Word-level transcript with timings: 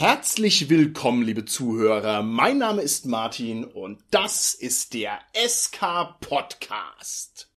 Herzlich 0.00 0.70
willkommen, 0.70 1.22
liebe 1.22 1.44
Zuhörer. 1.44 2.22
Mein 2.22 2.58
Name 2.58 2.82
ist 2.82 3.06
Martin 3.06 3.64
und 3.64 3.98
das 4.12 4.54
ist 4.54 4.94
der 4.94 5.18
SK 5.34 6.20
Podcast. 6.20 7.50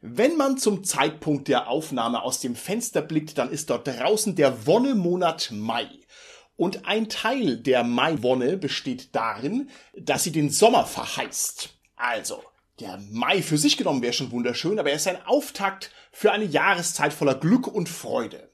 Wenn 0.00 0.36
man 0.36 0.58
zum 0.58 0.82
Zeitpunkt 0.82 1.46
der 1.46 1.68
Aufnahme 1.68 2.24
aus 2.24 2.40
dem 2.40 2.56
Fenster 2.56 3.02
blickt, 3.02 3.38
dann 3.38 3.52
ist 3.52 3.70
dort 3.70 3.86
draußen 3.86 4.34
der 4.34 4.66
Wonnemonat 4.66 5.52
Mai. 5.52 5.88
Und 6.58 6.86
ein 6.86 7.08
Teil 7.08 7.56
der 7.56 7.84
Maiwonne 7.84 8.56
besteht 8.56 9.14
darin, 9.14 9.70
dass 9.96 10.24
sie 10.24 10.32
den 10.32 10.50
Sommer 10.50 10.86
verheißt. 10.86 11.68
Also, 11.94 12.42
der 12.80 12.98
Mai 13.12 13.42
für 13.42 13.56
sich 13.56 13.76
genommen 13.76 14.02
wäre 14.02 14.12
schon 14.12 14.32
wunderschön, 14.32 14.80
aber 14.80 14.90
er 14.90 14.96
ist 14.96 15.06
ein 15.06 15.24
Auftakt 15.24 15.92
für 16.10 16.32
eine 16.32 16.46
Jahreszeit 16.46 17.12
voller 17.12 17.36
Glück 17.36 17.68
und 17.68 17.88
Freude. 17.88 18.50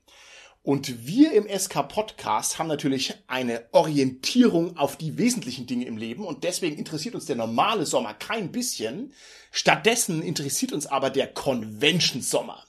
Und 0.62 1.06
wir 1.06 1.33
im 1.33 1.48
SK 1.48 1.88
Podcast 1.88 2.59
haben 2.59 2.66
natürlich 2.69 3.14
eine 3.27 3.64
Orientierung 3.73 4.77
auf 4.77 4.97
die 4.97 5.16
wesentlichen 5.16 5.66
Dinge 5.66 5.86
im 5.86 5.97
Leben 5.97 6.27
und 6.27 6.45
deswegen 6.45 6.77
interessiert 6.77 7.14
uns 7.14 7.25
der 7.25 7.36
normale 7.36 7.86
Sommer 7.86 8.12
kein 8.12 8.52
bisschen. 8.52 9.14
Stattdessen 9.50 10.20
interessiert 10.20 10.75
uns 10.75 10.86
aber 10.86 11.09
der 11.09 11.28
Convention 11.28 12.20
Sommer. 12.20 12.66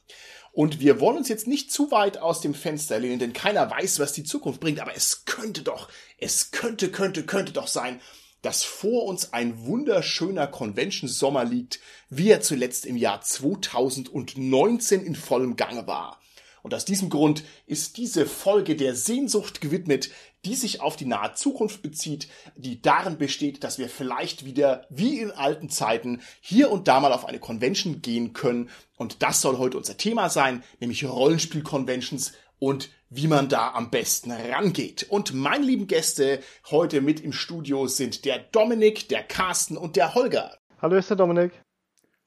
Und 0.55 0.80
wir 0.80 1.02
wollen 1.02 1.18
uns 1.18 1.27
jetzt 1.27 1.48
nicht 1.48 1.70
zu 1.70 1.91
weit 1.91 2.18
aus 2.18 2.40
dem 2.40 2.54
Fenster 2.54 2.98
lehnen, 2.98 3.20
denn 3.20 3.34
keiner 3.34 3.70
weiß, 3.70 4.00
was 4.00 4.14
die 4.14 4.23
Zukunft 4.23 4.62
bringt. 4.62 4.80
Aber 4.80 4.95
es 4.95 5.26
könnte 5.26 5.64
doch, 5.64 5.90
es 6.18 6.52
könnte, 6.52 6.91
könnte, 6.91 7.26
könnte 7.26 7.52
doch 7.52 7.68
sein, 7.68 8.00
dass 8.41 8.64
vor 8.64 9.04
uns 9.04 9.34
ein 9.34 9.66
wunderschöner 9.66 10.48
Convention-Sommer 10.48 11.44
liegt, 11.44 11.81
wie 12.09 12.30
er 12.30 12.39
zuletzt 12.39 12.86
im 12.86 12.95
Jahr 12.95 13.20
2019 13.20 15.03
in 15.06 15.16
vollem 15.16 15.58
Gange 15.58 15.88
war. 15.88 16.22
Und 16.66 16.73
aus 16.73 16.83
diesem 16.83 17.11
Grund 17.11 17.44
ist 17.67 17.95
diese 17.97 18.25
Folge 18.25 18.75
der 18.75 18.95
Sehnsucht 18.95 19.61
gewidmet, 19.61 20.09
die 20.45 20.55
sich 20.55 20.81
auf 20.81 20.95
die 20.95 21.05
nahe 21.05 21.35
Zukunft 21.35 21.83
bezieht, 21.83 22.27
die 22.55 22.81
darin 22.81 23.19
besteht, 23.19 23.63
dass 23.63 23.77
wir 23.77 23.88
vielleicht 23.88 24.45
wieder 24.45 24.88
wie 24.89 25.19
in 25.19 25.30
alten 25.30 25.69
Zeiten 25.69 26.23
hier 26.41 26.71
und 26.71 26.88
da 26.88 26.99
mal 26.99 27.13
auf 27.13 27.25
eine 27.25 27.38
Convention 27.38 28.02
gehen 28.02 28.33
können. 28.33 28.71
Und 28.97 29.21
das 29.21 29.41
soll 29.41 29.59
heute 29.59 29.77
unser 29.77 29.95
Thema 29.97 30.27
sein, 30.27 30.63
nämlich 30.80 31.05
Rollenspiel-Conventions 31.05 32.33
und 32.58 32.89
wie 33.11 33.27
man 33.27 33.47
da 33.47 33.73
am 33.73 33.91
besten 33.91 34.31
rangeht. 34.31 35.05
Und 35.08 35.36
meine 35.36 35.63
lieben 35.63 35.86
Gäste 35.86 36.39
heute 36.71 36.99
mit 37.02 37.19
im 37.19 37.31
Studio 37.31 37.86
sind 37.86 38.25
der 38.25 38.39
Dominik, 38.39 39.08
der 39.09 39.21
Carsten 39.21 39.77
und 39.77 39.97
der 39.97 40.16
Holger. 40.16 40.58
Hallo, 40.81 40.93
hier 40.93 40.99
ist 41.02 41.11
der 41.11 41.17
Dominik. 41.17 41.52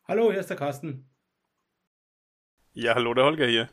Hallo, 0.07 0.31
hier 0.31 0.39
ist 0.39 0.51
der 0.51 0.57
Carsten. 0.57 1.11
Ja, 2.73 2.95
hallo, 2.95 3.15
der 3.15 3.25
Holger 3.25 3.49
hier. 3.49 3.69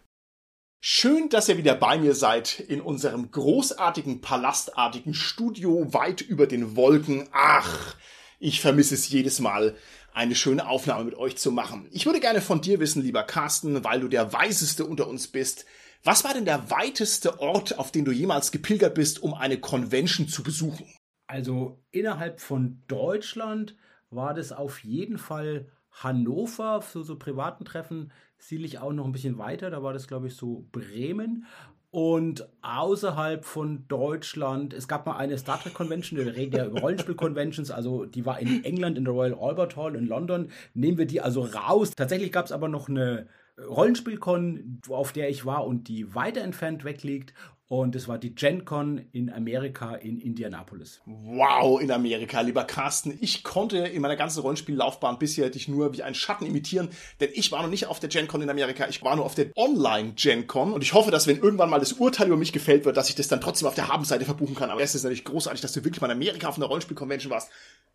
Schön, 0.87 1.29
dass 1.29 1.49
ihr 1.49 1.57
wieder 1.57 1.73
bei 1.73 1.97
mir 1.97 2.13
seid 2.13 2.59
in 2.59 2.79
unserem 2.79 3.31
großartigen, 3.31 4.21
palastartigen 4.21 5.15
Studio 5.15 5.91
weit 5.95 6.21
über 6.21 6.45
den 6.45 6.75
Wolken. 6.75 7.27
Ach, 7.31 7.95
ich 8.37 8.61
vermisse 8.61 8.93
es 8.93 9.09
jedes 9.09 9.39
Mal, 9.39 9.75
eine 10.13 10.35
schöne 10.35 10.67
Aufnahme 10.67 11.05
mit 11.05 11.15
euch 11.15 11.37
zu 11.37 11.51
machen. 11.51 11.87
Ich 11.89 12.05
würde 12.05 12.19
gerne 12.19 12.39
von 12.39 12.61
dir 12.61 12.79
wissen, 12.79 13.01
lieber 13.01 13.23
Carsten, 13.23 13.83
weil 13.83 13.99
du 13.99 14.07
der 14.07 14.31
Weiseste 14.31 14.85
unter 14.85 15.07
uns 15.07 15.27
bist. 15.27 15.65
Was 16.03 16.23
war 16.23 16.35
denn 16.35 16.45
der 16.45 16.69
weiteste 16.69 17.39
Ort, 17.39 17.79
auf 17.79 17.91
den 17.91 18.05
du 18.05 18.11
jemals 18.11 18.51
gepilgert 18.51 18.93
bist, 18.93 19.23
um 19.23 19.33
eine 19.33 19.59
Convention 19.59 20.27
zu 20.27 20.43
besuchen? 20.43 20.85
Also 21.25 21.83
innerhalb 21.89 22.39
von 22.39 22.83
Deutschland 22.87 23.75
war 24.11 24.35
das 24.35 24.51
auf 24.51 24.83
jeden 24.83 25.17
Fall 25.17 25.67
Hannover 25.89 26.83
für 26.83 27.03
so 27.03 27.17
privaten 27.17 27.65
Treffen 27.65 28.11
sicherlich 28.37 28.79
auch 28.79 28.93
noch 28.93 29.05
ein 29.05 29.11
bisschen 29.11 29.37
weiter. 29.37 29.69
Da 29.69 29.83
war 29.83 29.93
das, 29.93 30.07
glaube 30.07 30.27
ich, 30.27 30.35
so 30.35 30.65
Bremen. 30.71 31.45
Und 31.91 32.45
außerhalb 32.61 33.45
von 33.45 33.87
Deutschland, 33.87 34.73
es 34.73 34.89
gab 34.89 35.05
mal 35.05 35.15
eine 35.15 35.37
Star 35.37 35.61
Trek 35.61 35.73
Convention, 35.73 36.19
wir 36.19 36.35
reden 36.35 36.53
ja 36.53 36.65
über 36.65 36.81
Rollenspiel-Conventions, 36.81 37.71
also 37.71 38.05
die 38.05 38.25
war 38.25 38.37
in 38.37 38.65
England 38.65 38.97
in 38.97 39.05
der 39.05 39.13
Royal 39.13 39.33
Albert 39.33 39.77
Hall 39.77 39.95
in 39.95 40.05
London. 40.05 40.49
Nehmen 40.73 40.97
wir 40.97 41.05
die 41.05 41.21
also 41.21 41.43
raus. 41.43 41.91
Tatsächlich 41.95 42.33
gab 42.33 42.47
es 42.47 42.51
aber 42.51 42.67
noch 42.67 42.89
eine 42.89 43.27
Rollenspiel-Con, 43.57 44.81
auf 44.89 45.13
der 45.13 45.29
ich 45.29 45.45
war 45.45 45.65
und 45.65 45.87
die 45.87 46.13
weiter 46.13 46.41
entfernt 46.41 46.83
wegliegt. 46.83 47.33
Und 47.67 47.95
es 47.95 48.07
war 48.07 48.19
die 48.19 48.35
GenCon 48.35 49.07
in 49.11 49.31
Amerika 49.31 49.95
in 49.95 50.19
Indianapolis. 50.19 51.01
Wow, 51.05 51.81
in 51.81 51.89
Amerika, 51.89 52.41
lieber 52.41 52.63
Carsten. 52.63 53.17
Ich 53.21 53.43
konnte 53.43 53.77
in 53.79 54.03
meiner 54.03 54.15
ganzen 54.15 54.41
Rollenspiellaufbahn 54.41 55.17
bisher 55.17 55.49
dich 55.49 55.67
nur 55.67 55.91
wie 55.93 56.03
einen 56.03 56.13
Schatten 56.13 56.45
imitieren, 56.45 56.89
denn 57.19 57.29
ich 57.33 57.51
war 57.51 57.63
noch 57.63 57.69
nicht 57.69 57.87
auf 57.87 57.99
der 57.99 58.09
GenCon 58.09 58.43
in 58.43 58.51
Amerika, 58.51 58.87
ich 58.87 59.01
war 59.01 59.15
nur 59.15 59.25
auf 59.25 59.33
der 59.33 59.47
Online-GenCon 59.55 60.73
und 60.73 60.83
ich 60.83 60.93
hoffe, 60.93 61.09
dass 61.09 61.25
wenn 61.25 61.39
irgendwann 61.39 61.71
mal 61.71 61.79
das 61.79 61.93
Urteil 61.93 62.27
über 62.27 62.37
mich 62.37 62.53
gefällt 62.53 62.85
wird, 62.85 62.97
dass 62.97 63.09
ich 63.09 63.15
das 63.15 63.29
dann 63.29 63.41
trotzdem 63.41 63.67
auf 63.67 63.75
der 63.75 63.87
Habenseite 63.87 64.25
verbuchen 64.25 64.53
kann. 64.53 64.69
Aber 64.69 64.81
es 64.81 64.93
ist 64.93 65.01
natürlich 65.03 65.25
großartig, 65.25 65.61
dass 65.61 65.73
du 65.73 65.83
wirklich 65.83 66.01
mal 66.01 66.07
in 66.07 66.17
Amerika 66.17 66.47
auf 66.47 66.57
einer 66.57 66.67
Rollenspiel-Convention 66.67 67.31
warst. 67.31 67.49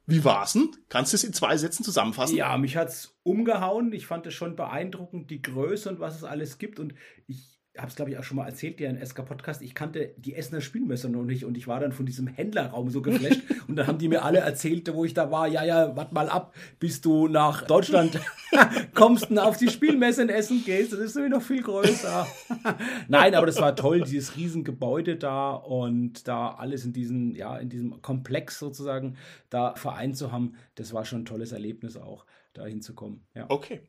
Wie 0.06 0.25
war's 0.25 0.54
denn? 0.54 0.70
Kannst 0.88 1.12
du 1.12 1.16
es 1.16 1.22
in 1.22 1.32
zwei 1.32 1.56
Sätzen 1.56 1.84
zusammenfassen? 1.84 2.34
Ja, 2.34 2.59
mich 2.59 2.76
hat's 2.76 3.16
umgehauen. 3.22 3.92
Ich 3.92 4.06
fand 4.06 4.26
es 4.26 4.34
schon 4.34 4.56
beeindruckend, 4.56 5.30
die 5.30 5.42
Größe 5.42 5.88
und 5.88 6.00
was 6.00 6.16
es 6.16 6.25
alles 6.25 6.59
gibt. 6.59 6.80
Und 6.80 6.94
ich 7.28 7.59
habe 7.76 7.88
es, 7.88 7.94
glaube 7.94 8.10
ich, 8.10 8.19
auch 8.19 8.25
schon 8.25 8.36
mal 8.36 8.47
erzählt, 8.47 8.81
der 8.81 8.91
in 8.91 9.04
SK 9.04 9.25
Podcast, 9.25 9.62
ich 9.62 9.75
kannte 9.75 10.12
die 10.16 10.34
Essener 10.34 10.60
Spielmesser 10.60 11.08
noch 11.08 11.22
nicht 11.22 11.44
und 11.44 11.56
ich 11.56 11.69
war 11.69 11.78
dann 11.78 11.92
von 11.92 12.04
diesem 12.04 12.26
Händlerraum 12.26 12.91
so 12.91 13.00
geflasht 13.00 13.42
und 13.69 13.76
dann 13.76 13.86
haben 13.86 13.98
die 13.98 14.08
mir 14.08 14.25
alle 14.25 14.38
erzählt, 14.41 14.92
wo 14.92 15.04
ich 15.04 15.14
da 15.14 15.31
war, 15.31 15.47
ja, 15.47 15.64
ja, 15.64 15.94
warte 15.97 16.12
mal 16.12 16.28
ab, 16.28 16.54
bis 16.80 17.00
du 17.00 17.28
nach 17.28 17.62
Deutschland 17.62 18.19
kommst 18.94 19.30
und 19.30 19.38
auf 19.38 19.56
die 19.56 19.69
Spielmesse 19.69 20.22
in 20.22 20.30
Essen 20.30 20.64
gehst, 20.64 20.92
das 20.92 20.98
ist 20.98 21.14
nämlich 21.14 21.32
noch 21.32 21.42
viel 21.42 21.62
größer. 21.62 22.26
Nein, 23.09 23.34
aber 23.36 23.47
das 23.47 23.60
war 23.60 23.76
toll, 23.76 24.03
dieses 24.03 24.36
Riesengebäude 24.36 25.16
da 25.16 25.53
und 25.53 26.26
da 26.26 26.50
alles 26.50 26.84
in 26.84 26.92
diesem, 26.92 27.36
ja, 27.36 27.56
in 27.56 27.69
diesem 27.69 28.03
Komplex 28.03 28.59
sozusagen 28.59 29.16
da 29.48 29.75
vereint 29.76 30.16
zu 30.16 30.32
haben, 30.32 30.54
das 30.75 30.92
war 30.92 31.04
schon 31.04 31.22
ein 31.22 31.26
tolles 31.26 31.53
Erlebnis 31.53 31.97
auch, 31.97 32.26
da 32.53 32.66
hinzukommen. 32.66 33.22
Ja. 33.34 33.47
Okay, 33.48 33.80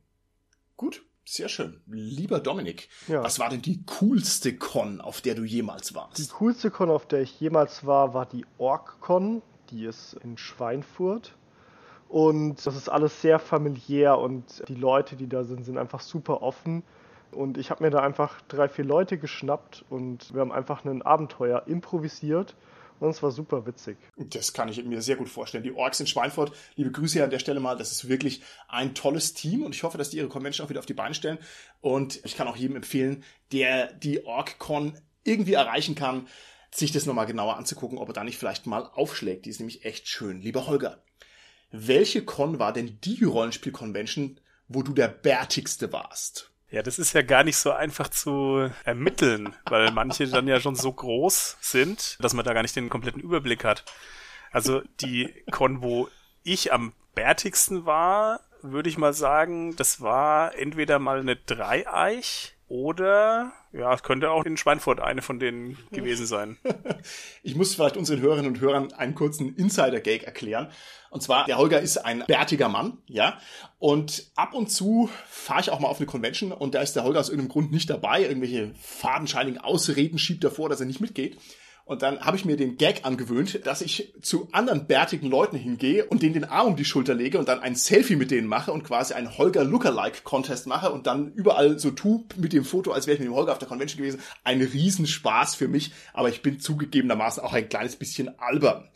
gut. 0.78 1.04
Sehr 1.32 1.48
schön. 1.48 1.80
Lieber 1.88 2.42
Dominik, 2.42 2.90
ja. 3.08 3.24
was 3.24 3.40
war 3.40 3.48
denn 3.48 3.62
die 3.62 3.86
coolste 3.86 4.54
Con, 4.54 5.00
auf 5.00 5.22
der 5.22 5.34
du 5.34 5.46
jemals 5.46 5.96
warst? 5.96 6.18
Die 6.18 6.28
coolste 6.28 6.70
Con, 6.70 6.90
auf 6.90 7.06
der 7.06 7.22
ich 7.22 7.40
jemals 7.40 7.86
war, 7.86 8.14
war 8.14 8.26
die 8.26 8.46
Org-Con. 8.58 9.42
Die 9.70 9.86
ist 9.86 10.18
in 10.26 10.38
Schweinfurt. 10.38 11.38
Und 12.10 12.68
das 12.68 12.76
ist 12.76 12.90
alles 12.90 13.22
sehr 13.22 13.40
familiär 13.40 14.18
und 14.18 14.62
die 14.68 14.76
Leute, 14.76 15.16
die 15.16 15.30
da 15.30 15.46
sind, 15.46 15.64
sind 15.64 15.78
einfach 15.78 16.02
super 16.02 16.42
offen. 16.42 16.84
Und 17.32 17.58
ich 17.58 17.70
habe 17.72 17.86
mir 17.86 17.92
da 17.92 18.02
einfach 18.02 18.42
drei, 18.50 18.68
vier 18.68 18.84
Leute 18.84 19.18
geschnappt 19.18 19.86
und 19.90 20.34
wir 20.34 20.42
haben 20.42 20.52
einfach 20.52 20.84
ein 20.84 21.02
Abenteuer 21.02 21.64
improvisiert 21.66 22.58
und 23.02 23.10
es 23.10 23.24
war 23.24 23.32
super 23.32 23.66
witzig. 23.66 23.98
Das 24.16 24.54
kann 24.54 24.70
ich 24.70 24.84
mir 24.84 25.02
sehr 25.02 25.16
gut 25.16 25.28
vorstellen. 25.28 25.64
Die 25.64 25.74
Orks 25.74 26.00
in 26.00 26.08
Schweinfurt, 26.08 26.56
liebe 26.76 26.92
Grüße 26.92 27.24
an 27.24 27.32
der 27.32 27.40
Stelle 27.40 27.60
mal. 27.60 27.76
Das 27.76 27.92
ist 27.92 28.08
wirklich 28.08 28.42
ein 28.68 28.94
tolles 28.94 29.34
Team 29.34 29.64
und 29.64 29.74
ich 29.74 29.84
hoffe, 29.84 29.98
dass 29.98 30.12
die 30.12 30.18
ihre 30.18 30.28
Convention 30.28 30.66
auch 30.66 30.70
wieder 30.70 30.80
auf 30.80 30.86
die 30.86 30.94
Beine 30.94 31.16
stellen. 31.16 31.40
Und 31.82 32.24
ich 32.24 32.36
kann 32.36 32.48
auch 32.48 32.56
jedem 32.56 32.76
empfehlen, 32.76 33.24
der 33.52 33.92
die 33.94 34.26
OrgCon 34.26 34.98
irgendwie 35.24 35.54
erreichen 35.54 35.96
kann, 35.96 36.28
sich 36.70 36.92
das 36.92 37.06
nochmal 37.06 37.26
genauer 37.26 37.58
anzugucken, 37.58 37.98
ob 37.98 38.10
er 38.10 38.14
da 38.14 38.24
nicht 38.24 38.38
vielleicht 38.38 38.68
mal 38.68 38.86
aufschlägt. 38.94 39.46
Die 39.46 39.50
ist 39.50 39.60
nämlich 39.60 39.84
echt 39.84 40.08
schön. 40.08 40.40
Lieber 40.40 40.68
Holger, 40.68 41.04
welche 41.72 42.24
Con 42.24 42.60
war 42.60 42.72
denn 42.72 43.00
die 43.04 43.24
Rollenspiel-Convention, 43.24 44.40
wo 44.68 44.84
du 44.84 44.94
der 44.94 45.08
bärtigste 45.08 45.92
warst? 45.92 46.51
Ja, 46.72 46.82
das 46.82 47.00
ist 47.00 47.12
ja 47.12 47.22
gar 47.22 47.44
nicht 47.44 47.58
so 47.58 47.72
einfach 47.72 48.08
zu 48.08 48.72
ermitteln, 48.86 49.54
weil 49.66 49.92
manche 49.92 50.26
dann 50.28 50.48
ja 50.48 50.62
schon 50.62 50.76
so 50.76 50.92
groß 50.92 51.58
sind, 51.60 52.18
dass 52.24 52.34
man 52.34 52.46
da 52.46 52.54
gar 52.54 52.62
nicht 52.62 52.78
den 52.78 52.90
kompletten 52.90 53.22
Überblick 53.22 53.66
hat. 53.66 53.84
Also 54.52 54.82
die 55.02 55.34
Con, 55.52 55.82
wo 55.82 56.08
ich 56.44 56.72
am 56.72 56.94
bärtigsten 57.14 57.86
war, 57.86 58.40
würde 58.62 58.90
ich 58.90 58.98
mal 58.98 59.14
sagen, 59.14 59.76
das 59.76 60.00
war 60.00 60.56
entweder 60.56 60.98
mal 60.98 61.20
eine 61.20 61.36
Dreieich 61.36 62.56
oder, 62.72 63.52
ja, 63.74 63.94
es 63.94 64.02
könnte 64.02 64.32
auch 64.32 64.46
in 64.46 64.56
Schweinfurt 64.56 65.02
eine 65.02 65.22
von 65.22 65.40
denen 65.40 65.78
gewesen 65.92 66.26
sein. 66.26 66.58
ich 67.44 67.54
muss 67.56 67.76
vielleicht 67.76 67.98
unseren 67.98 68.22
Hörerinnen 68.22 68.54
und 68.54 68.62
Hörern 68.62 68.94
einen 68.94 69.14
kurzen 69.14 69.54
Insider-Gag 69.58 70.24
erklären. 70.24 70.72
Und 71.10 71.22
zwar, 71.22 71.44
der 71.44 71.58
Holger 71.58 71.82
ist 71.82 71.98
ein 71.98 72.24
bärtiger 72.26 72.70
Mann, 72.70 73.00
ja. 73.08 73.38
Und 73.78 74.32
ab 74.38 74.54
und 74.54 74.72
zu 74.72 75.10
fahre 75.28 75.60
ich 75.60 75.70
auch 75.70 75.82
mal 75.82 75.90
auf 75.90 75.98
eine 75.98 76.06
Convention 76.06 76.54
und 76.54 76.74
da 76.74 76.82
ist 76.82 76.96
der 76.96 77.04
Holger 77.04 77.20
aus 77.20 77.28
irgendeinem 77.28 77.52
Grund 77.52 77.72
nicht 77.74 77.90
dabei. 77.90 78.22
Irgendwelche 78.22 78.72
fadenscheinigen 78.82 79.60
Ausreden 79.60 80.18
schiebt 80.18 80.46
er 80.46 80.52
vor, 80.52 80.70
dass 80.70 80.80
er 80.80 80.86
nicht 80.86 81.02
mitgeht. 81.02 81.38
Und 81.86 82.02
dann 82.02 82.22
habe 82.22 82.38
ich 82.38 82.46
mir 82.46 82.56
den 82.56 82.78
Gag 82.78 83.06
angewöhnt, 83.06 83.66
dass 83.66 83.82
ich 83.82 84.14
zu 84.22 84.48
anderen 84.52 84.88
bärtigen 84.88 85.28
Leuten 85.28 85.58
hingehe 85.58 86.06
und 86.06 86.22
denen 86.22 86.34
den 86.34 86.46
Arm 86.46 86.68
um 86.68 86.76
die 86.76 86.86
Schulter 86.86 87.14
lege 87.14 87.38
und 87.38 87.50
dann 87.50 87.60
ein 87.60 87.76
Selfie 87.76 88.16
mit 88.16 88.32
denen 88.32 88.48
mache 88.48 88.72
und 88.72 88.84
quasi 88.84 89.14
einen 89.14 89.38
Holger 89.38 89.64
Lookalike 89.64 90.22
Contest 90.24 90.68
mache 90.68 90.92
und 90.92 91.08
dann 91.08 91.34
überall 91.34 91.80
so 91.80 91.92
tu 91.92 92.26
mit 92.38 92.54
dem 92.54 92.64
Foto, 92.64 92.92
als 92.92 93.08
wäre 93.08 93.16
ich 93.16 93.20
mit 93.20 93.28
dem 93.28 93.36
Holger 93.36 93.52
auf 93.52 93.60
der 93.60 93.68
Convention 93.68 93.98
gewesen. 93.98 94.22
Ein 94.44 94.62
Riesenspaß 94.62 95.56
für 95.56 95.68
mich, 95.68 95.92
aber 96.14 96.30
ich 96.30 96.42
bin 96.42 96.60
zugegebenermaßen 96.60 97.44
auch 97.44 97.54
ein 97.54 97.68
kleines 97.68 97.96
bisschen 97.96 98.40
albern. 98.40 98.90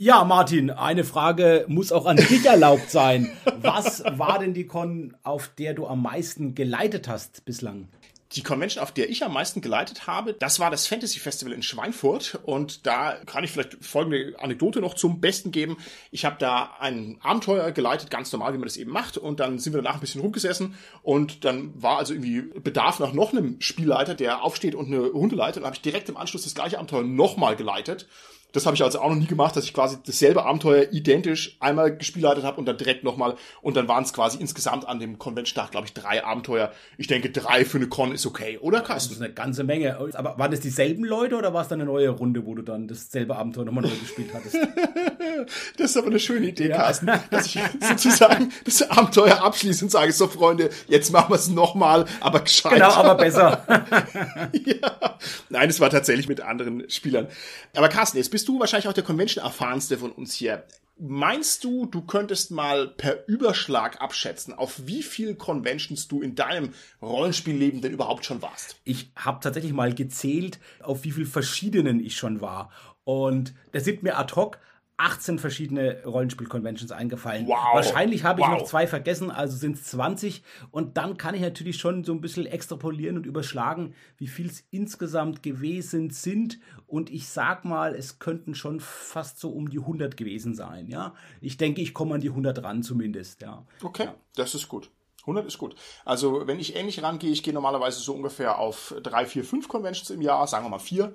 Ja, 0.00 0.22
Martin, 0.22 0.70
eine 0.70 1.02
Frage 1.02 1.64
muss 1.66 1.90
auch 1.90 2.06
an 2.06 2.16
dich 2.16 2.46
erlaubt 2.46 2.88
sein. 2.88 3.32
Was 3.60 4.04
war 4.04 4.38
denn 4.38 4.54
die 4.54 4.68
Con, 4.68 5.16
auf 5.24 5.50
der 5.58 5.74
du 5.74 5.88
am 5.88 6.02
meisten 6.02 6.54
geleitet 6.54 7.08
hast 7.08 7.44
bislang? 7.44 7.88
Die 8.32 8.42
Convention, 8.42 8.82
auf 8.82 8.92
der 8.92 9.08
ich 9.08 9.24
am 9.24 9.32
meisten 9.32 9.62
geleitet 9.62 10.06
habe, 10.06 10.34
das 10.34 10.60
war 10.60 10.70
das 10.70 10.86
Fantasy 10.86 11.18
Festival 11.18 11.54
in 11.54 11.62
Schweinfurt. 11.62 12.38
Und 12.42 12.86
da 12.86 13.14
kann 13.24 13.42
ich 13.42 13.50
vielleicht 13.50 13.82
folgende 13.82 14.34
Anekdote 14.38 14.80
noch 14.80 14.94
zum 14.94 15.20
Besten 15.20 15.50
geben. 15.50 15.78
Ich 16.10 16.26
habe 16.26 16.36
da 16.38 16.76
ein 16.78 17.18
Abenteuer 17.22 17.72
geleitet, 17.72 18.10
ganz 18.10 18.30
normal, 18.30 18.52
wie 18.52 18.58
man 18.58 18.68
das 18.68 18.76
eben 18.76 18.90
macht. 18.90 19.16
Und 19.16 19.40
dann 19.40 19.58
sind 19.58 19.72
wir 19.72 19.80
danach 19.80 19.94
ein 19.94 20.00
bisschen 20.00 20.20
rumgesessen. 20.20 20.74
Und 21.02 21.46
dann 21.46 21.72
war 21.82 21.96
also 21.96 22.12
irgendwie 22.12 22.42
Bedarf 22.60 22.98
nach 22.98 23.14
noch 23.14 23.32
einem 23.32 23.60
Spielleiter, 23.60 24.14
der 24.14 24.42
aufsteht 24.42 24.74
und 24.74 24.88
eine 24.88 25.06
Runde 25.06 25.34
leitet. 25.34 25.62
Und 25.62 25.66
habe 25.66 25.76
ich 25.76 25.82
direkt 25.82 26.10
im 26.10 26.18
Anschluss 26.18 26.44
das 26.44 26.54
gleiche 26.54 26.76
Abenteuer 26.76 27.04
nochmal 27.04 27.56
geleitet. 27.56 28.06
Das 28.52 28.64
habe 28.64 28.74
ich 28.74 28.82
also 28.82 29.00
auch 29.00 29.10
noch 29.10 29.16
nie 29.16 29.26
gemacht, 29.26 29.54
dass 29.56 29.64
ich 29.64 29.74
quasi 29.74 29.98
dasselbe 30.04 30.44
Abenteuer 30.44 30.86
identisch 30.90 31.56
einmal 31.60 31.94
gespielleitet 31.94 32.44
habe 32.44 32.58
und 32.58 32.66
dann 32.66 32.78
direkt 32.78 33.04
nochmal. 33.04 33.34
Und 33.60 33.76
dann 33.76 33.88
waren 33.88 34.04
es 34.04 34.14
quasi 34.14 34.38
insgesamt 34.38 34.88
an 34.88 34.98
dem 34.98 35.18
Convention-Tag, 35.18 35.70
glaube 35.70 35.86
ich, 35.86 35.92
drei 35.92 36.24
Abenteuer. 36.24 36.72
Ich 36.96 37.08
denke, 37.08 37.30
drei 37.30 37.66
für 37.66 37.76
eine 37.76 37.88
Con 37.88 38.12
ist 38.12 38.24
okay, 38.24 38.58
oder 38.58 38.80
Carsten? 38.80 39.10
Das 39.10 39.18
ist 39.18 39.22
eine 39.22 39.34
ganze 39.34 39.64
Menge. 39.64 39.98
Aber 40.14 40.38
waren 40.38 40.50
das 40.50 40.60
dieselben 40.60 41.04
Leute 41.04 41.36
oder 41.36 41.52
war 41.52 41.62
es 41.62 41.68
dann 41.68 41.80
eine 41.80 41.90
neue 41.90 42.08
Runde, 42.08 42.46
wo 42.46 42.54
du 42.54 42.62
dann 42.62 42.88
dasselbe 42.88 43.36
Abenteuer 43.36 43.66
nochmal 43.66 43.84
neu 43.84 43.90
gespielt 44.00 44.30
hattest? 44.32 44.56
das 45.76 45.90
ist 45.90 45.96
aber 45.98 46.06
eine 46.06 46.18
schöne 46.18 46.46
Idee, 46.46 46.70
ja. 46.70 46.76
Carsten, 46.76 47.10
dass 47.30 47.46
ich 47.46 47.58
sozusagen 47.80 48.50
das 48.64 48.82
Abenteuer 48.90 49.42
abschließe 49.42 49.84
und 49.84 49.90
sage, 49.90 50.12
so 50.12 50.26
Freunde, 50.26 50.70
jetzt 50.86 51.12
machen 51.12 51.30
wir 51.30 51.36
es 51.36 51.48
nochmal, 51.48 52.06
aber 52.20 52.40
gescheit. 52.40 52.72
Genau, 52.72 52.92
aber 52.92 53.14
besser. 53.14 53.62
ja. 54.52 55.18
Nein, 55.50 55.68
es 55.68 55.80
war 55.80 55.90
tatsächlich 55.90 56.28
mit 56.28 56.40
anderen 56.40 56.88
Spielern. 56.88 57.28
Aber 57.74 57.88
Carsten, 57.88 58.16
jetzt 58.16 58.30
bist 58.30 58.37
du 58.46 58.60
wahrscheinlich 58.60 58.88
auch 58.88 58.92
der 58.92 59.04
Convention-erfahrenste 59.04 59.98
von 59.98 60.12
uns 60.12 60.34
hier. 60.34 60.64
Meinst 61.00 61.62
du, 61.62 61.86
du 61.86 62.02
könntest 62.02 62.50
mal 62.50 62.88
per 62.88 63.26
Überschlag 63.28 64.00
abschätzen, 64.00 64.52
auf 64.52 64.86
wie 64.86 65.02
viel 65.02 65.36
Conventions 65.36 66.08
du 66.08 66.20
in 66.22 66.34
deinem 66.34 66.74
Rollenspielleben 67.00 67.80
denn 67.80 67.92
überhaupt 67.92 68.24
schon 68.24 68.42
warst? 68.42 68.80
Ich 68.82 69.12
habe 69.14 69.38
tatsächlich 69.40 69.72
mal 69.72 69.94
gezählt, 69.94 70.58
auf 70.82 71.04
wie 71.04 71.12
viel 71.12 71.26
verschiedenen 71.26 72.00
ich 72.00 72.16
schon 72.16 72.40
war. 72.40 72.70
Und 73.04 73.54
da 73.72 73.80
sind 73.80 74.02
mir 74.02 74.18
ad 74.18 74.34
hoc 74.34 74.58
18 74.98 75.38
verschiedene 75.38 76.02
Rollenspiel-Conventions 76.04 76.90
eingefallen. 76.90 77.46
Wow. 77.46 77.74
Wahrscheinlich 77.74 78.24
habe 78.24 78.40
ich 78.40 78.46
wow. 78.46 78.58
noch 78.58 78.64
zwei 78.64 78.88
vergessen, 78.88 79.30
also 79.30 79.56
sind 79.56 79.76
es 79.76 79.84
20. 79.84 80.42
Und 80.72 80.96
dann 80.96 81.16
kann 81.16 81.36
ich 81.36 81.40
natürlich 81.40 81.78
schon 81.78 82.02
so 82.02 82.12
ein 82.12 82.20
bisschen 82.20 82.46
extrapolieren 82.46 83.16
und 83.16 83.24
überschlagen, 83.24 83.94
wie 84.16 84.26
viel 84.26 84.46
es 84.46 84.64
insgesamt 84.70 85.44
gewesen 85.44 86.10
sind. 86.10 86.58
Und 86.88 87.10
ich 87.10 87.28
sag 87.28 87.64
mal, 87.64 87.94
es 87.94 88.18
könnten 88.18 88.56
schon 88.56 88.80
fast 88.80 89.38
so 89.38 89.50
um 89.50 89.70
die 89.70 89.78
100 89.78 90.16
gewesen 90.16 90.54
sein. 90.54 90.88
Ja, 90.88 91.14
ich 91.40 91.56
denke, 91.56 91.80
ich 91.80 91.94
komme 91.94 92.16
an 92.16 92.20
die 92.20 92.30
100 92.30 92.62
ran 92.64 92.82
zumindest. 92.82 93.40
Ja. 93.42 93.64
Okay, 93.82 94.06
ja. 94.06 94.14
das 94.34 94.56
ist 94.56 94.68
gut. 94.68 94.90
100 95.22 95.46
ist 95.46 95.58
gut. 95.58 95.76
Also, 96.04 96.46
wenn 96.46 96.58
ich 96.58 96.74
ähnlich 96.74 97.02
rangehe, 97.02 97.30
ich 97.30 97.42
gehe 97.42 97.54
normalerweise 97.54 98.00
so 98.00 98.14
ungefähr 98.14 98.58
auf 98.58 98.94
drei, 99.02 99.26
vier, 99.26 99.44
fünf 99.44 99.68
Conventions 99.68 100.10
im 100.10 100.22
Jahr, 100.22 100.46
sagen 100.46 100.64
wir 100.64 100.70
mal 100.70 100.78
vier. 100.78 101.14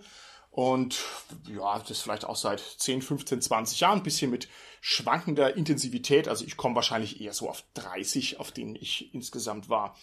Und 0.53 1.00
ja, 1.51 1.79
das 1.79 2.01
vielleicht 2.01 2.25
auch 2.25 2.35
seit 2.35 2.59
10, 2.59 3.01
15, 3.01 3.41
20 3.41 3.79
Jahren, 3.79 3.97
ein 3.97 4.03
bisschen 4.03 4.29
mit 4.29 4.47
schwankender 4.81 5.57
Intensivität. 5.57 6.27
Also 6.27 6.45
ich 6.45 6.57
komme 6.57 6.75
wahrscheinlich 6.75 7.19
eher 7.19 7.33
so 7.33 7.50
auf 7.50 7.63
30, 7.73 8.39
auf 8.39 8.51
denen 8.51 8.75
ich 8.75 9.11
insgesamt 9.15 9.69
war. 9.69 9.97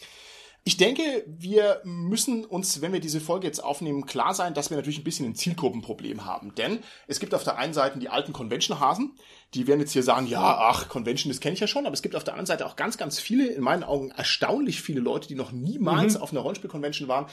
Ich 0.63 0.77
denke, 0.77 1.25
wir 1.27 1.81
müssen 1.85 2.45
uns, 2.45 2.83
wenn 2.83 2.93
wir 2.93 3.01
diese 3.01 3.21
Folge 3.21 3.47
jetzt 3.47 3.65
aufnehmen, 3.65 4.05
klar 4.05 4.35
sein, 4.35 4.53
dass 4.53 4.69
wir 4.69 4.77
natürlich 4.77 4.99
ein 4.99 5.05
bisschen 5.05 5.27
ein 5.27 5.35
Zielgruppenproblem 5.35 6.27
haben. 6.27 6.55
Denn 6.55 6.81
es 7.07 7.19
gibt 7.19 7.35
auf 7.35 7.45
der 7.45 7.57
einen 7.57 7.73
Seite 7.73 7.99
die 7.99 8.11
alten 8.11 8.35
Convention-Hasen, 8.35 9.17
die 9.55 9.67
werden 9.67 9.81
jetzt 9.81 9.93
hier 9.93 10.03
sagen, 10.03 10.27
ja, 10.27 10.41
ach, 10.43 10.89
Convention, 10.89 11.33
das 11.33 11.41
kenne 11.41 11.55
ich 11.55 11.61
ja 11.61 11.67
schon, 11.67 11.87
aber 11.87 11.95
es 11.95 12.03
gibt 12.03 12.15
auf 12.15 12.25
der 12.25 12.35
anderen 12.35 12.47
Seite 12.47 12.67
auch 12.67 12.77
ganz, 12.77 12.99
ganz 12.99 13.19
viele, 13.19 13.47
in 13.47 13.63
meinen 13.63 13.83
Augen 13.83 14.11
erstaunlich 14.11 14.83
viele 14.83 15.01
Leute, 15.01 15.29
die 15.29 15.35
noch 15.35 15.51
niemals 15.51 16.15
mhm. 16.15 16.23
auf 16.23 16.31
einer 16.31 16.41
Rollenspiel-Convention 16.41 17.09
waren, 17.09 17.27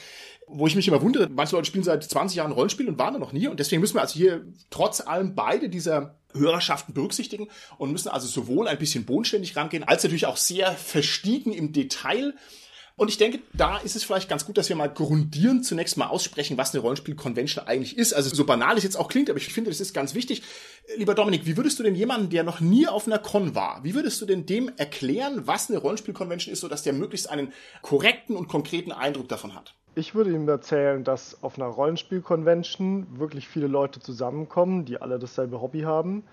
wo 0.46 0.66
ich 0.66 0.74
mich 0.74 0.88
immer 0.88 1.02
wundere, 1.02 1.28
manche 1.28 1.54
Leute 1.54 1.66
spielen 1.66 1.84
seit 1.84 2.02
20 2.02 2.38
Jahren 2.38 2.52
Rollenspiel 2.52 2.88
und 2.88 2.98
waren 2.98 3.12
da 3.12 3.20
noch 3.20 3.32
nie 3.32 3.46
und 3.46 3.60
deswegen 3.60 3.80
müssen 3.80 3.94
wir 3.94 4.00
also 4.00 4.14
hier 4.14 4.46
trotz 4.70 5.02
allem 5.02 5.34
beide 5.34 5.68
dieser 5.68 6.18
Hörerschaften 6.32 6.94
berücksichtigen 6.94 7.48
und 7.76 7.92
müssen 7.92 8.08
also 8.08 8.26
sowohl 8.26 8.68
ein 8.68 8.78
bisschen 8.78 9.04
bodenständig 9.04 9.56
rangehen, 9.56 9.84
als 9.84 10.02
natürlich 10.02 10.26
auch 10.26 10.36
sehr 10.36 10.72
verstiegen 10.72 11.52
im 11.52 11.72
Detail 11.72 12.34
und 12.98 13.08
ich 13.08 13.16
denke, 13.16 13.38
da 13.52 13.78
ist 13.78 13.94
es 13.94 14.02
vielleicht 14.02 14.28
ganz 14.28 14.44
gut, 14.44 14.58
dass 14.58 14.68
wir 14.68 14.74
mal 14.74 14.88
grundierend 14.88 15.64
zunächst 15.64 15.96
mal 15.96 16.08
aussprechen, 16.08 16.58
was 16.58 16.74
eine 16.74 16.82
Rollenspiel-Convention 16.82 17.64
eigentlich 17.64 17.96
ist. 17.96 18.12
Also 18.12 18.34
so 18.34 18.44
banal 18.44 18.76
es 18.76 18.82
jetzt 18.82 18.96
auch 18.96 19.06
klingt, 19.06 19.30
aber 19.30 19.38
ich 19.38 19.52
finde, 19.52 19.70
das 19.70 19.80
ist 19.80 19.94
ganz 19.94 20.16
wichtig. 20.16 20.42
Lieber 20.96 21.14
Dominik, 21.14 21.46
wie 21.46 21.56
würdest 21.56 21.78
du 21.78 21.84
denn 21.84 21.94
jemanden, 21.94 22.28
der 22.28 22.42
noch 22.42 22.58
nie 22.58 22.88
auf 22.88 23.06
einer 23.06 23.20
Con 23.20 23.54
war, 23.54 23.84
wie 23.84 23.94
würdest 23.94 24.20
du 24.20 24.26
denn 24.26 24.46
dem 24.46 24.72
erklären, 24.76 25.46
was 25.46 25.70
eine 25.70 25.78
Rollenspiel-Convention 25.78 26.52
ist, 26.52 26.58
sodass 26.58 26.82
der 26.82 26.92
möglichst 26.92 27.30
einen 27.30 27.52
korrekten 27.82 28.34
und 28.34 28.48
konkreten 28.48 28.90
Eindruck 28.90 29.28
davon 29.28 29.54
hat? 29.54 29.76
Ich 29.94 30.16
würde 30.16 30.32
ihm 30.32 30.48
erzählen, 30.48 31.04
dass 31.04 31.40
auf 31.40 31.56
einer 31.56 31.68
Rollenspiel-Convention 31.68 33.20
wirklich 33.20 33.46
viele 33.46 33.68
Leute 33.68 34.00
zusammenkommen, 34.00 34.86
die 34.86 35.00
alle 35.00 35.20
dasselbe 35.20 35.60
Hobby 35.60 35.82
haben 35.82 36.24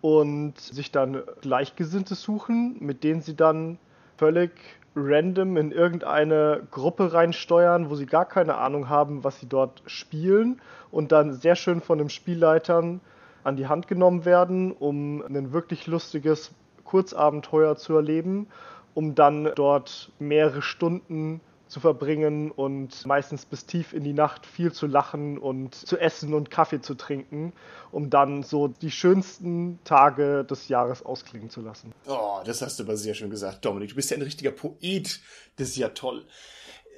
und 0.00 0.60
sich 0.60 0.92
dann 0.92 1.24
Gleichgesinnte 1.40 2.14
suchen, 2.14 2.76
mit 2.78 3.02
denen 3.02 3.20
sie 3.20 3.34
dann 3.34 3.78
völlig 4.16 4.52
random 4.96 5.56
in 5.56 5.72
irgendeine 5.72 6.66
Gruppe 6.70 7.12
reinsteuern, 7.12 7.90
wo 7.90 7.94
sie 7.96 8.06
gar 8.06 8.24
keine 8.24 8.56
Ahnung 8.56 8.88
haben, 8.88 9.24
was 9.24 9.40
sie 9.40 9.48
dort 9.48 9.82
spielen 9.86 10.60
und 10.90 11.12
dann 11.12 11.32
sehr 11.34 11.56
schön 11.56 11.80
von 11.80 11.98
den 11.98 12.08
Spielleitern 12.08 13.00
an 13.42 13.56
die 13.56 13.66
Hand 13.66 13.88
genommen 13.88 14.24
werden, 14.24 14.72
um 14.72 15.22
ein 15.22 15.52
wirklich 15.52 15.86
lustiges 15.86 16.52
Kurzabenteuer 16.84 17.76
zu 17.76 17.94
erleben, 17.94 18.46
um 18.94 19.14
dann 19.14 19.50
dort 19.54 20.12
mehrere 20.18 20.62
Stunden 20.62 21.40
zu 21.74 21.80
verbringen 21.80 22.52
und 22.52 23.04
meistens 23.04 23.44
bis 23.44 23.66
tief 23.66 23.92
in 23.92 24.04
die 24.04 24.12
Nacht 24.12 24.46
viel 24.46 24.72
zu 24.72 24.86
lachen 24.86 25.38
und 25.38 25.74
zu 25.74 25.98
essen 25.98 26.32
und 26.32 26.48
Kaffee 26.48 26.80
zu 26.80 26.94
trinken, 26.94 27.52
um 27.90 28.10
dann 28.10 28.44
so 28.44 28.68
die 28.68 28.92
schönsten 28.92 29.80
Tage 29.82 30.44
des 30.44 30.68
Jahres 30.68 31.04
ausklingen 31.04 31.50
zu 31.50 31.62
lassen. 31.62 31.92
Oh, 32.06 32.38
das 32.46 32.62
hast 32.62 32.78
du 32.78 32.84
aber 32.84 32.96
sehr 32.96 33.14
schön 33.14 33.28
gesagt, 33.28 33.64
Dominik. 33.64 33.88
Du 33.90 33.96
bist 33.96 34.08
ja 34.12 34.16
ein 34.16 34.22
richtiger 34.22 34.52
Poet. 34.52 35.20
Das 35.56 35.70
ist 35.70 35.76
ja 35.76 35.88
toll. 35.88 36.24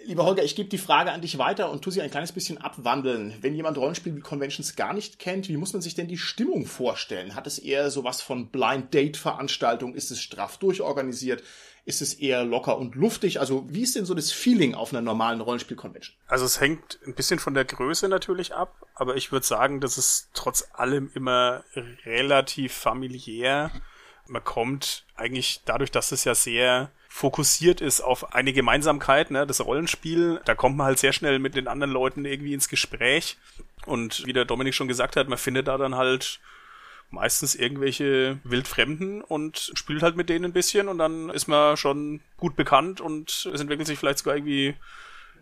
Lieber 0.06 0.24
Holger, 0.24 0.44
ich 0.44 0.54
gebe 0.54 0.68
die 0.68 0.78
Frage 0.78 1.10
an 1.10 1.20
dich 1.20 1.36
weiter 1.36 1.68
und 1.68 1.82
tu 1.82 1.90
sie 1.90 2.00
ein 2.00 2.10
kleines 2.12 2.30
bisschen 2.30 2.58
abwandeln. 2.58 3.34
Wenn 3.40 3.56
jemand 3.56 3.76
Rollenspiel-Conventions 3.76 4.76
gar 4.76 4.92
nicht 4.92 5.18
kennt, 5.18 5.48
wie 5.48 5.56
muss 5.56 5.72
man 5.72 5.82
sich 5.82 5.96
denn 5.96 6.06
die 6.06 6.16
Stimmung 6.16 6.64
vorstellen? 6.64 7.34
Hat 7.34 7.48
es 7.48 7.58
eher 7.58 7.90
sowas 7.90 8.22
von 8.22 8.48
Blind 8.50 8.94
Date-Veranstaltung? 8.94 9.96
Ist 9.96 10.12
es 10.12 10.20
straff 10.22 10.58
durchorganisiert? 10.58 11.42
Ist 11.84 12.02
es 12.02 12.14
eher 12.14 12.44
locker 12.44 12.78
und 12.78 12.94
luftig? 12.94 13.40
Also 13.40 13.66
wie 13.68 13.82
ist 13.82 13.96
denn 13.96 14.06
so 14.06 14.14
das 14.14 14.30
Feeling 14.30 14.76
auf 14.76 14.92
einer 14.92 15.02
normalen 15.02 15.40
Rollenspiel-Convention? 15.40 16.16
Also 16.28 16.44
es 16.44 16.60
hängt 16.60 17.00
ein 17.04 17.14
bisschen 17.14 17.40
von 17.40 17.54
der 17.54 17.64
Größe 17.64 18.08
natürlich 18.08 18.54
ab, 18.54 18.86
aber 18.94 19.16
ich 19.16 19.32
würde 19.32 19.44
sagen, 19.44 19.80
dass 19.80 19.98
es 19.98 20.30
trotz 20.34 20.68
allem 20.72 21.10
immer 21.14 21.64
relativ 22.04 22.72
familiär. 22.72 23.72
Man 24.28 24.44
kommt 24.44 25.04
eigentlich 25.16 25.62
dadurch, 25.64 25.90
dass 25.90 26.12
es 26.12 26.22
ja 26.22 26.36
sehr 26.36 26.92
fokussiert 27.16 27.80
ist 27.80 28.02
auf 28.02 28.35
eine 28.35 28.52
Gemeinsamkeit, 28.52 29.30
ne, 29.30 29.46
das 29.46 29.64
Rollenspiel, 29.64 30.38
da 30.44 30.54
kommt 30.54 30.76
man 30.76 30.87
halt 30.87 30.99
sehr 30.99 31.14
schnell 31.14 31.38
mit 31.38 31.54
den 31.54 31.66
anderen 31.66 31.90
Leuten 31.90 32.26
irgendwie 32.26 32.52
ins 32.52 32.68
Gespräch. 32.68 33.38
Und 33.87 34.26
wie 34.26 34.35
der 34.35 34.44
Dominik 34.44 34.75
schon 34.75 34.87
gesagt 34.87 35.16
hat, 35.16 35.26
man 35.26 35.38
findet 35.38 35.66
da 35.66 35.78
dann 35.78 35.94
halt 35.94 36.40
meistens 37.08 37.54
irgendwelche 37.54 38.38
Wildfremden 38.44 39.23
und 39.23 39.73
spielt 39.73 40.02
halt 40.02 40.16
mit 40.16 40.28
denen 40.28 40.44
ein 40.44 40.52
bisschen 40.52 40.88
und 40.88 40.99
dann 40.99 41.30
ist 41.30 41.49
man 41.49 41.78
schon 41.78 42.20
gut 42.37 42.54
bekannt 42.54 43.00
und 43.00 43.49
es 43.50 43.61
entwickelt 43.62 43.87
sich 43.87 43.99
vielleicht 43.99 44.18
sogar 44.18 44.37
irgendwie 44.37 44.75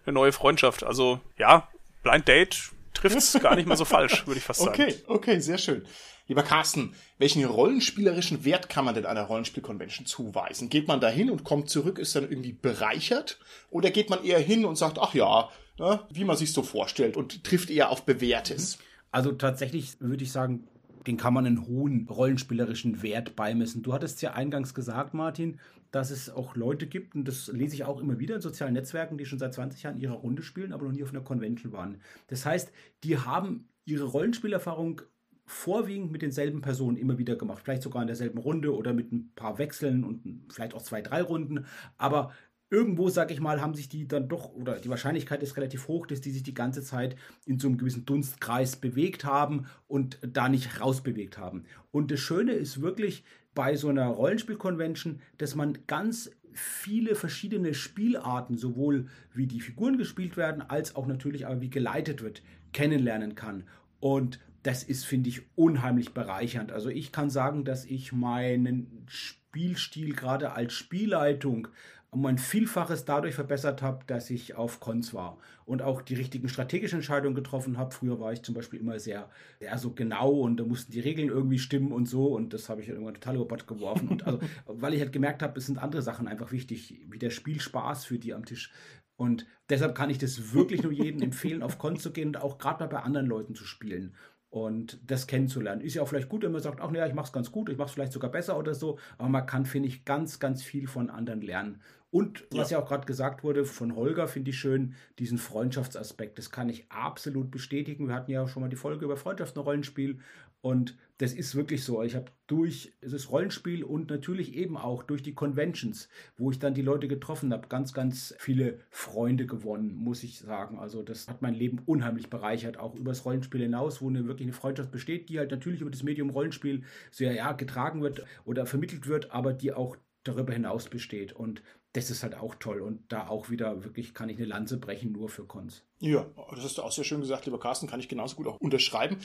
eine 0.07 0.15
neue 0.15 0.31
Freundschaft. 0.31 0.85
Also 0.85 1.21
ja, 1.39 1.67
Blind 2.05 2.29
Date 2.29 2.71
trifft's 2.95 3.39
gar 3.41 3.57
nicht 3.57 3.67
mal 3.67 3.77
so 3.77 3.85
falsch, 3.85 4.27
würde 4.27 4.39
ich 4.39 4.45
fast 4.45 4.61
sagen. 4.61 4.83
Okay, 4.83 4.95
okay, 5.07 5.39
sehr 5.41 5.59
schön. 5.59 5.85
Lieber 6.27 6.43
Carsten, 6.43 6.95
welchen 7.19 7.45
rollenspielerischen 7.45 8.47
Wert 8.47 8.71
kann 8.71 8.87
man 8.87 8.95
denn 8.95 9.05
einer 9.05 9.25
Rollenspiel-Convention 9.25 10.07
zuweisen? 10.07 10.71
Geht 10.71 10.89
man 10.89 11.01
da 11.01 11.09
hin 11.09 11.31
und 11.31 11.45
kommt 11.45 11.69
zurück, 11.69 11.99
ist 11.99 12.17
dann 12.17 12.25
irgendwie 12.25 12.53
bereichert? 12.53 13.39
Oder 13.69 13.91
geht 13.91 14.09
man 14.09 14.25
eher 14.25 14.39
hin 14.39 14.65
und 14.65 14.77
sagt, 14.77 14.99
ach 14.99 15.13
ja, 15.13 15.51
ne, 15.79 16.01
wie 16.11 16.25
man 16.25 16.37
sich 16.37 16.55
so 16.55 16.63
vorstellt 16.63 17.19
und 17.19 17.45
trifft 17.45 17.69
eher 17.69 17.91
auf 17.91 18.07
Bewährtes? 18.07 18.79
Also 19.11 19.33
tatsächlich 19.33 20.01
würde 20.01 20.25
ich 20.25 20.33
sagen, 20.33 20.67
den 21.07 21.19
kann 21.19 21.35
man 21.35 21.45
einen 21.45 21.67
hohen 21.67 22.09
rollenspielerischen 22.09 23.03
Wert 23.03 23.37
beimessen. 23.37 23.83
Du 23.83 23.93
hattest 23.93 24.23
ja 24.23 24.33
eingangs 24.33 24.73
gesagt, 24.73 25.13
Martin, 25.13 25.61
dass 25.95 26.11
es 26.11 26.29
auch 26.29 26.57
Leute 26.57 26.89
gibt, 26.89 27.15
und 27.15 27.29
das 27.29 27.47
lese 27.47 27.75
ich 27.75 27.85
auch 27.85 28.01
immer 28.01 28.19
wieder 28.19 28.35
in 28.35 28.41
sozialen 28.41 28.75
Netzwerken, 28.75 29.17
die 29.17 29.27
schon 29.27 29.39
seit 29.39 29.55
20 29.55 29.85
Jahren 29.85 30.01
ihre 30.01 30.15
Runde 30.15 30.43
spielen, 30.43 30.73
aber 30.73 30.87
noch 30.87 30.93
nie 30.93 31.05
auf 31.05 31.11
einer 31.11 31.21
Convention 31.21 31.73
waren. 31.73 32.01
Das 32.27 32.45
heißt, 32.45 32.73
die 33.05 33.17
haben 33.19 33.69
ihre 33.85 34.05
Rollenspielerfahrung 34.05 35.03
vorwiegend 35.47 36.11
mit 36.11 36.23
denselben 36.23 36.63
Personen 36.63 36.97
immer 36.97 37.19
wieder 37.19 37.37
gemacht. 37.37 37.63
Vielleicht 37.63 37.83
sogar 37.83 38.03
in 38.03 38.09
derselben 38.09 38.39
Runde 38.39 38.75
oder 38.75 38.93
mit 38.93 39.13
ein 39.13 39.31
paar 39.37 39.59
Wechseln 39.59 40.03
und 40.03 40.47
vielleicht 40.53 40.75
auch 40.75 40.83
zwei, 40.83 41.01
drei 41.01 41.23
Runden. 41.23 41.67
Aber 41.97 42.33
irgendwo, 42.71 43.09
sag 43.09 43.31
ich 43.31 43.41
mal, 43.41 43.61
haben 43.61 43.75
sich 43.75 43.89
die 43.89 44.09
dann 44.09 44.29
doch, 44.29 44.53
oder 44.53 44.81
die 44.81 44.89
Wahrscheinlichkeit 44.89 45.45
ist 45.45 45.57
relativ 45.57 45.87
hoch, 45.87 46.09
dass 46.09 46.21
die 46.21 46.33
sich 46.33 46.43
die 46.43 46.55
ganze 46.55 46.83
Zeit 46.83 47.15
in 47.47 47.61
so 47.61 47.69
einem 47.69 47.79
gewissen 47.79 48.05
Dunstkreis 48.05 48.75
bewegt 48.75 49.25
haben 49.25 49.67
und 49.87 50.19
da 50.27 50.49
nicht 50.49 50.81
rausbewegt 50.81 51.39
haben. 51.39 51.67
Und 51.93 52.11
das 52.11 52.19
Schöne 52.19 52.53
ist 52.53 52.81
wirklich 52.81 53.23
bei 53.55 53.77
so 53.77 53.89
einer 53.89 54.07
Rollenspiel-Convention, 54.07 55.21
dass 55.39 55.55
man 55.55 55.79
ganz 55.87 56.31
viele 56.53 57.15
verschiedene 57.15 57.75
Spielarten, 57.75 58.57
sowohl 58.57 59.09
wie 59.33 59.47
die 59.47 59.61
Figuren 59.61 59.99
gespielt 59.99 60.37
werden, 60.37 60.63
als 60.63 60.97
auch 60.97 61.07
natürlich 61.07 61.47
aber 61.47 61.61
wie 61.61 61.71
geleitet 61.71 62.23
wird, 62.23 62.43
kennenlernen 62.73 63.35
kann. 63.35 63.65
Und 64.01 64.39
das 64.63 64.83
ist, 64.83 65.05
finde 65.05 65.29
ich, 65.29 65.43
unheimlich 65.57 66.15
bereichernd. 66.15 66.73
Also 66.73 66.89
ich 66.89 67.13
kann 67.13 67.31
sagen, 67.31 67.65
dass 67.65 67.85
ich 67.85 68.13
meinen 68.13 69.05
Spielstil 69.09 70.15
gerade 70.15 70.53
als 70.53 70.73
Spielleitung 70.73 71.69
um 72.15 72.25
ein 72.27 72.39
Vielfaches 72.39 73.05
dadurch 73.05 73.35
verbessert 73.35 73.83
habe, 73.83 74.05
dass 74.07 74.31
ich 74.31 74.55
auf 74.55 74.79
Cons 74.79 75.13
war 75.15 75.37
und 75.65 75.83
auch 75.83 76.01
die 76.01 76.15
richtigen 76.15 76.49
strategischen 76.49 76.99
Entscheidungen 77.01 77.35
getroffen 77.35 77.77
habe. 77.77 77.93
Früher 77.93 78.21
war 78.21 78.33
ich 78.33 78.43
zum 78.43 78.55
Beispiel 78.55 78.79
immer 78.79 79.01
sehr, 79.01 79.29
sehr 79.59 79.77
so 79.79 79.91
genau 79.91 80.31
und 80.31 80.59
da 80.59 80.65
mussten 80.65 80.93
die 80.93 81.01
Regeln 81.01 81.29
irgendwie 81.29 81.59
stimmen 81.59 81.91
und 81.91 82.07
so 82.07 82.29
und 82.29 82.55
das 82.55 82.69
habe 82.69 82.83
ich 82.83 82.89
irgendwann 82.89 83.15
total 83.15 83.35
über 83.35 83.47
Bord 83.47 83.67
geworfen. 83.67 84.09
Und 84.09 84.27
also, 84.27 84.39
weil 84.67 84.95
ich 84.95 85.01
halt 85.01 85.13
gemerkt 85.13 85.43
habe, 85.43 85.59
es 85.59 85.67
sind 85.67 85.79
andere 85.79 86.03
Sachen 86.03 86.29
einfach 86.29 86.53
wichtig, 86.53 87.01
wie 87.11 87.19
der 87.19 87.31
Spielspaß 87.31 88.05
für 88.05 88.19
die 88.19 88.33
am 88.33 88.45
Tisch. 88.45 88.73
Und 89.17 89.47
deshalb 89.69 89.97
kann 89.97 90.11
ich 90.11 90.19
das 90.19 90.55
wirklich 90.55 90.83
nur 90.83 90.93
jedem 90.93 91.23
empfehlen, 91.23 91.63
auf 91.63 91.79
Cons 91.79 92.03
zu 92.03 92.13
gehen 92.13 92.29
und 92.29 92.37
auch 92.37 92.59
gerade 92.59 92.85
mal 92.85 92.89
bei 92.91 93.01
anderen 93.01 93.27
Leuten 93.27 93.57
zu 93.57 93.65
spielen 93.65 94.15
und 94.55 95.01
das 95.05 95.27
kennenzulernen. 95.27 95.81
Ist 95.81 95.95
ja 95.95 96.03
auch 96.03 96.07
vielleicht 96.07 96.29
gut, 96.29 96.45
wenn 96.45 96.53
man 96.53 96.63
sagt, 96.63 96.81
ach 96.81 96.89
naja, 96.93 97.09
ich 97.09 97.15
mache 97.15 97.27
es 97.27 97.33
ganz 97.33 97.51
gut, 97.51 97.69
ich 97.69 97.77
mache 97.77 97.89
es 97.89 97.95
vielleicht 97.95 98.13
sogar 98.13 98.31
besser 98.31 98.57
oder 98.57 98.73
so, 98.73 99.01
aber 99.19 99.29
man 99.29 99.47
kann, 99.47 99.67
finde 99.67 99.89
ich, 99.89 100.05
ganz, 100.05 100.39
ganz 100.39 100.63
viel 100.63 100.87
von 100.87 101.11
anderen 101.11 101.41
lernen. 101.41 101.83
Und 102.15 102.47
was 102.53 102.71
ja, 102.71 102.79
ja 102.79 102.85
auch 102.85 102.89
gerade 102.89 103.07
gesagt 103.07 103.43
wurde 103.43 103.65
von 103.65 103.97
Holger, 103.97 104.29
finde 104.29 104.51
ich 104.51 104.59
schön, 104.61 104.95
diesen 105.19 105.37
Freundschaftsaspekt. 105.37 106.39
Das 106.39 106.53
kann 106.53 106.69
ich 106.69 106.89
absolut 106.89 107.51
bestätigen. 107.51 108.07
Wir 108.07 108.15
hatten 108.15 108.31
ja 108.31 108.47
schon 108.47 108.63
mal 108.63 108.69
die 108.69 108.77
Folge 108.77 109.05
über 109.05 109.17
Freundschaft 109.17 109.57
und 109.57 109.65
Rollenspiel. 109.65 110.21
Und 110.61 110.97
das 111.19 111.33
ist 111.33 111.57
wirklich 111.57 111.83
so. 111.83 112.05
Ich 112.05 112.15
habe 112.15 112.31
durch 112.47 112.93
das 113.01 113.33
Rollenspiel 113.33 113.83
und 113.83 114.11
natürlich 114.11 114.55
eben 114.55 114.77
auch 114.77 115.03
durch 115.03 115.25
die 115.25 115.35
Conventions, 115.35 116.09
wo 116.37 116.53
ich 116.53 116.61
dann 116.61 116.73
die 116.73 116.83
Leute 116.83 117.09
getroffen 117.09 117.53
habe, 117.53 117.67
ganz, 117.67 117.93
ganz 117.93 118.33
viele 118.39 118.79
Freunde 118.91 119.47
gewonnen, 119.47 119.97
muss 119.97 120.23
ich 120.23 120.39
sagen. 120.39 120.79
Also 120.79 121.03
das 121.03 121.27
hat 121.27 121.43
mein 121.43 121.55
Leben 121.55 121.81
unheimlich 121.85 122.31
bereichert, 122.31 122.79
auch 122.79 122.95
übers 122.95 123.25
Rollenspiel 123.25 123.63
hinaus, 123.63 124.01
wo 124.01 124.09
eine 124.09 124.25
wirklich 124.29 124.47
eine 124.47 124.53
Freundschaft 124.53 124.93
besteht, 124.93 125.31
die 125.31 125.41
halt 125.41 125.51
natürlich 125.51 125.81
über 125.81 125.91
das 125.91 126.05
Medium 126.05 126.31
Rollenspiel 126.31 126.85
sehr 127.11 127.33
ja, 127.33 127.51
getragen 127.55 128.03
wird 128.03 128.25
oder 128.45 128.67
vermittelt 128.67 129.09
wird, 129.09 129.33
aber 129.33 129.53
die 129.53 129.73
auch 129.73 129.97
darüber 130.23 130.53
hinaus 130.53 130.89
besteht. 130.89 131.33
Und 131.33 131.63
das 131.95 132.11
ist 132.11 132.23
halt 132.23 132.35
auch 132.35 132.57
toll. 132.57 132.81
Und 132.81 133.01
da 133.09 133.29
auch 133.29 133.51
wieder 133.51 133.85
wirklich 133.85 134.15
kann 134.15 134.29
ich 134.29 134.37
eine 134.37 134.47
Lanze 134.47 134.77
brechen, 134.77 135.13
nur 135.13 135.29
für 135.29 135.45
Cons. 135.45 135.83
Ja, 136.01 136.27
das 136.51 136.65
hast 136.65 136.79
du 136.79 136.83
auch 136.83 136.93
sehr 136.93 137.05
schön 137.05 137.21
gesagt, 137.21 137.47
lieber 137.47 137.59
Carsten, 137.59 137.87
kann 137.87 138.01
ich 138.01 138.09
genauso 138.09 138.37
gut 138.37 138.47
auch 138.47 138.61
unterschreiben. 138.61 139.17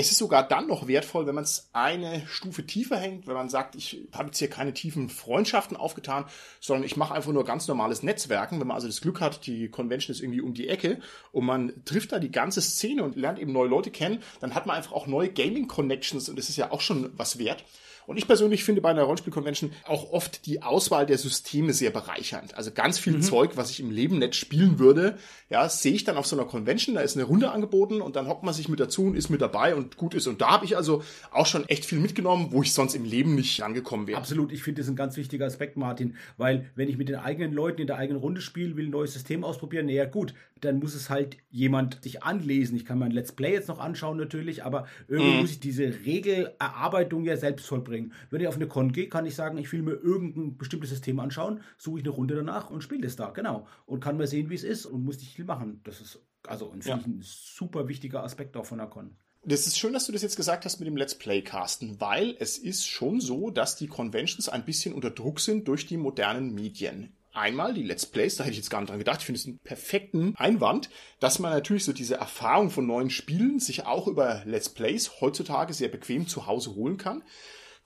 Es 0.00 0.12
ist 0.12 0.18
sogar 0.18 0.46
dann 0.46 0.68
noch 0.68 0.86
wertvoll, 0.86 1.26
wenn 1.26 1.34
man 1.34 1.42
es 1.42 1.70
eine 1.72 2.24
Stufe 2.28 2.64
tiefer 2.64 2.96
hängt, 2.96 3.26
wenn 3.26 3.34
man 3.34 3.48
sagt, 3.48 3.74
ich 3.74 4.06
habe 4.12 4.28
jetzt 4.28 4.38
hier 4.38 4.48
keine 4.48 4.72
tiefen 4.72 5.08
Freundschaften 5.08 5.76
aufgetan, 5.76 6.26
sondern 6.60 6.84
ich 6.84 6.96
mache 6.96 7.14
einfach 7.14 7.32
nur 7.32 7.44
ganz 7.44 7.66
normales 7.66 8.04
Netzwerken. 8.04 8.60
Wenn 8.60 8.68
man 8.68 8.76
also 8.76 8.86
das 8.86 9.00
Glück 9.00 9.20
hat, 9.20 9.44
die 9.44 9.68
Convention 9.68 10.14
ist 10.14 10.22
irgendwie 10.22 10.40
um 10.40 10.54
die 10.54 10.68
Ecke 10.68 11.00
und 11.32 11.46
man 11.46 11.84
trifft 11.84 12.12
da 12.12 12.20
die 12.20 12.30
ganze 12.30 12.62
Szene 12.62 13.02
und 13.02 13.16
lernt 13.16 13.40
eben 13.40 13.50
neue 13.50 13.68
Leute 13.68 13.90
kennen, 13.90 14.22
dann 14.38 14.54
hat 14.54 14.66
man 14.66 14.76
einfach 14.76 14.92
auch 14.92 15.08
neue 15.08 15.30
Gaming-Connections 15.30 16.28
und 16.28 16.38
das 16.38 16.48
ist 16.48 16.56
ja 16.56 16.70
auch 16.70 16.80
schon 16.80 17.10
was 17.18 17.40
wert. 17.40 17.64
Und 18.08 18.16
ich 18.16 18.26
persönlich 18.26 18.64
finde 18.64 18.80
bei 18.80 18.88
einer 18.88 19.02
Rollenspiel-Convention 19.02 19.70
auch 19.84 20.12
oft 20.12 20.46
die 20.46 20.62
Auswahl 20.62 21.04
der 21.04 21.18
Systeme 21.18 21.74
sehr 21.74 21.90
bereichernd. 21.90 22.56
Also 22.56 22.70
ganz 22.70 22.98
viel 22.98 23.12
mhm. 23.12 23.20
Zeug, 23.20 23.58
was 23.58 23.70
ich 23.70 23.80
im 23.80 23.90
Leben 23.90 24.18
nicht 24.18 24.34
spielen 24.34 24.78
würde, 24.78 25.18
ja, 25.50 25.68
sehe 25.68 25.92
ich 25.92 26.04
dann 26.04 26.16
auf 26.16 26.26
so 26.26 26.34
einer 26.34 26.46
Convention, 26.46 26.94
da 26.94 27.02
ist 27.02 27.18
eine 27.18 27.26
Runde 27.26 27.50
angeboten 27.50 28.00
und 28.00 28.16
dann 28.16 28.26
hockt 28.26 28.44
man 28.44 28.54
sich 28.54 28.70
mit 28.70 28.80
dazu 28.80 29.04
und 29.04 29.14
ist 29.14 29.28
mit 29.28 29.42
dabei 29.42 29.74
und 29.74 29.98
gut 29.98 30.14
ist. 30.14 30.26
Und 30.26 30.40
da 30.40 30.52
habe 30.52 30.64
ich 30.64 30.74
also 30.74 31.02
auch 31.32 31.44
schon 31.44 31.68
echt 31.68 31.84
viel 31.84 32.00
mitgenommen, 32.00 32.48
wo 32.50 32.62
ich 32.62 32.72
sonst 32.72 32.94
im 32.94 33.04
Leben 33.04 33.34
nicht 33.34 33.62
angekommen 33.62 34.06
wäre. 34.06 34.18
Absolut, 34.18 34.52
ich 34.52 34.62
finde 34.62 34.80
das 34.80 34.88
ein 34.88 34.96
ganz 34.96 35.18
wichtiger 35.18 35.44
Aspekt, 35.44 35.76
Martin, 35.76 36.16
weil 36.38 36.70
wenn 36.76 36.88
ich 36.88 36.96
mit 36.96 37.10
den 37.10 37.16
eigenen 37.16 37.52
Leuten 37.52 37.82
in 37.82 37.88
der 37.88 37.96
eigenen 37.96 38.22
Runde 38.22 38.40
spiele, 38.40 38.74
will 38.74 38.86
ein 38.86 38.90
neues 38.90 39.12
System 39.12 39.44
ausprobieren, 39.44 39.84
naja 39.84 40.06
gut, 40.06 40.32
dann 40.60 40.78
muss 40.78 40.94
es 40.94 41.10
halt 41.10 41.36
jemand 41.50 42.02
sich 42.02 42.22
anlesen. 42.22 42.76
Ich 42.76 42.84
kann 42.84 42.98
mein 42.98 43.10
Let's 43.10 43.32
Play 43.32 43.52
jetzt 43.52 43.68
noch 43.68 43.78
anschauen 43.78 44.16
natürlich, 44.16 44.64
aber 44.64 44.86
irgendwie 45.08 45.32
mhm. 45.32 45.40
muss 45.40 45.50
ich 45.50 45.60
diese 45.60 45.84
Regelerarbeitung 46.06 47.24
ja 47.24 47.36
selbst 47.36 47.66
vollbringen. 47.66 47.97
Wenn 48.30 48.40
ich 48.40 48.48
auf 48.48 48.56
eine 48.56 48.66
Con 48.66 48.92
gehe, 48.92 49.08
kann 49.08 49.26
ich 49.26 49.34
sagen, 49.34 49.58
ich 49.58 49.72
will 49.72 49.82
mir 49.82 49.92
irgendein 49.92 50.56
bestimmtes 50.56 50.90
System 50.90 51.20
anschauen, 51.20 51.60
suche 51.76 52.00
ich 52.00 52.04
eine 52.04 52.14
Runde 52.14 52.34
danach 52.34 52.70
und 52.70 52.82
spiele 52.82 53.02
das 53.02 53.16
da, 53.16 53.30
genau. 53.30 53.66
Und 53.86 54.00
kann 54.00 54.16
mal 54.16 54.26
sehen, 54.26 54.50
wie 54.50 54.54
es 54.54 54.64
ist 54.64 54.86
und 54.86 55.04
muss 55.04 55.18
nicht 55.18 55.34
viel 55.34 55.44
machen. 55.44 55.80
Das 55.84 56.00
ist 56.00 56.20
also 56.46 56.74
ja. 56.84 56.94
ein 56.94 57.20
super 57.22 57.88
wichtiger 57.88 58.22
Aspekt 58.22 58.56
auch 58.56 58.66
von 58.66 58.78
der 58.78 58.86
Con. 58.86 59.16
Das 59.44 59.66
ist 59.66 59.78
schön, 59.78 59.92
dass 59.92 60.06
du 60.06 60.12
das 60.12 60.22
jetzt 60.22 60.36
gesagt 60.36 60.64
hast 60.64 60.78
mit 60.78 60.86
dem 60.86 60.96
Let's 60.96 61.14
Play 61.14 61.42
Casten, 61.42 62.00
weil 62.00 62.36
es 62.38 62.58
ist 62.58 62.86
schon 62.86 63.20
so, 63.20 63.50
dass 63.50 63.76
die 63.76 63.86
Conventions 63.86 64.48
ein 64.48 64.64
bisschen 64.64 64.94
unter 64.94 65.10
Druck 65.10 65.40
sind 65.40 65.68
durch 65.68 65.86
die 65.86 65.96
modernen 65.96 66.54
Medien 66.54 67.12
einmal 67.38 67.72
die 67.72 67.82
Let's 67.82 68.06
Plays, 68.06 68.36
da 68.36 68.44
hätte 68.44 68.52
ich 68.52 68.58
jetzt 68.58 68.70
gar 68.70 68.80
nicht 68.80 68.90
dran 68.90 68.98
gedacht, 68.98 69.20
ich 69.20 69.26
finde 69.26 69.40
es 69.40 69.46
einen 69.46 69.58
perfekten 69.58 70.34
Einwand, 70.36 70.90
dass 71.20 71.38
man 71.38 71.52
natürlich 71.52 71.84
so 71.84 71.92
diese 71.92 72.16
Erfahrung 72.16 72.70
von 72.70 72.86
neuen 72.86 73.10
Spielen 73.10 73.60
sich 73.60 73.86
auch 73.86 74.06
über 74.06 74.42
Let's 74.44 74.68
Plays 74.68 75.20
heutzutage 75.20 75.72
sehr 75.72 75.88
bequem 75.88 76.26
zu 76.26 76.46
Hause 76.46 76.74
holen 76.74 76.96
kann. 76.96 77.22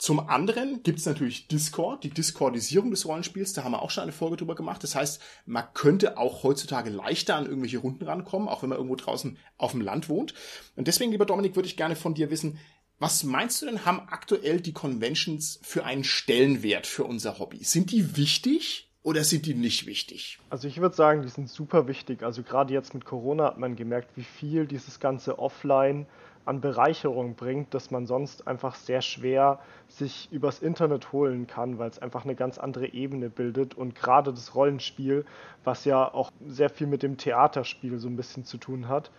Zum 0.02 0.18
anderen 0.18 0.82
gibt 0.82 0.98
es 0.98 1.06
natürlich 1.06 1.46
Discord, 1.46 2.02
die 2.02 2.10
Discordisierung 2.10 2.90
des 2.90 3.06
Rollenspiels, 3.06 3.52
da 3.52 3.62
haben 3.62 3.70
wir 3.70 3.82
auch 3.82 3.90
schon 3.90 4.02
eine 4.02 4.10
Folge 4.10 4.36
drüber 4.36 4.56
gemacht. 4.56 4.82
Das 4.82 4.96
heißt, 4.96 5.22
man 5.46 5.62
könnte 5.74 6.18
auch 6.18 6.42
heutzutage 6.42 6.90
leichter 6.90 7.36
an 7.36 7.46
irgendwelche 7.46 7.78
Runden 7.78 8.02
rankommen, 8.02 8.48
auch 8.48 8.62
wenn 8.62 8.70
man 8.70 8.78
irgendwo 8.78 8.96
draußen 8.96 9.38
auf 9.58 9.70
dem 9.70 9.80
Land 9.80 10.08
wohnt. 10.08 10.34
Und 10.74 10.88
deswegen, 10.88 11.12
lieber 11.12 11.24
Dominik, 11.24 11.54
würde 11.54 11.68
ich 11.68 11.76
gerne 11.76 11.94
von 11.94 12.14
dir 12.14 12.32
wissen, 12.32 12.58
was 12.98 13.22
meinst 13.22 13.62
du 13.62 13.66
denn, 13.66 13.84
haben 13.84 14.00
aktuell 14.08 14.60
die 14.60 14.72
Conventions 14.72 15.60
für 15.62 15.84
einen 15.84 16.02
Stellenwert 16.02 16.88
für 16.88 17.04
unser 17.04 17.38
Hobby? 17.38 17.62
Sind 17.62 17.92
die 17.92 18.16
wichtig? 18.16 18.88
Oder 19.04 19.22
sind 19.22 19.46
die 19.46 19.54
nicht 19.54 19.86
wichtig? 19.86 20.40
Also 20.50 20.66
ich 20.66 20.80
würde 20.80 20.96
sagen, 20.96 21.22
die 21.22 21.28
sind 21.28 21.48
super 21.48 21.86
wichtig. 21.86 22.24
Also 22.24 22.42
gerade 22.42 22.74
jetzt 22.74 22.92
mit 22.92 23.04
Corona 23.04 23.44
hat 23.44 23.58
man 23.58 23.76
gemerkt, 23.76 24.16
wie 24.16 24.24
viel 24.24 24.66
dieses 24.66 24.98
ganze 24.98 25.38
Offline 25.38 26.06
an 26.44 26.60
Bereicherung 26.60 27.34
bringt, 27.34 27.72
dass 27.74 27.90
man 27.90 28.06
sonst 28.06 28.48
einfach 28.48 28.74
sehr 28.74 29.00
schwer 29.00 29.60
sich 29.88 30.28
übers 30.32 30.60
Internet 30.60 31.12
holen 31.12 31.46
kann, 31.46 31.78
weil 31.78 31.90
es 31.90 31.98
einfach 31.98 32.24
eine 32.24 32.34
ganz 32.34 32.58
andere 32.58 32.92
Ebene 32.92 33.30
bildet. 33.30 33.74
Und 33.74 33.94
gerade 33.94 34.32
das 34.32 34.54
Rollenspiel, 34.54 35.24
was 35.64 35.84
ja 35.84 36.12
auch 36.12 36.30
sehr 36.46 36.70
viel 36.70 36.86
mit 36.86 37.02
dem 37.02 37.16
Theaterspiel 37.16 37.98
so 37.98 38.08
ein 38.08 38.16
bisschen 38.16 38.44
zu 38.44 38.58
tun 38.58 38.88
hat, 38.88 39.10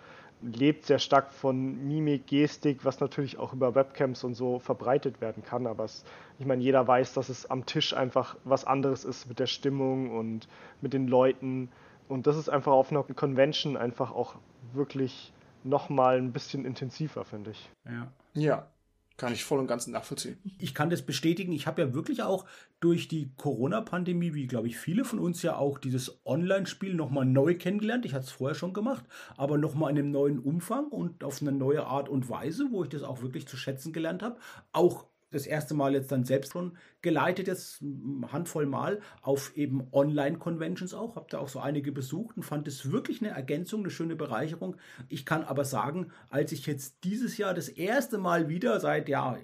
lebt 0.42 0.86
sehr 0.86 1.00
stark 1.00 1.32
von 1.32 1.88
Mimik, 1.88 2.28
Gestik, 2.28 2.84
was 2.84 3.00
natürlich 3.00 3.40
auch 3.40 3.54
über 3.54 3.76
Webcams 3.76 4.24
und 4.24 4.34
so 4.34 4.60
verbreitet 4.60 5.22
werden 5.22 5.44
kann. 5.44 5.68
Aber 5.68 5.86
es, 5.86 6.04
ich 6.40 6.46
meine, 6.46 6.62
jeder 6.62 6.86
weiß, 6.86 7.14
dass 7.14 7.30
es 7.30 7.50
am 7.50 7.66
Tisch 7.66 7.96
einfach 7.96 8.36
was 8.44 8.66
anderes 8.66 9.06
ist 9.06 9.28
mit 9.28 9.40
der 9.40 9.48
Stimmung 9.48 10.12
und 10.18 10.48
mit 10.82 10.94
den 10.94 11.08
Leuten. 11.08 11.70
Und 12.10 12.28
das 12.28 12.38
ist 12.38 12.50
einfach 12.50 12.74
auf 12.74 12.92
einer 12.92 13.04
Convention 13.04 13.78
einfach 13.78 14.12
auch 14.12 14.36
wirklich 14.74 15.33
nochmal 15.66 16.18
ein 16.18 16.34
bisschen 16.34 16.66
intensiver, 16.66 17.26
finde 17.26 17.52
ich. 17.52 17.70
Ja. 17.86 18.12
Ja, 18.36 18.68
kann 19.16 19.32
ich 19.32 19.44
voll 19.44 19.60
und 19.60 19.68
ganz 19.68 19.86
nachvollziehen. 19.86 20.38
Ich 20.58 20.74
kann 20.74 20.90
das 20.90 21.04
bestätigen. 21.04 21.52
Ich 21.52 21.68
habe 21.68 21.84
ja 21.84 21.94
wirklich 21.94 22.24
auch 22.24 22.46
durch 22.80 23.08
die 23.08 23.32
Corona-Pandemie, 23.38 24.34
wie 24.34 24.48
glaube 24.48 24.68
ich 24.68 24.78
viele 24.78 25.06
von 25.06 25.20
uns 25.20 25.44
ja 25.44 25.56
auch, 25.56 25.78
dieses 25.78 26.26
Online-Spiel 26.26 26.96
nochmal 26.96 27.26
neu 27.26 27.56
kennengelernt. 27.56 28.06
Ich 28.06 28.14
hatte 28.14 28.26
es 28.26 28.32
vorher 28.32 28.56
schon 28.56 28.74
gemacht, 28.74 29.06
aber 29.38 29.58
nochmal 29.58 29.92
in 29.92 30.00
einem 30.00 30.12
neuen 30.12 30.40
Umfang 30.40 30.88
und 30.88 31.24
auf 31.24 31.42
eine 31.42 31.52
neue 31.52 31.86
Art 31.86 32.10
und 32.10 32.28
Weise, 32.28 32.70
wo 32.72 32.84
ich 32.84 32.90
das 32.90 33.04
auch 33.04 33.22
wirklich 33.22 33.48
zu 33.48 33.56
schätzen 33.56 33.94
gelernt 33.94 34.24
habe. 34.24 34.40
Auch 34.72 35.06
das 35.34 35.46
erste 35.48 35.74
Mal 35.74 35.94
jetzt 35.94 36.12
dann 36.12 36.26
selbst 36.26 36.54
schon 36.54 36.78
geleitet, 37.02 37.48
jetzt 37.48 37.82
eine 37.82 38.32
Handvoll 38.32 38.66
Mal 38.66 39.02
auf 39.22 39.56
eben 39.56 39.88
Online-Conventions 39.92 40.94
auch. 40.94 41.16
Habe 41.16 41.28
da 41.30 41.40
auch 41.40 41.50
so 41.50 41.60
einige 41.60 41.92
besucht 41.92 42.38
und 42.38 42.44
fand 42.44 42.68
es 42.68 42.92
wirklich 42.92 43.22
eine 43.22 43.32
Ergänzung, 43.32 43.82
eine 43.82 43.90
schöne 43.90 44.16
Bereicherung. 44.16 44.78
Ich 45.10 45.26
kann 45.26 45.44
aber 45.44 45.66
sagen, 45.66 46.12
als 46.30 46.52
ich 46.52 46.66
jetzt 46.66 47.04
dieses 47.04 47.38
Jahr 47.38 47.54
das 47.54 47.70
erste 47.70 48.18
Mal 48.18 48.50
wieder 48.50 48.80
seit, 48.80 49.10
ja, 49.10 49.38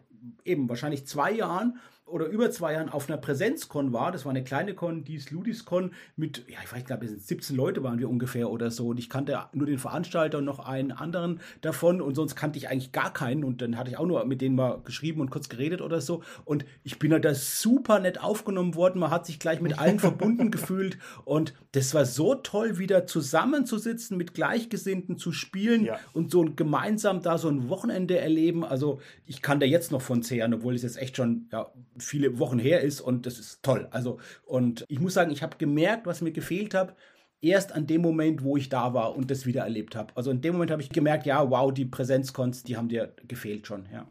eben 0.43 0.69
wahrscheinlich 0.69 1.07
zwei 1.07 1.31
Jahren 1.31 1.79
oder 2.09 2.25
über 2.27 2.51
zwei 2.51 2.73
Jahren 2.73 2.89
auf 2.89 3.09
einer 3.09 3.17
Präsenzcon 3.17 3.93
war. 3.93 4.11
Das 4.11 4.25
war 4.25 4.31
eine 4.31 4.43
kleine 4.43 4.73
Con, 4.73 5.03
die 5.03 5.15
ist 5.15 5.31
Ludiscon 5.31 5.91
mit, 6.15 6.43
ja, 6.47 6.59
ich 6.63 6.71
weiß, 6.71 6.85
glaube, 6.85 7.07
17 7.07 7.55
Leute 7.55 7.83
waren 7.83 7.99
wir 7.99 8.09
ungefähr 8.09 8.49
oder 8.49 8.71
so. 8.71 8.89
Und 8.89 8.99
ich 8.99 9.09
kannte 9.09 9.39
nur 9.53 9.67
den 9.67 9.79
Veranstalter 9.79 10.39
und 10.39 10.45
noch 10.45 10.59
einen 10.59 10.91
anderen 10.91 11.39
davon 11.61 12.01
und 12.01 12.15
sonst 12.15 12.35
kannte 12.35 12.57
ich 12.57 12.69
eigentlich 12.69 12.91
gar 12.91 13.13
keinen. 13.13 13.43
Und 13.43 13.61
dann 13.61 13.77
hatte 13.77 13.91
ich 13.91 13.97
auch 13.97 14.05
nur 14.05 14.25
mit 14.25 14.41
denen 14.41 14.55
mal 14.55 14.81
geschrieben 14.83 15.21
und 15.21 15.29
kurz 15.29 15.49
geredet 15.49 15.81
oder 15.81 16.01
so. 16.01 16.23
Und 16.45 16.65
ich 16.83 16.99
bin 16.99 17.11
halt 17.11 17.25
da 17.25 17.33
super 17.33 17.99
nett 17.99 18.21
aufgenommen 18.21 18.75
worden. 18.75 18.99
Man 18.99 19.11
hat 19.11 19.25
sich 19.25 19.39
gleich 19.39 19.61
mit 19.61 19.79
allen 19.79 19.99
verbunden 19.99 20.51
gefühlt. 20.51 20.97
Und 21.25 21.53
das 21.71 21.93
war 21.93 22.05
so 22.05 22.35
toll, 22.35 22.79
wieder 22.79 23.05
zusammenzusitzen, 23.05 24.17
mit 24.17 24.33
Gleichgesinnten 24.33 25.17
zu 25.17 25.31
spielen 25.31 25.85
ja. 25.85 25.99
und 26.13 26.31
so 26.31 26.45
gemeinsam 26.55 27.21
da 27.21 27.37
so 27.37 27.49
ein 27.49 27.69
Wochenende 27.69 28.17
erleben. 28.17 28.65
Also 28.65 28.99
ich 29.25 29.41
kann 29.41 29.59
da 29.59 29.65
jetzt 29.65 29.91
noch 29.91 30.01
von 30.01 30.23
zehren, 30.23 30.53
obwohl 30.53 30.75
es 30.75 30.81
jetzt 30.81 30.97
echt 30.97 31.17
schon 31.17 31.47
ja, 31.51 31.67
viele 32.03 32.39
Wochen 32.39 32.59
her 32.59 32.81
ist 32.81 33.01
und 33.01 33.25
das 33.25 33.39
ist 33.39 33.63
toll. 33.63 33.87
Also, 33.91 34.19
und 34.45 34.85
ich 34.87 34.99
muss 34.99 35.13
sagen, 35.13 35.31
ich 35.31 35.43
habe 35.43 35.57
gemerkt, 35.57 36.05
was 36.05 36.21
mir 36.21 36.31
gefehlt 36.31 36.73
hat, 36.73 36.95
erst 37.41 37.71
an 37.71 37.87
dem 37.87 38.01
Moment, 38.01 38.43
wo 38.43 38.57
ich 38.57 38.69
da 38.69 38.93
war 38.93 39.15
und 39.15 39.31
das 39.31 39.45
wieder 39.45 39.63
erlebt 39.63 39.95
habe. 39.95 40.15
Also 40.15 40.31
in 40.31 40.41
dem 40.41 40.53
Moment 40.53 40.71
habe 40.71 40.81
ich 40.81 40.89
gemerkt, 40.89 41.25
ja, 41.25 41.49
wow, 41.49 41.73
die 41.73 41.85
Präsenzcons, 41.85 42.63
die 42.63 42.77
haben 42.77 42.89
dir 42.89 43.13
gefehlt 43.27 43.67
schon, 43.67 43.87
ja. 43.91 44.09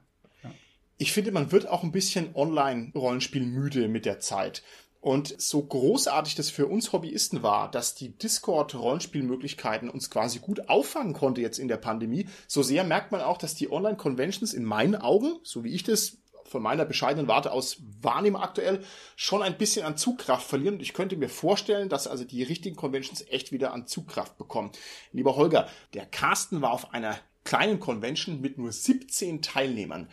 Ich 1.00 1.12
finde, 1.12 1.30
man 1.30 1.52
wird 1.52 1.68
auch 1.68 1.84
ein 1.84 1.92
bisschen 1.92 2.34
Online-Rollenspiel 2.34 3.46
müde 3.46 3.86
mit 3.86 4.04
der 4.04 4.18
Zeit. 4.18 4.64
Und 5.00 5.40
so 5.40 5.62
großartig 5.62 6.34
das 6.34 6.50
für 6.50 6.66
uns 6.66 6.92
Hobbyisten 6.92 7.44
war, 7.44 7.70
dass 7.70 7.94
die 7.94 8.18
Discord-Rollenspielmöglichkeiten 8.18 9.90
uns 9.90 10.10
quasi 10.10 10.40
gut 10.40 10.68
auffangen 10.68 11.12
konnte 11.12 11.40
jetzt 11.40 11.60
in 11.60 11.68
der 11.68 11.76
Pandemie, 11.76 12.26
so 12.48 12.64
sehr 12.64 12.82
merkt 12.82 13.12
man 13.12 13.20
auch, 13.20 13.38
dass 13.38 13.54
die 13.54 13.70
Online-Conventions 13.70 14.54
in 14.54 14.64
meinen 14.64 14.96
Augen, 14.96 15.34
so 15.44 15.62
wie 15.62 15.72
ich 15.72 15.84
das 15.84 16.18
von 16.48 16.62
meiner 16.62 16.84
bescheidenen 16.84 17.28
Warte 17.28 17.52
aus 17.52 17.82
wahrnehme 18.00 18.40
aktuell, 18.40 18.82
schon 19.16 19.42
ein 19.42 19.58
bisschen 19.58 19.84
an 19.84 19.96
Zugkraft 19.96 20.46
verlieren. 20.46 20.76
Und 20.76 20.82
ich 20.82 20.94
könnte 20.94 21.16
mir 21.16 21.28
vorstellen, 21.28 21.88
dass 21.88 22.06
also 22.06 22.24
die 22.24 22.42
richtigen 22.42 22.76
Conventions 22.76 23.24
echt 23.28 23.52
wieder 23.52 23.72
an 23.72 23.86
Zugkraft 23.86 24.38
bekommen. 24.38 24.72
Lieber 25.12 25.36
Holger, 25.36 25.68
der 25.94 26.06
Carsten 26.06 26.62
war 26.62 26.72
auf 26.72 26.92
einer 26.92 27.18
kleinen 27.44 27.80
Convention 27.80 28.40
mit 28.40 28.58
nur 28.58 28.72
17 28.72 29.42
Teilnehmern. 29.42 30.08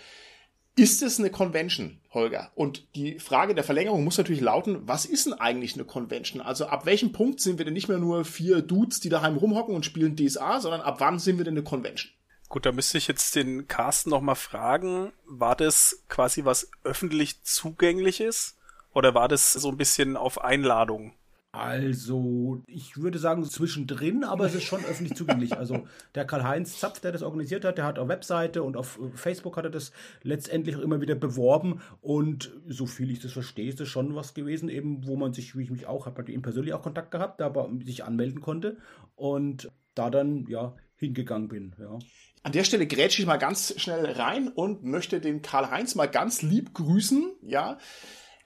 Ist 0.77 1.01
es 1.01 1.19
eine 1.19 1.29
Convention, 1.29 1.99
Holger? 2.13 2.51
Und 2.53 2.95
die 2.95 3.17
Frage 3.19 3.55
der 3.55 3.63
Verlängerung 3.63 4.03
muss 4.03 4.17
natürlich 4.17 4.41
lauten, 4.41 4.85
was 4.85 5.05
ist 5.05 5.25
denn 5.25 5.33
eigentlich 5.33 5.75
eine 5.75 5.85
Convention? 5.85 6.41
Also 6.41 6.65
ab 6.65 6.85
welchem 6.85 7.13
Punkt 7.13 7.39
sind 7.39 7.57
wir 7.57 7.63
denn 7.63 7.73
nicht 7.73 7.87
mehr 7.87 7.97
nur 7.97 8.25
vier 8.25 8.61
Dudes, 8.61 8.99
die 8.99 9.07
daheim 9.07 9.37
rumhocken 9.37 9.73
und 9.73 9.85
spielen 9.85 10.17
DSA, 10.17 10.59
sondern 10.59 10.81
ab 10.81 10.99
wann 10.99 11.17
sind 11.17 11.37
wir 11.37 11.45
denn 11.45 11.53
eine 11.53 11.63
Convention? 11.63 12.11
Gut, 12.55 12.65
da 12.65 12.71
müsste 12.71 12.97
ich 12.97 13.09
jetzt 13.09 13.35
den 13.35 13.67
Carsten 13.67 14.12
nochmal 14.12 14.38
fragen, 14.38 15.12
war 15.25 15.57
das 15.57 16.05
quasi 16.07 16.45
was 16.45 16.71
öffentlich 16.85 17.43
zugängliches 17.43 18.55
oder 18.93 19.13
war 19.13 19.27
das 19.27 19.51
so 19.51 19.67
ein 19.67 19.75
bisschen 19.75 20.15
auf 20.15 20.41
Einladung? 20.41 21.12
Also, 21.51 22.63
ich 22.65 22.95
würde 22.95 23.19
sagen 23.19 23.43
zwischendrin, 23.43 24.24
aber 24.24 24.45
es 24.45 24.55
ist 24.55 24.63
schon 24.63 24.85
öffentlich 24.85 25.15
zugänglich. 25.15 25.57
Also, 25.57 25.85
der 26.15 26.24
Karl-Heinz 26.24 26.79
Zapf, 26.79 27.01
der 27.01 27.12
das 27.12 27.24
organisiert 27.24 27.65
hat, 27.65 27.77
der 27.77 27.83
hat 27.83 28.00
auf 28.00 28.07
Webseite 28.07 28.63
und 28.63 28.77
auf 28.77 29.01
Facebook 29.15 29.57
hat 29.57 29.65
er 29.65 29.69
das 29.69 29.91
letztendlich 30.24 30.77
auch 30.77 30.81
immer 30.81 31.01
wieder 31.01 31.15
beworben. 31.15 31.81
Und 32.00 32.53
so 32.69 32.85
viel 32.85 33.12
ich 33.12 33.19
das 33.19 33.33
verstehe, 33.33 33.67
ist 33.67 33.81
das 33.81 33.89
schon 33.89 34.15
was 34.15 34.33
gewesen, 34.33 34.69
eben, 34.69 35.05
wo 35.05 35.17
man 35.17 35.33
sich, 35.33 35.57
wie 35.57 35.63
ich 35.63 35.71
mich 35.71 35.88
auch, 35.88 36.05
habe 36.05 36.21
mit 36.21 36.29
ihm 36.29 36.41
persönlich 36.41 36.74
auch 36.74 36.83
Kontakt 36.83 37.12
gehabt, 37.12 37.41
aber 37.41 37.69
sich 37.83 38.05
anmelden 38.05 38.39
konnte 38.39 38.77
und 39.17 39.69
da 39.93 40.09
dann, 40.09 40.47
ja, 40.47 40.74
hingegangen 40.95 41.50
bin, 41.50 41.75
ja. 41.77 42.00
An 42.45 42.51
der 42.51 42.63
Stelle 42.63 42.85
grätsche 42.85 43.23
ich 43.23 43.27
mal 43.27 43.37
ganz 43.37 43.73
schnell 43.77 44.05
rein 44.05 44.49
und 44.49 44.83
möchte 44.83 45.19
den 45.19 45.41
Karl-Heinz 45.41 45.95
mal 45.95 46.05
ganz 46.05 46.43
lieb 46.43 46.75
grüßen, 46.75 47.31
ja. 47.41 47.79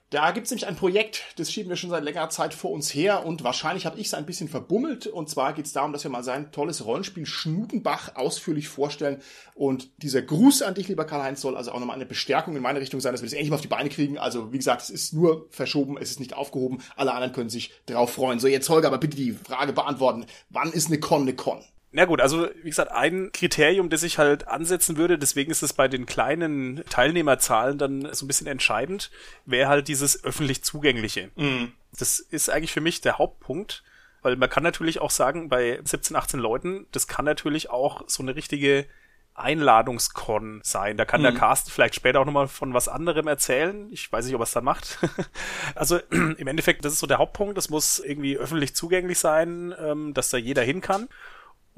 Da 0.08 0.30
gibt 0.30 0.46
es 0.46 0.50
nämlich 0.50 0.66
ein 0.66 0.74
Projekt, 0.74 1.22
das 1.36 1.52
schieben 1.52 1.68
wir 1.68 1.76
schon 1.76 1.90
seit 1.90 2.02
längerer 2.02 2.30
Zeit 2.30 2.54
vor 2.54 2.70
uns 2.70 2.94
her 2.94 3.26
und 3.26 3.44
wahrscheinlich 3.44 3.84
habe 3.84 4.00
ich 4.00 4.06
es 4.06 4.14
ein 4.14 4.24
bisschen 4.24 4.48
verbummelt. 4.48 5.06
Und 5.06 5.28
zwar 5.28 5.52
geht 5.52 5.66
es 5.66 5.74
darum, 5.74 5.92
dass 5.92 6.02
wir 6.02 6.10
mal 6.10 6.24
sein 6.24 6.50
tolles 6.50 6.86
Rollenspiel 6.86 7.26
Schnutenbach 7.26 8.16
ausführlich 8.16 8.68
vorstellen. 8.68 9.20
Und 9.54 9.90
dieser 10.02 10.22
Gruß 10.22 10.62
an 10.62 10.74
dich, 10.74 10.88
lieber 10.88 11.04
Karl-Heinz, 11.04 11.42
soll 11.42 11.54
also 11.54 11.70
auch 11.72 11.78
nochmal 11.78 11.96
eine 11.96 12.06
Bestärkung 12.06 12.56
in 12.56 12.62
meine 12.62 12.80
Richtung 12.80 13.00
sein, 13.00 13.12
dass 13.12 13.20
wir 13.20 13.26
das 13.26 13.34
endlich 13.34 13.50
mal 13.50 13.56
auf 13.56 13.60
die 13.60 13.68
Beine 13.68 13.90
kriegen. 13.90 14.16
Also 14.16 14.50
wie 14.50 14.56
gesagt, 14.56 14.80
es 14.80 14.88
ist 14.88 15.12
nur 15.12 15.46
verschoben, 15.50 15.98
es 15.98 16.10
ist 16.10 16.20
nicht 16.20 16.32
aufgehoben. 16.32 16.82
Alle 16.96 17.12
anderen 17.12 17.34
können 17.34 17.50
sich 17.50 17.70
drauf 17.84 18.14
freuen. 18.14 18.40
So, 18.40 18.48
jetzt 18.48 18.70
Holger, 18.70 18.88
aber 18.88 18.98
bitte 18.98 19.18
die 19.18 19.32
Frage 19.32 19.74
beantworten. 19.74 20.24
Wann 20.48 20.72
ist 20.72 20.86
eine 20.86 21.00
Con 21.00 21.20
eine 21.20 21.36
Con? 21.36 21.62
Na 21.92 22.04
gut, 22.04 22.20
also 22.20 22.48
wie 22.62 22.70
gesagt, 22.70 22.92
ein 22.92 23.32
Kriterium, 23.32 23.90
das 23.90 24.04
ich 24.04 24.18
halt 24.18 24.46
ansetzen 24.46 24.96
würde, 24.96 25.18
deswegen 25.18 25.50
ist 25.50 25.62
es 25.62 25.72
bei 25.72 25.88
den 25.88 26.06
kleinen 26.06 26.84
Teilnehmerzahlen 26.88 27.78
dann 27.78 28.14
so 28.14 28.24
ein 28.24 28.28
bisschen 28.28 28.46
entscheidend, 28.46 29.10
wäre 29.44 29.68
halt 29.68 29.88
dieses 29.88 30.22
öffentlich 30.22 30.62
zugängliche. 30.62 31.30
Mhm. 31.34 31.72
Das 31.98 32.20
ist 32.20 32.48
eigentlich 32.48 32.72
für 32.72 32.80
mich 32.80 33.00
der 33.00 33.18
Hauptpunkt, 33.18 33.82
weil 34.22 34.36
man 34.36 34.48
kann 34.48 34.62
natürlich 34.62 35.00
auch 35.00 35.10
sagen, 35.10 35.48
bei 35.48 35.80
17, 35.82 36.16
18 36.16 36.38
Leuten, 36.38 36.86
das 36.92 37.08
kann 37.08 37.24
natürlich 37.24 37.70
auch 37.70 38.04
so 38.06 38.22
eine 38.22 38.36
richtige 38.36 38.86
Einladungskon 39.34 40.60
sein. 40.62 40.96
Da 40.96 41.04
kann 41.04 41.22
mhm. 41.22 41.24
der 41.24 41.34
Carsten 41.34 41.70
vielleicht 41.70 41.94
später 41.94 42.20
auch 42.20 42.24
nochmal 42.24 42.46
von 42.46 42.74
was 42.74 42.88
anderem 42.88 43.26
erzählen. 43.26 43.88
Ich 43.90 44.12
weiß 44.12 44.26
nicht, 44.26 44.34
ob 44.34 44.42
er 44.42 44.44
es 44.44 44.52
dann 44.52 44.64
macht. 44.64 44.98
also 45.74 45.98
im 46.10 46.46
Endeffekt, 46.46 46.84
das 46.84 46.92
ist 46.92 47.00
so 47.00 47.06
der 47.06 47.18
Hauptpunkt. 47.18 47.56
Das 47.56 47.70
muss 47.70 47.98
irgendwie 47.98 48.36
öffentlich 48.36 48.74
zugänglich 48.74 49.18
sein, 49.18 49.74
ähm, 49.78 50.14
dass 50.14 50.30
da 50.30 50.36
jeder 50.36 50.62
hin 50.62 50.80
kann. 50.80 51.08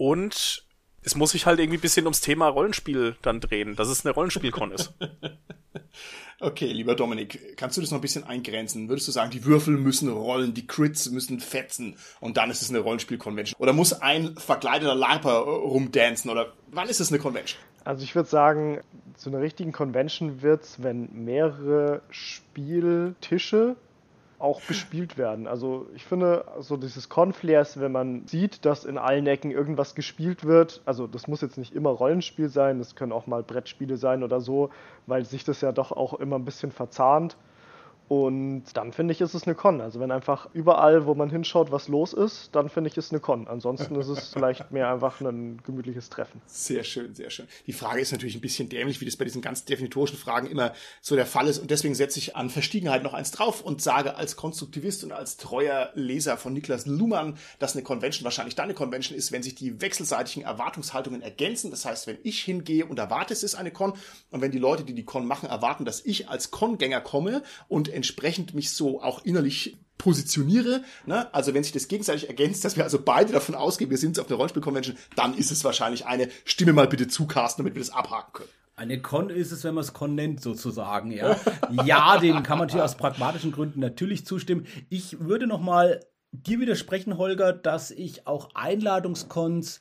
Und 0.02 0.64
es 1.02 1.14
muss 1.14 1.30
sich 1.30 1.46
halt 1.46 1.60
irgendwie 1.60 1.78
ein 1.78 1.80
bisschen 1.80 2.06
ums 2.06 2.20
Thema 2.20 2.48
Rollenspiel 2.48 3.14
dann 3.22 3.38
drehen, 3.38 3.76
dass 3.76 3.86
es 3.86 4.04
eine 4.04 4.12
Rollenspielkon 4.12 4.72
ist. 4.72 4.92
Okay, 6.40 6.72
lieber 6.72 6.96
Dominik, 6.96 7.56
kannst 7.56 7.76
du 7.76 7.80
das 7.80 7.92
noch 7.92 7.98
ein 7.98 8.00
bisschen 8.00 8.24
eingrenzen? 8.24 8.88
Würdest 8.88 9.06
du 9.06 9.12
sagen, 9.12 9.30
die 9.30 9.44
Würfel 9.44 9.76
müssen 9.76 10.08
rollen, 10.08 10.54
die 10.54 10.66
Crits 10.66 11.08
müssen 11.08 11.38
fetzen 11.38 11.96
und 12.18 12.36
dann 12.36 12.50
ist 12.50 12.62
es 12.62 12.70
eine 12.70 12.80
Rollenspiel-Convention? 12.80 13.54
Oder 13.60 13.72
muss 13.72 13.92
ein 13.92 14.34
verkleideter 14.34 14.96
Larper 14.96 15.38
rumdancen? 15.38 16.32
Oder 16.32 16.52
wann 16.72 16.88
ist 16.88 16.98
es 16.98 17.12
eine 17.12 17.20
Convention? 17.20 17.60
Also 17.84 18.02
ich 18.02 18.16
würde 18.16 18.28
sagen, 18.28 18.80
zu 19.16 19.30
einer 19.30 19.40
richtigen 19.40 19.70
Convention 19.70 20.42
wird's, 20.42 20.82
wenn 20.82 21.10
mehrere 21.12 22.02
Spieltische 22.10 23.76
auch 24.42 24.60
bespielt 24.60 25.16
werden. 25.16 25.46
Also 25.46 25.86
ich 25.94 26.04
finde, 26.04 26.44
so 26.58 26.76
dieses 26.76 27.08
Conflares, 27.08 27.78
wenn 27.78 27.92
man 27.92 28.26
sieht, 28.26 28.64
dass 28.64 28.84
in 28.84 28.98
allen 28.98 29.26
Ecken 29.26 29.50
irgendwas 29.50 29.94
gespielt 29.94 30.44
wird, 30.44 30.82
also 30.84 31.06
das 31.06 31.28
muss 31.28 31.40
jetzt 31.40 31.58
nicht 31.58 31.74
immer 31.74 31.90
Rollenspiel 31.90 32.48
sein, 32.48 32.78
das 32.78 32.96
können 32.96 33.12
auch 33.12 33.26
mal 33.26 33.42
Brettspiele 33.42 33.96
sein 33.96 34.22
oder 34.22 34.40
so, 34.40 34.70
weil 35.06 35.24
sich 35.24 35.44
das 35.44 35.60
ja 35.60 35.70
doch 35.70 35.92
auch 35.92 36.14
immer 36.14 36.36
ein 36.36 36.44
bisschen 36.44 36.72
verzahnt. 36.72 37.36
Und 38.08 38.64
dann 38.74 38.92
finde 38.92 39.12
ich, 39.12 39.20
ist 39.20 39.32
es 39.32 39.44
eine 39.44 39.54
Con. 39.54 39.80
Also 39.80 39.98
wenn 39.98 40.10
einfach 40.10 40.48
überall, 40.52 41.06
wo 41.06 41.14
man 41.14 41.30
hinschaut, 41.30 41.72
was 41.72 41.88
los 41.88 42.12
ist, 42.12 42.50
dann 42.52 42.68
finde 42.68 42.90
ich, 42.90 42.96
ist 42.98 43.10
eine 43.10 43.20
Con. 43.20 43.48
Ansonsten 43.48 43.96
ist 43.96 44.08
es 44.08 44.28
vielleicht 44.28 44.70
mehr 44.70 44.92
einfach 44.92 45.20
ein 45.20 45.62
gemütliches 45.64 46.10
Treffen. 46.10 46.42
Sehr 46.46 46.84
schön, 46.84 47.14
sehr 47.14 47.30
schön. 47.30 47.46
Die 47.66 47.72
Frage 47.72 48.00
ist 48.00 48.12
natürlich 48.12 48.34
ein 48.34 48.42
bisschen 48.42 48.68
dämlich, 48.68 49.00
wie 49.00 49.06
das 49.06 49.16
bei 49.16 49.24
diesen 49.24 49.40
ganz 49.40 49.64
definitorischen 49.64 50.18
Fragen 50.18 50.46
immer 50.46 50.74
so 51.00 51.16
der 51.16 51.24
Fall 51.24 51.48
ist. 51.48 51.58
Und 51.58 51.70
deswegen 51.70 51.94
setze 51.94 52.18
ich 52.18 52.36
an 52.36 52.50
Verstiegenheit 52.50 53.02
noch 53.02 53.14
eins 53.14 53.30
drauf 53.30 53.62
und 53.62 53.80
sage 53.80 54.16
als 54.16 54.36
Konstruktivist 54.36 55.04
und 55.04 55.12
als 55.12 55.38
treuer 55.38 55.90
Leser 55.94 56.36
von 56.36 56.52
Niklas 56.52 56.86
Luhmann, 56.86 57.38
dass 57.60 57.74
eine 57.74 57.82
Convention 57.82 58.24
wahrscheinlich 58.24 58.54
dann 58.54 58.64
eine 58.64 58.74
Convention 58.74 59.16
ist, 59.16 59.32
wenn 59.32 59.42
sich 59.42 59.54
die 59.54 59.80
wechselseitigen 59.80 60.42
Erwartungshaltungen 60.42 61.22
ergänzen. 61.22 61.70
Das 61.70 61.84
heißt, 61.84 62.06
wenn 62.06 62.18
ich 62.24 62.42
hingehe 62.42 62.84
und 62.84 62.98
erwarte, 62.98 63.32
es 63.32 63.42
ist 63.42 63.54
eine 63.54 63.70
Con 63.70 63.94
und 64.30 64.40
wenn 64.40 64.50
die 64.50 64.58
Leute, 64.58 64.84
die 64.84 64.94
die 64.94 65.04
Con 65.04 65.26
machen, 65.26 65.48
erwarten, 65.48 65.84
dass 65.84 66.04
ich 66.04 66.28
als 66.28 66.50
Con-Gänger 66.50 67.00
komme 67.00 67.42
und 67.68 67.88
entsprechend 67.92 68.54
mich 68.54 68.70
so 68.70 69.02
auch 69.02 69.24
innerlich 69.24 69.76
positioniere. 69.98 70.82
Ne? 71.06 71.32
Also 71.32 71.54
wenn 71.54 71.62
sich 71.62 71.72
das 71.72 71.86
gegenseitig 71.86 72.28
ergänzt, 72.28 72.64
dass 72.64 72.76
wir 72.76 72.84
also 72.84 73.00
beide 73.00 73.32
davon 73.32 73.54
ausgehen, 73.54 73.90
wir 73.90 73.98
sind 73.98 74.18
auf 74.18 74.26
der 74.26 74.36
Rollenspiel-Convention, 74.36 74.96
dann 75.14 75.36
ist 75.36 75.52
es 75.52 75.62
wahrscheinlich 75.64 76.06
eine 76.06 76.28
Stimme 76.44 76.72
mal 76.72 76.88
bitte 76.88 77.06
zucasten, 77.06 77.62
damit 77.62 77.76
wir 77.76 77.80
das 77.80 77.90
abhaken 77.90 78.32
können. 78.32 78.48
Eine 78.74 79.00
Con 79.00 79.30
ist 79.30 79.52
es, 79.52 79.64
wenn 79.64 79.74
man 79.74 79.84
es 79.84 79.92
Con 79.92 80.14
nennt, 80.14 80.40
sozusagen, 80.40 81.12
ja. 81.12 81.38
ja, 81.84 82.18
dem 82.18 82.42
kann 82.42 82.58
man 82.58 82.66
natürlich 82.66 82.82
aus 82.82 82.96
pragmatischen 82.96 83.52
Gründen 83.52 83.80
natürlich 83.80 84.26
zustimmen. 84.26 84.66
Ich 84.88 85.20
würde 85.20 85.46
noch 85.46 85.60
mal 85.60 86.00
dir 86.32 86.58
widersprechen, 86.58 87.18
Holger, 87.18 87.52
dass 87.52 87.90
ich 87.90 88.26
auch 88.26 88.48
Einladungskons, 88.54 89.80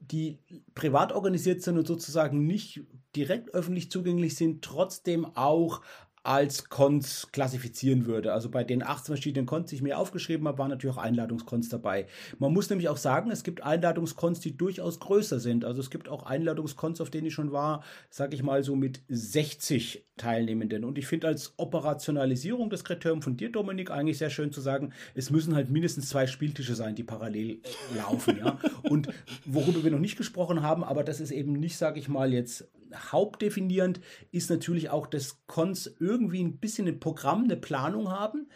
die 0.00 0.38
privat 0.74 1.12
organisiert 1.12 1.62
sind 1.62 1.76
und 1.76 1.86
sozusagen 1.86 2.46
nicht 2.46 2.82
direkt 3.16 3.52
öffentlich 3.52 3.90
zugänglich 3.90 4.36
sind, 4.36 4.62
trotzdem 4.62 5.26
auch 5.36 5.82
als 6.28 6.68
Cons 6.68 7.28
klassifizieren 7.32 8.04
würde. 8.04 8.34
Also 8.34 8.50
bei 8.50 8.62
den 8.62 8.82
18 8.82 9.14
verschiedenen 9.14 9.46
Cons, 9.46 9.70
die 9.70 9.76
ich 9.76 9.82
mir 9.82 9.96
aufgeschrieben 9.96 10.46
habe, 10.46 10.58
waren 10.58 10.68
natürlich 10.68 10.94
auch 10.94 11.00
Einladungscons 11.00 11.70
dabei. 11.70 12.06
Man 12.38 12.52
muss 12.52 12.68
nämlich 12.68 12.90
auch 12.90 12.98
sagen, 12.98 13.30
es 13.30 13.44
gibt 13.44 13.62
Einladungscons, 13.62 14.38
die 14.40 14.54
durchaus 14.54 15.00
größer 15.00 15.40
sind. 15.40 15.64
Also 15.64 15.80
es 15.80 15.88
gibt 15.88 16.06
auch 16.06 16.24
Einladungscons, 16.24 17.00
auf 17.00 17.08
denen 17.08 17.28
ich 17.28 17.32
schon 17.32 17.50
war, 17.50 17.82
sage 18.10 18.34
ich 18.34 18.42
mal 18.42 18.62
so 18.62 18.76
mit 18.76 19.00
60 19.08 20.04
Teilnehmenden. 20.18 20.84
Und 20.84 20.98
ich 20.98 21.06
finde 21.06 21.28
als 21.28 21.54
Operationalisierung 21.56 22.68
des 22.68 22.84
Kriterium 22.84 23.22
von 23.22 23.38
dir, 23.38 23.50
Dominik, 23.50 23.90
eigentlich 23.90 24.18
sehr 24.18 24.28
schön 24.28 24.52
zu 24.52 24.60
sagen, 24.60 24.92
es 25.14 25.30
müssen 25.30 25.54
halt 25.54 25.70
mindestens 25.70 26.10
zwei 26.10 26.26
Spieltische 26.26 26.74
sein, 26.74 26.94
die 26.94 27.04
parallel 27.04 27.62
laufen. 27.96 28.36
ja. 28.36 28.58
Und 28.82 29.08
worüber 29.46 29.82
wir 29.82 29.92
noch 29.92 29.98
nicht 29.98 30.18
gesprochen 30.18 30.60
haben, 30.60 30.84
aber 30.84 31.04
das 31.04 31.20
ist 31.20 31.30
eben 31.30 31.54
nicht, 31.54 31.78
sage 31.78 31.98
ich 31.98 32.08
mal, 32.10 32.34
jetzt 32.34 32.68
hauptdefinierend 32.94 34.00
ist 34.30 34.50
natürlich 34.50 34.90
auch, 34.90 35.06
dass 35.06 35.44
Cons 35.46 35.94
irgendwie 35.98 36.42
ein 36.42 36.58
bisschen 36.58 36.88
ein 36.88 37.00
Programm, 37.00 37.44
eine 37.44 37.56
Planung 37.56 38.10
haben. 38.10 38.48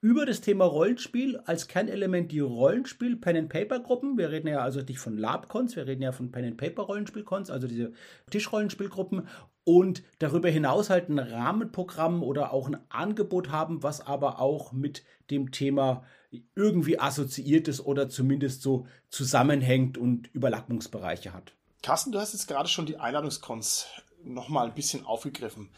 Über 0.00 0.26
das 0.26 0.40
Thema 0.40 0.64
Rollenspiel 0.64 1.36
als 1.44 1.68
Kernelement 1.68 2.32
die 2.32 2.40
Rollenspiel 2.40 3.14
Pen 3.16 3.36
and 3.36 3.48
Paper 3.48 3.78
Gruppen. 3.78 4.18
Wir 4.18 4.30
reden 4.30 4.48
ja 4.48 4.58
also 4.58 4.80
nicht 4.80 4.98
von 4.98 5.16
Lab-Cons, 5.16 5.76
wir 5.76 5.86
reden 5.86 6.02
ja 6.02 6.10
von 6.10 6.32
Pen 6.32 6.44
and 6.44 6.56
Paper 6.56 6.82
Rollenspiel-Cons, 6.82 7.50
also 7.50 7.68
diese 7.68 7.92
Tischrollenspielgruppen 8.30 9.28
und 9.64 10.02
darüber 10.18 10.48
hinaus 10.48 10.90
halt 10.90 11.08
ein 11.08 11.20
Rahmenprogramm 11.20 12.24
oder 12.24 12.52
auch 12.52 12.66
ein 12.66 12.78
Angebot 12.88 13.50
haben, 13.50 13.84
was 13.84 14.04
aber 14.04 14.40
auch 14.40 14.72
mit 14.72 15.04
dem 15.30 15.52
Thema 15.52 16.04
irgendwie 16.54 16.98
assoziiert 16.98 17.68
ist 17.68 17.80
oder 17.80 18.08
zumindest 18.08 18.62
so 18.62 18.86
zusammenhängt 19.08 19.98
und 19.98 20.34
Überlappungsbereiche 20.34 21.32
hat. 21.32 21.54
Carsten, 21.82 22.12
du 22.12 22.20
hast 22.20 22.32
jetzt 22.32 22.46
gerade 22.46 22.68
schon 22.68 22.86
die 22.86 22.98
Einladungskons 22.98 23.86
nochmal 24.24 24.66
ein 24.68 24.74
bisschen 24.74 25.04
aufgegriffen. 25.04 25.70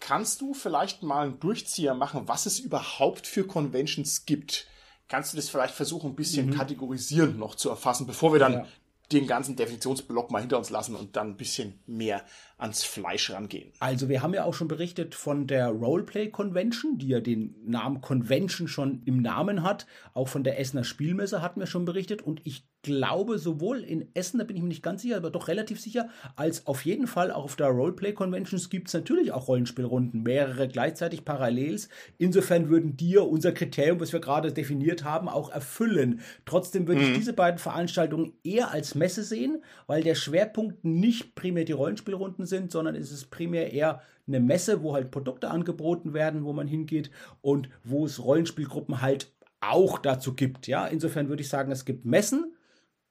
Kannst 0.00 0.40
du 0.40 0.54
vielleicht 0.54 1.02
mal 1.02 1.26
einen 1.26 1.40
Durchzieher 1.40 1.94
machen, 1.94 2.26
was 2.26 2.46
es 2.46 2.58
überhaupt 2.58 3.26
für 3.26 3.46
Conventions 3.46 4.26
gibt? 4.26 4.66
Kannst 5.08 5.32
du 5.32 5.36
das 5.36 5.48
vielleicht 5.48 5.74
versuchen, 5.74 6.10
ein 6.10 6.16
bisschen 6.16 6.46
mhm. 6.46 6.54
kategorisierend 6.54 7.38
noch 7.38 7.54
zu 7.54 7.68
erfassen, 7.68 8.06
bevor 8.06 8.32
wir 8.32 8.40
dann 8.40 8.52
ja. 8.52 8.66
den 9.12 9.26
ganzen 9.26 9.56
Definitionsblock 9.56 10.30
mal 10.30 10.40
hinter 10.40 10.58
uns 10.58 10.70
lassen 10.70 10.96
und 10.96 11.16
dann 11.16 11.30
ein 11.30 11.36
bisschen 11.36 11.80
mehr 11.86 12.24
ans 12.60 12.84
Fleisch 12.84 13.30
rangehen. 13.30 13.72
Also 13.80 14.08
wir 14.08 14.22
haben 14.22 14.34
ja 14.34 14.44
auch 14.44 14.54
schon 14.54 14.68
berichtet 14.68 15.14
von 15.14 15.46
der 15.46 15.68
Roleplay 15.68 16.28
Convention, 16.28 16.98
die 16.98 17.08
ja 17.08 17.20
den 17.20 17.54
Namen 17.64 18.00
Convention 18.00 18.68
schon 18.68 19.02
im 19.04 19.22
Namen 19.22 19.62
hat. 19.62 19.86
Auch 20.14 20.28
von 20.28 20.44
der 20.44 20.58
Essener 20.58 20.84
Spielmesse 20.84 21.42
hatten 21.42 21.60
wir 21.60 21.66
schon 21.66 21.84
berichtet. 21.84 22.22
Und 22.22 22.40
ich 22.44 22.64
glaube, 22.82 23.38
sowohl 23.38 23.80
in 23.80 24.08
Essen, 24.14 24.38
da 24.38 24.44
bin 24.44 24.56
ich 24.56 24.62
mir 24.62 24.68
nicht 24.68 24.82
ganz 24.82 25.02
sicher, 25.02 25.16
aber 25.16 25.30
doch 25.30 25.48
relativ 25.48 25.80
sicher, 25.80 26.08
als 26.36 26.66
auf 26.66 26.84
jeden 26.84 27.06
Fall 27.06 27.30
auch 27.30 27.44
auf 27.44 27.56
der 27.56 27.68
Roleplay 27.68 28.12
Conventions 28.12 28.70
gibt 28.70 28.88
es 28.88 28.94
natürlich 28.94 29.32
auch 29.32 29.48
Rollenspielrunden, 29.48 30.22
mehrere 30.22 30.66
gleichzeitig 30.66 31.24
Parallels. 31.24 31.88
Insofern 32.16 32.70
würden 32.70 32.96
dir 32.96 33.28
unser 33.28 33.52
Kriterium, 33.52 34.00
was 34.00 34.12
wir 34.12 34.20
gerade 34.20 34.52
definiert 34.52 35.04
haben, 35.04 35.28
auch 35.28 35.50
erfüllen. 35.50 36.20
Trotzdem 36.46 36.88
würde 36.88 37.02
mhm. 37.02 37.08
ich 37.08 37.18
diese 37.18 37.32
beiden 37.32 37.58
Veranstaltungen 37.58 38.32
eher 38.42 38.70
als 38.70 38.94
Messe 38.94 39.24
sehen, 39.24 39.62
weil 39.86 40.02
der 40.02 40.14
Schwerpunkt 40.14 40.84
nicht 40.84 41.34
primär 41.34 41.64
die 41.64 41.72
Rollenspielrunden 41.72 42.46
sind, 42.50 42.70
sondern 42.70 42.94
es 42.94 43.10
ist 43.10 43.30
primär 43.30 43.72
eher 43.72 44.02
eine 44.28 44.40
Messe, 44.40 44.82
wo 44.82 44.92
halt 44.92 45.10
Produkte 45.10 45.50
angeboten 45.50 46.12
werden, 46.12 46.44
wo 46.44 46.52
man 46.52 46.68
hingeht 46.68 47.10
und 47.40 47.70
wo 47.82 48.04
es 48.04 48.22
Rollenspielgruppen 48.22 49.00
halt 49.00 49.32
auch 49.60 49.98
dazu 49.98 50.34
gibt. 50.34 50.66
Ja, 50.66 50.86
insofern 50.86 51.28
würde 51.28 51.42
ich 51.42 51.48
sagen, 51.48 51.72
es 51.72 51.86
gibt 51.86 52.04
Messen 52.04 52.54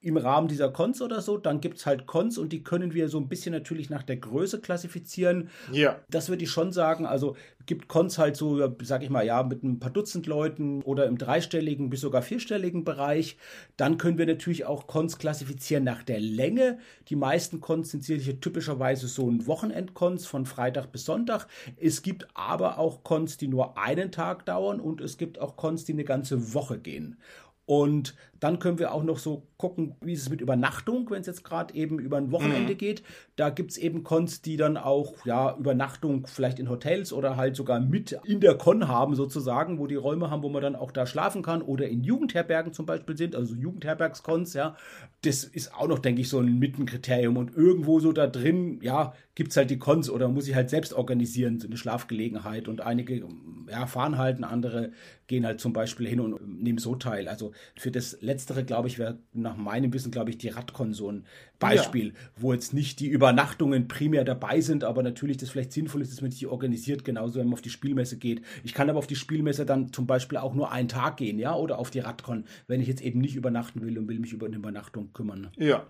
im 0.02 0.16
Rahmen 0.16 0.48
dieser 0.48 0.70
Cons 0.70 1.02
oder 1.02 1.20
so. 1.20 1.36
Dann 1.36 1.60
gibt 1.60 1.78
es 1.78 1.86
halt 1.86 2.06
Cons 2.06 2.38
und 2.38 2.52
die 2.52 2.62
können 2.62 2.94
wir 2.94 3.08
so 3.08 3.18
ein 3.18 3.28
bisschen 3.28 3.52
natürlich 3.52 3.90
nach 3.90 4.02
der 4.02 4.16
Größe 4.16 4.60
klassifizieren. 4.60 5.50
Ja. 5.72 6.00
Das 6.08 6.28
würde 6.28 6.44
ich 6.44 6.50
schon 6.50 6.72
sagen. 6.72 7.04
Also 7.04 7.36
gibt 7.66 7.88
Cons 7.88 8.18
halt 8.18 8.36
so, 8.36 8.74
sag 8.82 9.02
ich 9.02 9.10
mal, 9.10 9.26
ja, 9.26 9.42
mit 9.42 9.62
ein 9.62 9.78
paar 9.78 9.90
Dutzend 9.90 10.26
Leuten 10.26 10.82
oder 10.82 11.06
im 11.06 11.18
dreistelligen 11.18 11.90
bis 11.90 12.00
sogar 12.00 12.22
vierstelligen 12.22 12.84
Bereich. 12.84 13.36
Dann 13.76 13.98
können 13.98 14.16
wir 14.16 14.26
natürlich 14.26 14.64
auch 14.64 14.86
Cons 14.86 15.18
klassifizieren 15.18 15.84
nach 15.84 16.02
der 16.02 16.20
Länge. 16.20 16.78
Die 17.08 17.16
meisten 17.16 17.60
Cons 17.60 17.90
sind 17.90 18.02
sicherlich 18.02 18.40
typischerweise 18.40 19.06
so 19.06 19.30
ein 19.30 19.46
Wochenend-Cons 19.46 20.26
von 20.26 20.46
Freitag 20.46 20.92
bis 20.92 21.04
Sonntag. 21.04 21.46
Es 21.76 22.00
gibt 22.00 22.26
aber 22.32 22.78
auch 22.78 23.04
Cons, 23.04 23.36
die 23.36 23.48
nur 23.48 23.76
einen 23.76 24.10
Tag 24.10 24.46
dauern 24.46 24.80
und 24.80 25.02
es 25.02 25.18
gibt 25.18 25.38
auch 25.38 25.56
Cons, 25.56 25.84
die 25.84 25.92
eine 25.92 26.04
ganze 26.04 26.54
Woche 26.54 26.78
gehen. 26.78 27.18
Und 27.66 28.16
dann 28.40 28.58
können 28.58 28.78
wir 28.78 28.92
auch 28.92 29.02
noch 29.02 29.18
so 29.18 29.46
gucken, 29.58 29.94
wie 30.00 30.14
ist 30.14 30.22
es 30.22 30.30
mit 30.30 30.40
Übernachtung, 30.40 31.10
wenn 31.10 31.20
es 31.20 31.26
jetzt 31.26 31.44
gerade 31.44 31.74
eben 31.74 31.98
über 31.98 32.16
ein 32.16 32.32
Wochenende 32.32 32.72
mhm. 32.72 32.78
geht. 32.78 33.02
Da 33.36 33.50
gibt 33.50 33.72
es 33.72 33.78
eben 33.78 34.02
Cons, 34.02 34.40
die 34.40 34.56
dann 34.56 34.78
auch 34.78 35.26
ja 35.26 35.56
Übernachtung 35.56 36.26
vielleicht 36.26 36.58
in 36.58 36.70
Hotels 36.70 37.12
oder 37.12 37.36
halt 37.36 37.54
sogar 37.54 37.78
mit 37.78 38.18
in 38.24 38.40
der 38.40 38.56
Con 38.56 38.88
haben 38.88 39.14
sozusagen, 39.14 39.78
wo 39.78 39.86
die 39.86 39.96
Räume 39.96 40.30
haben, 40.30 40.42
wo 40.42 40.48
man 40.48 40.62
dann 40.62 40.76
auch 40.76 40.90
da 40.90 41.06
schlafen 41.06 41.42
kann 41.42 41.60
oder 41.60 41.88
in 41.88 42.02
Jugendherbergen 42.02 42.72
zum 42.72 42.86
Beispiel 42.86 43.16
sind, 43.16 43.36
also 43.36 43.54
Jugendherbergskons, 43.54 44.54
ja. 44.54 44.76
Das 45.22 45.44
ist 45.44 45.74
auch 45.74 45.86
noch, 45.86 45.98
denke 45.98 46.22
ich, 46.22 46.30
so 46.30 46.38
ein 46.38 46.58
Mittenkriterium 46.58 47.36
und 47.36 47.54
irgendwo 47.54 48.00
so 48.00 48.12
da 48.12 48.26
drin, 48.26 48.80
ja, 48.82 49.12
gibt 49.34 49.50
es 49.50 49.56
halt 49.56 49.70
die 49.70 49.78
Cons 49.78 50.08
oder 50.08 50.28
muss 50.28 50.48
ich 50.48 50.54
halt 50.54 50.70
selbst 50.70 50.94
organisieren, 50.94 51.60
so 51.60 51.66
eine 51.66 51.76
Schlafgelegenheit 51.76 52.68
und 52.68 52.80
einige 52.80 53.26
ja, 53.70 53.86
fahren 53.86 54.18
halt, 54.18 54.42
andere 54.42 54.92
gehen 55.26 55.46
halt 55.46 55.60
zum 55.60 55.72
Beispiel 55.72 56.08
hin 56.08 56.20
und 56.20 56.62
nehmen 56.62 56.78
so 56.78 56.96
teil. 56.96 57.28
Also 57.28 57.52
für 57.76 57.90
das 57.90 58.20
letztere, 58.30 58.64
glaube 58.64 58.88
ich, 58.88 58.98
wäre 58.98 59.18
nach 59.32 59.56
meinem 59.56 59.92
Wissen, 59.92 60.12
glaube 60.12 60.30
ich, 60.30 60.38
die 60.38 60.48
Radkon 60.48 60.94
so 60.94 61.10
ein 61.10 61.26
Beispiel, 61.58 62.08
ja. 62.08 62.14
wo 62.36 62.52
jetzt 62.52 62.72
nicht 62.72 63.00
die 63.00 63.08
Übernachtungen 63.08 63.88
primär 63.88 64.24
dabei 64.24 64.60
sind, 64.60 64.84
aber 64.84 65.02
natürlich 65.02 65.36
das 65.36 65.50
vielleicht 65.50 65.72
sinnvoll 65.72 66.00
ist, 66.00 66.12
dass 66.12 66.22
man 66.22 66.30
die 66.30 66.46
organisiert, 66.46 67.04
genauso 67.04 67.38
wenn 67.38 67.46
man 67.46 67.54
auf 67.54 67.62
die 67.62 67.70
Spielmesse 67.70 68.16
geht. 68.16 68.42
Ich 68.62 68.72
kann 68.72 68.88
aber 68.88 68.98
auf 68.98 69.08
die 69.08 69.16
Spielmesse 69.16 69.66
dann 69.66 69.92
zum 69.92 70.06
Beispiel 70.06 70.38
auch 70.38 70.54
nur 70.54 70.70
einen 70.70 70.88
Tag 70.88 71.16
gehen, 71.16 71.38
ja, 71.38 71.54
oder 71.54 71.78
auf 71.78 71.90
die 71.90 71.98
Radkon, 71.98 72.44
wenn 72.68 72.80
ich 72.80 72.88
jetzt 72.88 73.02
eben 73.02 73.20
nicht 73.20 73.34
übernachten 73.34 73.82
will 73.82 73.98
und 73.98 74.08
will 74.08 74.20
mich 74.20 74.32
über 74.32 74.46
eine 74.46 74.56
Übernachtung 74.56 75.12
kümmern. 75.12 75.50
Ja. 75.56 75.86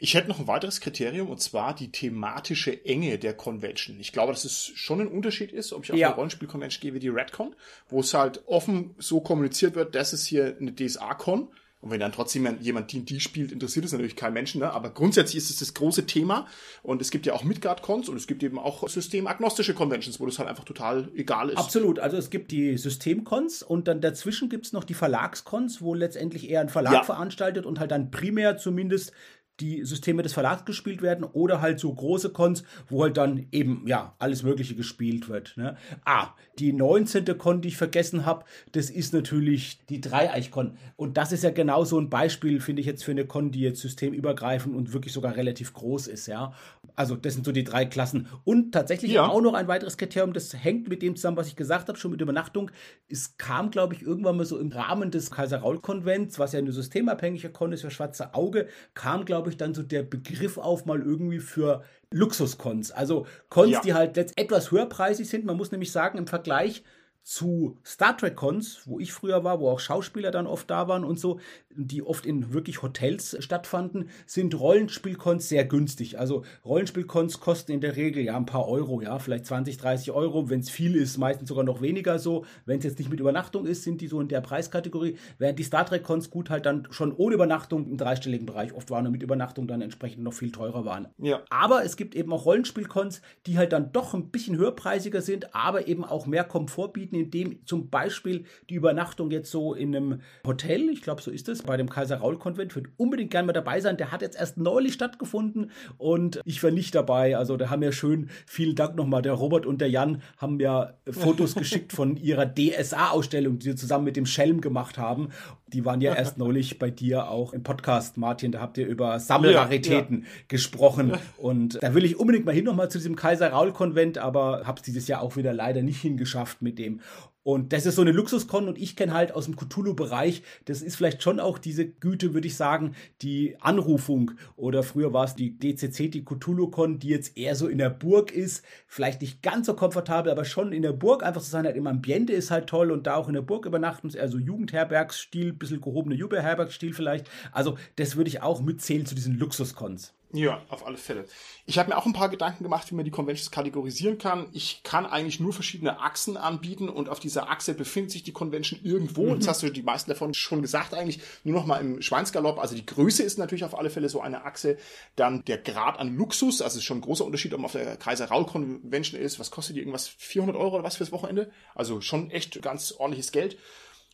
Ich 0.00 0.14
hätte 0.14 0.28
noch 0.28 0.38
ein 0.38 0.46
weiteres 0.46 0.80
Kriterium 0.80 1.28
und 1.28 1.40
zwar 1.40 1.74
die 1.74 1.90
thematische 1.90 2.84
Enge 2.84 3.18
der 3.18 3.34
Convention. 3.34 3.98
Ich 3.98 4.12
glaube, 4.12 4.32
dass 4.32 4.44
es 4.44 4.70
schon 4.76 5.00
ein 5.00 5.08
Unterschied 5.08 5.50
ist, 5.50 5.72
ob 5.72 5.82
ich 5.82 5.92
auf 5.92 5.98
ja. 5.98 6.08
eine 6.08 6.16
Rollenspiel-Convention 6.16 6.80
gehe 6.80 6.94
wie 6.94 7.00
die 7.00 7.08
Redcon, 7.08 7.56
wo 7.88 7.98
es 7.98 8.14
halt 8.14 8.46
offen 8.46 8.94
so 8.98 9.20
kommuniziert 9.20 9.74
wird, 9.74 9.96
das 9.96 10.12
ist 10.12 10.26
hier 10.26 10.56
eine 10.60 10.72
DSA-Con 10.72 11.48
und 11.80 11.90
wenn 11.90 12.00
dann 12.00 12.10
trotzdem 12.10 12.58
jemand 12.60 12.92
D&D 12.92 13.20
spielt, 13.20 13.52
interessiert 13.52 13.84
es 13.84 13.92
natürlich 13.92 14.16
keinen 14.16 14.34
Menschen, 14.34 14.60
ne? 14.60 14.72
aber 14.72 14.90
grundsätzlich 14.90 15.36
ist 15.36 15.50
es 15.50 15.56
das 15.58 15.74
große 15.74 16.06
Thema 16.06 16.46
und 16.82 17.00
es 17.00 17.12
gibt 17.12 17.24
ja 17.24 17.34
auch 17.34 17.44
Midgard-Cons 17.44 18.08
und 18.08 18.16
es 18.16 18.26
gibt 18.26 18.42
eben 18.42 18.58
auch 18.58 18.88
systemagnostische 18.88 19.74
Conventions, 19.74 20.18
wo 20.18 20.26
das 20.26 20.40
halt 20.40 20.48
einfach 20.48 20.64
total 20.64 21.08
egal 21.14 21.50
ist. 21.50 21.58
Absolut, 21.58 22.00
also 22.00 22.16
es 22.16 22.30
gibt 22.30 22.50
die 22.50 22.76
System-Cons 22.76 23.62
und 23.62 23.86
dann 23.86 24.00
dazwischen 24.00 24.48
gibt 24.48 24.66
es 24.66 24.72
noch 24.72 24.82
die 24.82 24.94
Verlags-Cons, 24.94 25.80
wo 25.80 25.94
letztendlich 25.94 26.50
eher 26.50 26.60
ein 26.60 26.68
Verlag 26.68 26.92
ja. 26.92 27.02
veranstaltet 27.04 27.64
und 27.64 27.78
halt 27.78 27.92
dann 27.92 28.10
primär 28.10 28.56
zumindest 28.56 29.12
die 29.60 29.84
Systeme 29.84 30.22
des 30.22 30.32
Verlags 30.32 30.64
gespielt 30.64 31.02
werden 31.02 31.24
oder 31.24 31.60
halt 31.60 31.80
so 31.80 31.92
große 31.92 32.30
Cons, 32.30 32.62
wo 32.88 33.02
halt 33.02 33.16
dann 33.16 33.46
eben, 33.50 33.84
ja, 33.86 34.14
alles 34.18 34.42
Mögliche 34.42 34.74
gespielt 34.74 35.28
wird. 35.28 35.54
Ne? 35.56 35.76
Ah, 36.04 36.28
die 36.58 36.72
19. 36.72 37.38
Con, 37.38 37.60
die 37.60 37.68
ich 37.68 37.76
vergessen 37.76 38.26
habe, 38.26 38.44
das 38.72 38.90
ist 38.90 39.12
natürlich 39.12 39.84
die 39.86 40.00
Dreieich-Con. 40.00 40.76
Und 40.96 41.16
das 41.16 41.32
ist 41.32 41.44
ja 41.44 41.50
genau 41.50 41.84
so 41.84 41.98
ein 42.00 42.10
Beispiel, 42.10 42.60
finde 42.60 42.80
ich 42.80 42.86
jetzt 42.86 43.04
für 43.04 43.10
eine 43.10 43.26
Con, 43.26 43.50
die 43.50 43.60
jetzt 43.60 43.80
systemübergreifend 43.80 44.74
und 44.76 44.92
wirklich 44.92 45.12
sogar 45.12 45.36
relativ 45.36 45.72
groß 45.72 46.06
ist, 46.08 46.26
ja. 46.26 46.52
Also, 46.94 47.14
das 47.14 47.34
sind 47.34 47.46
so 47.46 47.52
die 47.52 47.64
drei 47.64 47.84
Klassen. 47.84 48.28
Und 48.44 48.72
tatsächlich 48.72 49.12
ja. 49.12 49.26
auch 49.26 49.40
noch 49.40 49.54
ein 49.54 49.68
weiteres 49.68 49.96
Kriterium, 49.96 50.32
das 50.32 50.52
hängt 50.52 50.88
mit 50.88 51.02
dem 51.02 51.16
zusammen, 51.16 51.36
was 51.36 51.48
ich 51.48 51.56
gesagt 51.56 51.88
habe, 51.88 51.98
schon 51.98 52.10
mit 52.10 52.20
Übernachtung. 52.20 52.70
Es 53.08 53.36
kam, 53.36 53.70
glaube 53.70 53.94
ich, 53.94 54.02
irgendwann 54.02 54.36
mal 54.36 54.44
so 54.44 54.58
im 54.58 54.72
Rahmen 54.72 55.10
des 55.10 55.30
Kaiser-Raul-Konvents, 55.30 56.38
was 56.38 56.52
ja 56.52 56.58
eine 56.58 56.72
systemabhängige 56.72 57.50
Con 57.50 57.72
ist 57.72 57.82
für 57.82 57.90
Schwarze 57.90 58.34
Auge, 58.34 58.68
kam, 58.94 59.24
glaube 59.24 59.47
ich, 59.47 59.47
glaube 59.48 59.52
ich, 59.52 59.56
dann 59.56 59.74
so 59.74 59.82
der 59.82 60.02
Begriff 60.02 60.58
auf 60.58 60.84
mal 60.84 61.00
irgendwie 61.00 61.38
für 61.38 61.82
Luxuskons. 62.10 62.90
Also 62.90 63.26
Cons, 63.48 63.70
ja. 63.70 63.80
die 63.80 63.94
halt 63.94 64.16
etwas 64.18 64.70
höherpreisig 64.70 65.28
sind. 65.28 65.44
Man 65.44 65.56
muss 65.56 65.72
nämlich 65.72 65.92
sagen, 65.92 66.18
im 66.18 66.26
Vergleich 66.26 66.82
zu 67.28 67.76
Star 67.84 68.16
Trek 68.16 68.36
Cons, 68.36 68.80
wo 68.86 68.98
ich 68.98 69.12
früher 69.12 69.44
war, 69.44 69.60
wo 69.60 69.68
auch 69.68 69.80
Schauspieler 69.80 70.30
dann 70.30 70.46
oft 70.46 70.70
da 70.70 70.88
waren 70.88 71.04
und 71.04 71.20
so, 71.20 71.40
die 71.76 72.02
oft 72.02 72.24
in 72.24 72.54
wirklich 72.54 72.80
Hotels 72.80 73.36
stattfanden, 73.40 74.08
sind 74.24 74.58
Rollenspielcons 74.58 75.46
sehr 75.46 75.66
günstig. 75.66 76.18
Also 76.18 76.42
Rollenspielcons 76.64 77.38
kosten 77.38 77.72
in 77.72 77.82
der 77.82 77.96
Regel 77.96 78.24
ja 78.24 78.34
ein 78.34 78.46
paar 78.46 78.66
Euro, 78.66 79.02
ja, 79.02 79.18
vielleicht 79.18 79.44
20, 79.44 79.76
30 79.76 80.10
Euro. 80.12 80.48
Wenn 80.48 80.60
es 80.60 80.70
viel 80.70 80.96
ist, 80.96 81.18
meistens 81.18 81.50
sogar 81.50 81.64
noch 81.64 81.82
weniger 81.82 82.18
so. 82.18 82.46
Wenn 82.64 82.78
es 82.78 82.84
jetzt 82.84 82.98
nicht 82.98 83.10
mit 83.10 83.20
Übernachtung 83.20 83.66
ist, 83.66 83.82
sind 83.82 84.00
die 84.00 84.06
so 84.06 84.22
in 84.22 84.28
der 84.28 84.40
Preiskategorie. 84.40 85.18
Während 85.36 85.58
die 85.58 85.64
Star 85.64 85.84
Trek 85.84 86.04
Cons 86.04 86.30
gut 86.30 86.48
halt 86.48 86.64
dann 86.64 86.88
schon 86.90 87.12
ohne 87.12 87.34
Übernachtung 87.34 87.86
im 87.86 87.98
dreistelligen 87.98 88.46
Bereich 88.46 88.72
oft 88.72 88.90
waren 88.90 89.04
und 89.04 89.12
mit 89.12 89.22
Übernachtung 89.22 89.68
dann 89.68 89.82
entsprechend 89.82 90.24
noch 90.24 90.32
viel 90.32 90.50
teurer 90.50 90.86
waren. 90.86 91.08
Ja. 91.18 91.42
Aber 91.50 91.84
es 91.84 91.96
gibt 91.96 92.14
eben 92.14 92.32
auch 92.32 92.46
Rollenspielcons, 92.46 93.20
die 93.44 93.58
halt 93.58 93.74
dann 93.74 93.92
doch 93.92 94.14
ein 94.14 94.30
bisschen 94.30 94.56
höherpreisiger 94.56 95.20
sind, 95.20 95.54
aber 95.54 95.88
eben 95.88 96.06
auch 96.06 96.26
mehr 96.26 96.44
Komfort 96.44 96.94
bieten 96.94 97.17
in 97.18 97.30
dem 97.30 97.66
zum 97.66 97.90
Beispiel 97.90 98.44
die 98.70 98.74
Übernachtung 98.74 99.30
jetzt 99.30 99.50
so 99.50 99.74
in 99.74 99.94
einem 99.94 100.20
Hotel, 100.46 100.88
ich 100.88 101.02
glaube, 101.02 101.22
so 101.22 101.30
ist 101.30 101.48
es, 101.48 101.62
bei 101.62 101.76
dem 101.76 101.90
Kaiser-Raul-Konvent, 101.90 102.74
würde 102.74 102.90
unbedingt 102.96 103.30
gerne 103.30 103.46
mal 103.46 103.52
dabei 103.52 103.80
sein. 103.80 103.96
Der 103.96 104.12
hat 104.12 104.22
jetzt 104.22 104.38
erst 104.38 104.56
neulich 104.56 104.94
stattgefunden 104.94 105.70
und 105.96 106.40
ich 106.44 106.62
war 106.62 106.70
nicht 106.70 106.94
dabei. 106.94 107.36
Also 107.36 107.56
da 107.56 107.70
haben 107.70 107.82
ja 107.82 107.92
schön, 107.92 108.30
vielen 108.46 108.74
Dank 108.74 108.96
nochmal, 108.96 109.22
der 109.22 109.32
Robert 109.32 109.66
und 109.66 109.80
der 109.80 109.90
Jan 109.90 110.22
haben 110.36 110.60
ja 110.60 110.94
Fotos 111.10 111.54
geschickt 111.54 111.92
von 111.92 112.16
ihrer 112.16 112.46
DSA-Ausstellung, 112.46 113.58
die 113.58 113.70
sie 113.70 113.76
zusammen 113.76 114.04
mit 114.04 114.16
dem 114.16 114.26
Schelm 114.26 114.60
gemacht 114.60 114.98
haben. 114.98 115.28
Die 115.72 115.84
waren 115.84 116.00
ja 116.00 116.14
erst 116.14 116.38
neulich 116.38 116.78
bei 116.78 116.90
dir 116.90 117.28
auch 117.28 117.52
im 117.52 117.62
Podcast, 117.62 118.16
Martin. 118.16 118.52
Da 118.52 118.60
habt 118.60 118.78
ihr 118.78 118.86
über 118.86 119.18
Sammelraritäten 119.18 120.20
ja, 120.20 120.24
ja. 120.24 120.32
gesprochen. 120.48 121.12
Und 121.38 121.82
da 121.82 121.94
will 121.94 122.04
ich 122.04 122.18
unbedingt 122.18 122.46
mal 122.46 122.54
hin 122.54 122.64
nochmal 122.64 122.90
zu 122.90 122.98
diesem 122.98 123.16
Kaiser-Raul-Konvent, 123.16 124.18
aber 124.18 124.66
habe 124.66 124.78
es 124.78 124.82
dieses 124.82 125.08
Jahr 125.08 125.22
auch 125.22 125.36
wieder 125.36 125.52
leider 125.52 125.82
nicht 125.82 126.00
hingeschafft 126.00 126.62
mit 126.62 126.78
dem. 126.78 127.00
Und 127.48 127.72
das 127.72 127.86
ist 127.86 127.94
so 127.94 128.02
eine 128.02 128.12
Luxuskon 128.12 128.68
und 128.68 128.76
ich 128.76 128.94
kenne 128.94 129.14
halt 129.14 129.32
aus 129.32 129.46
dem 129.46 129.56
Cthulhu-Bereich, 129.56 130.42
das 130.66 130.82
ist 130.82 130.96
vielleicht 130.96 131.22
schon 131.22 131.40
auch 131.40 131.56
diese 131.56 131.88
Güte, 131.88 132.34
würde 132.34 132.46
ich 132.46 132.56
sagen, 132.56 132.94
die 133.22 133.56
Anrufung. 133.60 134.32
Oder 134.56 134.82
früher 134.82 135.14
war 135.14 135.24
es 135.24 135.34
die 135.34 135.58
DCC, 135.58 136.10
die 136.10 136.26
Cthulhu-Con, 136.26 136.98
die 136.98 137.08
jetzt 137.08 137.38
eher 137.38 137.54
so 137.54 137.66
in 137.66 137.78
der 137.78 137.88
Burg 137.88 138.32
ist. 138.32 138.66
Vielleicht 138.86 139.22
nicht 139.22 139.42
ganz 139.42 139.66
so 139.66 139.72
komfortabel, 139.72 140.30
aber 140.30 140.44
schon 140.44 140.72
in 140.72 140.82
der 140.82 140.92
Burg 140.92 141.22
einfach 141.22 141.40
zu 141.40 141.48
sein, 141.48 141.64
halt 141.64 141.76
im 141.76 141.86
Ambiente 141.86 142.34
ist 142.34 142.50
halt 142.50 142.66
toll 142.66 142.90
und 142.90 143.06
da 143.06 143.14
auch 143.14 143.28
in 143.28 143.34
der 143.34 143.40
Burg 143.40 143.64
übernachten, 143.64 144.08
ist 144.08 144.16
eher 144.16 144.28
so 144.28 144.36
Jugendherbergsstil, 144.36 145.54
bisschen 145.54 145.80
gehobene 145.80 146.16
Jugendherbergsstil 146.16 146.92
vielleicht. 146.92 147.30
Also 147.52 147.78
das 147.96 148.16
würde 148.16 148.28
ich 148.28 148.42
auch 148.42 148.60
mitzählen 148.60 149.06
zu 149.06 149.14
diesen 149.14 149.38
Luxuskons. 149.38 150.17
Ja, 150.32 150.62
auf 150.68 150.86
alle 150.86 150.98
Fälle. 150.98 151.24
Ich 151.64 151.78
habe 151.78 151.88
mir 151.88 151.96
auch 151.96 152.04
ein 152.04 152.12
paar 152.12 152.28
Gedanken 152.28 152.62
gemacht, 152.62 152.90
wie 152.90 152.94
man 152.94 153.06
die 153.06 153.10
Conventions 153.10 153.50
kategorisieren 153.50 154.18
kann. 154.18 154.48
Ich 154.52 154.82
kann 154.82 155.06
eigentlich 155.06 155.40
nur 155.40 155.54
verschiedene 155.54 156.00
Achsen 156.00 156.36
anbieten 156.36 156.90
und 156.90 157.08
auf 157.08 157.18
dieser 157.18 157.48
Achse 157.48 157.72
befindet 157.72 158.10
sich 158.10 158.24
die 158.24 158.32
Convention 158.32 158.78
irgendwo. 158.82 159.24
Mhm. 159.24 159.34
Jetzt 159.34 159.48
hast 159.48 159.62
du 159.62 159.70
die 159.70 159.82
meisten 159.82 160.10
davon 160.10 160.34
schon 160.34 160.60
gesagt 160.60 160.92
eigentlich. 160.92 161.20
Nur 161.44 161.54
noch 161.54 161.64
mal 161.64 161.78
im 161.78 162.02
Schweinsgalopp. 162.02 162.58
Also 162.58 162.74
die 162.74 162.84
Größe 162.84 163.22
ist 163.22 163.38
natürlich 163.38 163.64
auf 163.64 163.78
alle 163.78 163.88
Fälle 163.88 164.10
so 164.10 164.20
eine 164.20 164.44
Achse. 164.44 164.76
Dann 165.16 165.44
der 165.46 165.58
Grad 165.58 165.98
an 165.98 166.14
Luxus. 166.14 166.60
Also 166.60 166.74
es 166.74 166.82
ist 166.82 166.84
schon 166.84 166.98
ein 166.98 167.02
großer 167.02 167.24
Unterschied, 167.24 167.54
ob 167.54 167.60
man 167.60 167.66
auf 167.66 167.72
der 167.72 167.96
Kaiser 167.96 168.26
Raul 168.26 168.44
Convention 168.44 169.18
ist. 169.18 169.40
Was 169.40 169.50
kostet 169.50 169.76
die? 169.76 169.80
Irgendwas 169.80 170.08
400 170.08 170.56
Euro 170.56 170.74
oder 170.74 170.84
was 170.84 170.96
fürs 170.96 171.12
Wochenende? 171.12 171.50
Also 171.74 172.02
schon 172.02 172.30
echt 172.30 172.60
ganz 172.60 172.92
ordentliches 172.92 173.32
Geld. 173.32 173.56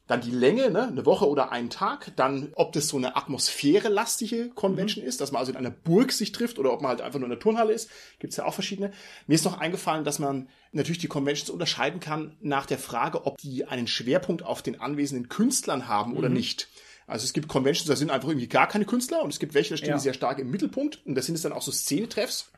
Dann 0.07 0.21
die 0.21 0.31
Länge, 0.31 0.71
ne, 0.71 0.89
eine 0.89 1.07
Woche 1.07 1.29
oder 1.29 1.51
einen 1.51 1.71
Tag. 1.71 2.13
Dann, 2.17 2.53
ob 2.55 2.73
das 2.73 2.89
so 2.89 2.99
eine 2.99 3.17
atmosphärelastige 3.17 4.51
Convention 4.51 5.03
mhm. 5.03 5.09
ist, 5.09 5.21
dass 5.21 5.33
man 5.33 5.41
also 5.41 5.53
in 5.53 5.57
einer 5.57 5.71
Burg 5.71 6.13
sich 6.13 6.33
trifft 6.33 6.59
oder 6.59 6.73
ob 6.73 6.83
man 6.83 6.91
halt 6.91 7.01
einfach 7.01 7.19
nur 7.19 7.27
in 7.27 7.31
der 7.31 7.41
Turnhalle 7.41 7.73
ist. 7.73 7.89
Gibt's 8.19 8.37
ja 8.37 8.45
auch 8.45 8.55
verschiedene. 8.55 8.93
Mir 9.27 9.35
ist 9.35 9.45
noch 9.45 9.59
eingefallen, 9.59 10.05
dass 10.05 10.19
man 10.19 10.49
natürlich 10.73 10.99
die 10.99 11.09
Conventions 11.09 11.49
unterscheiden 11.49 12.01
kann 12.01 12.37
nach 12.41 12.67
der 12.67 12.79
Frage, 12.79 13.25
ob 13.25 13.39
die 13.39 13.65
einen 13.65 13.87
Schwerpunkt 13.87 14.43
auf 14.43 14.61
den 14.61 14.81
anwesenden 14.81 15.29
Künstlern 15.29 15.89
haben 15.89 16.13
mhm. 16.13 16.19
oder 16.19 16.29
nicht. 16.29 16.69
Also 17.07 17.25
es 17.25 17.33
gibt 17.33 17.49
Conventions, 17.49 17.89
da 17.89 17.97
sind 17.97 18.11
einfach 18.11 18.29
irgendwie 18.29 18.49
gar 18.49 18.67
keine 18.67 18.87
Künstler 18.87 19.23
und 19.23 19.31
es 19.31 19.39
gibt 19.39 19.55
welche, 19.55 19.71
da 19.71 19.77
stehen 19.77 19.91
ja. 19.91 19.97
die 19.97 20.03
sehr 20.03 20.15
stark 20.15 20.39
im 20.39 20.51
Mittelpunkt 20.51 21.01
und 21.05 21.15
da 21.15 21.23
sind 21.23 21.35
es 21.35 21.43
dann 21.43 21.53
auch 21.53 21.63
so 21.63 21.71
Szenetreffs. 21.71 22.51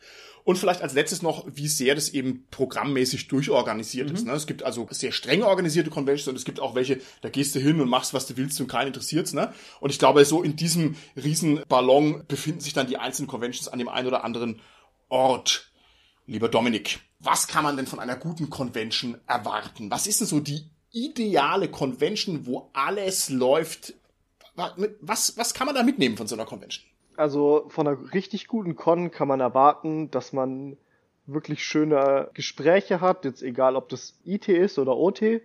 Und 0.46 0.58
vielleicht 0.58 0.80
als 0.80 0.94
letztes 0.94 1.22
noch, 1.22 1.44
wie 1.52 1.66
sehr 1.66 1.96
das 1.96 2.10
eben 2.10 2.46
programmmäßig 2.52 3.26
durchorganisiert 3.26 4.10
mhm. 4.10 4.14
ist. 4.14 4.26
Ne? 4.26 4.32
Es 4.32 4.46
gibt 4.46 4.62
also 4.62 4.86
sehr 4.92 5.10
streng 5.10 5.42
organisierte 5.42 5.90
Conventions 5.90 6.28
und 6.28 6.36
es 6.36 6.44
gibt 6.44 6.60
auch 6.60 6.76
welche, 6.76 7.00
da 7.20 7.30
gehst 7.30 7.56
du 7.56 7.58
hin 7.58 7.80
und 7.80 7.88
machst, 7.88 8.14
was 8.14 8.28
du 8.28 8.36
willst 8.36 8.60
und 8.60 8.68
keinen 8.68 8.86
interessiert's. 8.86 9.32
Ne? 9.32 9.52
Und 9.80 9.90
ich 9.90 9.98
glaube, 9.98 10.24
so 10.24 10.44
in 10.44 10.54
diesem 10.54 10.94
riesen 11.16 11.62
Ballon 11.68 12.22
befinden 12.28 12.60
sich 12.60 12.72
dann 12.72 12.86
die 12.86 12.96
einzelnen 12.96 13.26
Conventions 13.26 13.66
an 13.66 13.80
dem 13.80 13.88
einen 13.88 14.06
oder 14.06 14.22
anderen 14.22 14.60
Ort. 15.08 15.72
Lieber 16.26 16.48
Dominik, 16.48 17.00
was 17.18 17.48
kann 17.48 17.64
man 17.64 17.76
denn 17.76 17.88
von 17.88 17.98
einer 17.98 18.14
guten 18.14 18.48
Convention 18.48 19.18
erwarten? 19.26 19.90
Was 19.90 20.06
ist 20.06 20.20
denn 20.20 20.28
so 20.28 20.38
die 20.38 20.70
ideale 20.92 21.68
Convention, 21.68 22.46
wo 22.46 22.70
alles 22.72 23.30
läuft? 23.30 23.94
Was, 24.54 25.36
was 25.36 25.54
kann 25.54 25.66
man 25.66 25.74
da 25.74 25.82
mitnehmen 25.82 26.16
von 26.16 26.28
so 26.28 26.36
einer 26.36 26.44
Convention? 26.44 26.86
Also 27.16 27.66
von 27.68 27.86
einer 27.86 28.12
richtig 28.12 28.46
guten 28.46 28.76
Con 28.76 29.10
kann 29.10 29.28
man 29.28 29.40
erwarten, 29.40 30.10
dass 30.10 30.32
man 30.32 30.76
wirklich 31.26 31.64
schöne 31.64 32.30
Gespräche 32.34 33.00
hat, 33.00 33.24
jetzt 33.24 33.42
egal 33.42 33.76
ob 33.76 33.88
das 33.88 34.18
IT 34.24 34.48
ist 34.48 34.78
oder 34.78 34.96
OT. 34.96 35.40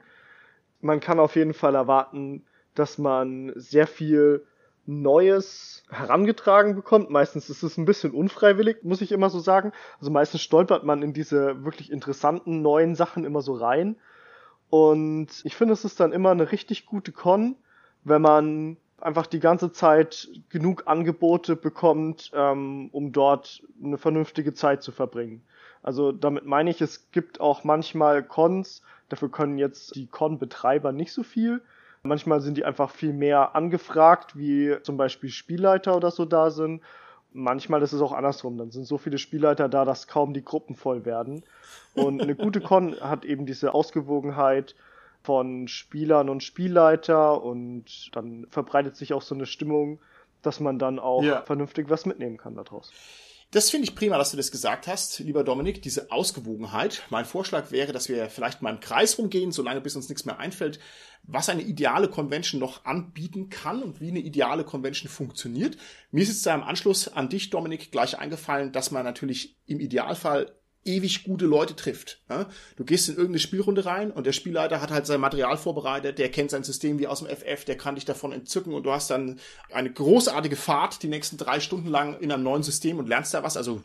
Man 0.79 0.99
kann 0.99 1.19
auf 1.19 1.35
jeden 1.35 1.53
Fall 1.53 1.75
erwarten, 1.75 2.45
dass 2.75 2.97
man 2.97 3.53
sehr 3.55 3.87
viel 3.87 4.45
Neues 4.85 5.83
herangetragen 5.89 6.75
bekommt. 6.75 7.09
Meistens 7.09 7.49
ist 7.49 7.63
es 7.63 7.77
ein 7.77 7.85
bisschen 7.85 8.11
unfreiwillig, 8.11 8.83
muss 8.83 9.01
ich 9.01 9.11
immer 9.11 9.29
so 9.29 9.39
sagen. 9.39 9.71
Also 9.99 10.11
meistens 10.11 10.41
stolpert 10.41 10.83
man 10.83 11.03
in 11.03 11.13
diese 11.13 11.63
wirklich 11.63 11.91
interessanten 11.91 12.61
neuen 12.61 12.95
Sachen 12.95 13.23
immer 13.23 13.41
so 13.41 13.53
rein. 13.53 13.95
Und 14.69 15.27
ich 15.43 15.55
finde, 15.55 15.73
es 15.73 15.85
ist 15.85 15.99
dann 15.99 16.13
immer 16.13 16.31
eine 16.31 16.51
richtig 16.51 16.85
gute 16.85 17.11
Con, 17.11 17.55
wenn 18.03 18.21
man 18.21 18.77
einfach 19.03 19.27
die 19.27 19.39
ganze 19.39 19.71
Zeit 19.71 20.29
genug 20.49 20.83
Angebote 20.85 21.55
bekommt, 21.55 22.31
ähm, 22.33 22.89
um 22.91 23.11
dort 23.11 23.63
eine 23.83 23.97
vernünftige 23.97 24.53
Zeit 24.53 24.83
zu 24.83 24.91
verbringen. 24.91 25.41
Also 25.83 26.11
damit 26.11 26.45
meine 26.45 26.69
ich, 26.69 26.81
es 26.81 27.11
gibt 27.11 27.41
auch 27.41 27.63
manchmal 27.63 28.23
Cons, 28.23 28.81
dafür 29.09 29.31
können 29.31 29.57
jetzt 29.57 29.95
die 29.95 30.07
Con-Betreiber 30.07 30.91
nicht 30.91 31.13
so 31.13 31.23
viel. 31.23 31.61
Manchmal 32.03 32.41
sind 32.41 32.57
die 32.57 32.65
einfach 32.65 32.89
viel 32.89 33.13
mehr 33.13 33.55
angefragt, 33.55 34.37
wie 34.37 34.75
zum 34.83 34.97
Beispiel 34.97 35.29
Spielleiter 35.29 35.95
oder 35.95 36.11
so 36.11 36.25
da 36.25 36.49
sind. 36.49 36.81
Manchmal 37.33 37.81
ist 37.81 37.93
es 37.93 38.01
auch 38.01 38.11
andersrum, 38.11 38.57
dann 38.57 38.71
sind 38.71 38.85
so 38.85 38.97
viele 38.97 39.17
Spielleiter 39.17 39.69
da, 39.69 39.85
dass 39.85 40.07
kaum 40.07 40.33
die 40.33 40.43
Gruppen 40.43 40.75
voll 40.75 41.05
werden. 41.05 41.43
Und 41.93 42.21
eine 42.21 42.35
gute 42.35 42.59
Con 42.61 42.99
hat 42.99 43.23
eben 43.23 43.45
diese 43.45 43.73
Ausgewogenheit, 43.73 44.75
von 45.23 45.67
Spielern 45.67 46.29
und 46.29 46.43
Spielleiter 46.43 47.43
und 47.43 48.15
dann 48.15 48.47
verbreitet 48.49 48.95
sich 48.95 49.13
auch 49.13 49.21
so 49.21 49.35
eine 49.35 49.45
Stimmung, 49.45 49.99
dass 50.41 50.59
man 50.59 50.79
dann 50.79 50.99
auch 50.99 51.23
ja. 51.23 51.41
vernünftig 51.41 51.89
was 51.89 52.05
mitnehmen 52.05 52.37
kann 52.37 52.55
daraus. 52.55 52.91
Das 53.51 53.69
finde 53.69 53.83
ich 53.83 53.95
prima, 53.95 54.17
dass 54.17 54.31
du 54.31 54.37
das 54.37 54.49
gesagt 54.49 54.87
hast, 54.87 55.19
lieber 55.19 55.43
Dominik, 55.43 55.81
diese 55.81 56.09
Ausgewogenheit. 56.09 57.03
Mein 57.09 57.25
Vorschlag 57.25 57.69
wäre, 57.69 57.91
dass 57.91 58.07
wir 58.07 58.29
vielleicht 58.29 58.61
mal 58.61 58.69
im 58.69 58.79
Kreis 58.79 59.17
rumgehen, 59.17 59.51
solange 59.51 59.81
bis 59.81 59.97
uns 59.97 60.07
nichts 60.07 60.23
mehr 60.23 60.39
einfällt, 60.39 60.79
was 61.23 61.49
eine 61.49 61.61
ideale 61.61 62.07
Convention 62.07 62.61
noch 62.61 62.85
anbieten 62.85 63.49
kann 63.49 63.83
und 63.83 63.99
wie 63.99 64.07
eine 64.07 64.19
ideale 64.19 64.63
Convention 64.63 65.11
funktioniert. 65.11 65.75
Mir 66.11 66.23
ist 66.23 66.29
jetzt 66.29 66.45
da 66.45 66.55
im 66.55 66.63
Anschluss 66.63 67.09
an 67.09 67.27
dich, 67.27 67.49
Dominik, 67.49 67.91
gleich 67.91 68.17
eingefallen, 68.17 68.71
dass 68.71 68.89
man 68.89 69.03
natürlich 69.03 69.57
im 69.65 69.81
Idealfall 69.81 70.55
ewig 70.83 71.23
gute 71.23 71.45
Leute 71.45 71.75
trifft. 71.75 72.21
Ja? 72.29 72.47
Du 72.75 72.83
gehst 72.83 73.09
in 73.09 73.15
irgendeine 73.15 73.39
Spielrunde 73.39 73.85
rein 73.85 74.11
und 74.11 74.25
der 74.25 74.31
Spielleiter 74.31 74.81
hat 74.81 74.91
halt 74.91 75.05
sein 75.05 75.19
Material 75.19 75.57
vorbereitet, 75.57 76.17
der 76.17 76.29
kennt 76.29 76.51
sein 76.51 76.63
System 76.63 76.99
wie 76.99 77.07
aus 77.07 77.19
dem 77.19 77.27
FF, 77.27 77.65
der 77.65 77.77
kann 77.77 77.95
dich 77.95 78.05
davon 78.05 78.31
entzücken 78.31 78.73
und 78.73 78.83
du 78.83 78.91
hast 78.91 79.09
dann 79.09 79.39
eine 79.71 79.91
großartige 79.91 80.55
Fahrt 80.55 81.03
die 81.03 81.07
nächsten 81.07 81.37
drei 81.37 81.59
Stunden 81.59 81.87
lang 81.87 82.19
in 82.19 82.31
einem 82.31 82.43
neuen 82.43 82.63
System 82.63 82.99
und 82.99 83.07
lernst 83.07 83.33
da 83.33 83.43
was. 83.43 83.57
Also 83.57 83.83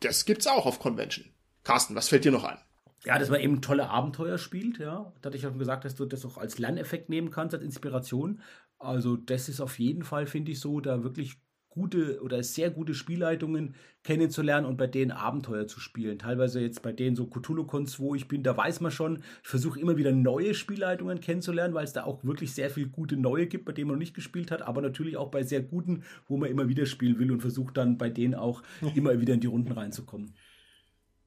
das 0.00 0.24
gibt's 0.24 0.46
auch 0.46 0.66
auf 0.66 0.78
Convention. 0.78 1.26
Carsten, 1.62 1.94
was 1.94 2.08
fällt 2.08 2.24
dir 2.24 2.32
noch 2.32 2.44
ein? 2.44 2.58
Ja, 3.04 3.18
dass 3.18 3.28
man 3.28 3.40
eben 3.40 3.60
tolle 3.60 3.90
Abenteuer 3.90 4.38
spielt, 4.38 4.78
ja. 4.78 5.12
Da 5.20 5.26
hatte 5.26 5.36
ich 5.36 5.42
ja 5.42 5.50
schon 5.50 5.58
gesagt, 5.58 5.84
dass 5.84 5.94
du 5.94 6.06
das 6.06 6.24
auch 6.24 6.38
als 6.38 6.58
Lerneffekt 6.58 7.10
nehmen 7.10 7.30
kannst, 7.30 7.54
als 7.54 7.62
Inspiration. 7.62 8.40
Also 8.78 9.16
das 9.16 9.48
ist 9.48 9.60
auf 9.60 9.78
jeden 9.78 10.04
Fall, 10.04 10.26
finde 10.26 10.52
ich 10.52 10.60
so, 10.60 10.80
da 10.80 11.02
wirklich 11.04 11.36
gute 11.74 12.22
oder 12.22 12.42
sehr 12.44 12.70
gute 12.70 12.94
Spielleitungen 12.94 13.74
kennenzulernen 14.04 14.66
und 14.66 14.76
bei 14.76 14.86
denen 14.86 15.10
Abenteuer 15.10 15.66
zu 15.66 15.80
spielen. 15.80 16.18
Teilweise 16.18 16.60
jetzt 16.60 16.82
bei 16.82 16.92
denen 16.92 17.16
so 17.16 17.26
Cthulhu-Cons, 17.26 17.98
wo 17.98 18.14
ich 18.14 18.28
bin, 18.28 18.44
da 18.44 18.56
weiß 18.56 18.80
man 18.80 18.92
schon, 18.92 19.24
ich 19.42 19.48
versuche 19.48 19.80
immer 19.80 19.96
wieder 19.96 20.12
neue 20.12 20.54
Spielleitungen 20.54 21.20
kennenzulernen, 21.20 21.74
weil 21.74 21.84
es 21.84 21.92
da 21.92 22.04
auch 22.04 22.22
wirklich 22.22 22.54
sehr 22.54 22.70
viel 22.70 22.86
gute 22.86 23.16
neue 23.16 23.46
gibt, 23.46 23.64
bei 23.64 23.72
denen 23.72 23.88
man 23.88 23.96
noch 23.96 24.00
nicht 24.00 24.14
gespielt 24.14 24.50
hat, 24.50 24.62
aber 24.62 24.82
natürlich 24.82 25.16
auch 25.16 25.30
bei 25.30 25.42
sehr 25.42 25.62
guten, 25.62 26.04
wo 26.28 26.36
man 26.36 26.48
immer 26.48 26.68
wieder 26.68 26.86
spielen 26.86 27.18
will 27.18 27.32
und 27.32 27.40
versucht 27.40 27.76
dann 27.76 27.98
bei 27.98 28.08
denen 28.08 28.34
auch 28.34 28.62
immer 28.94 29.20
wieder 29.20 29.34
in 29.34 29.40
die 29.40 29.48
Runden 29.48 29.72
reinzukommen. 29.72 30.34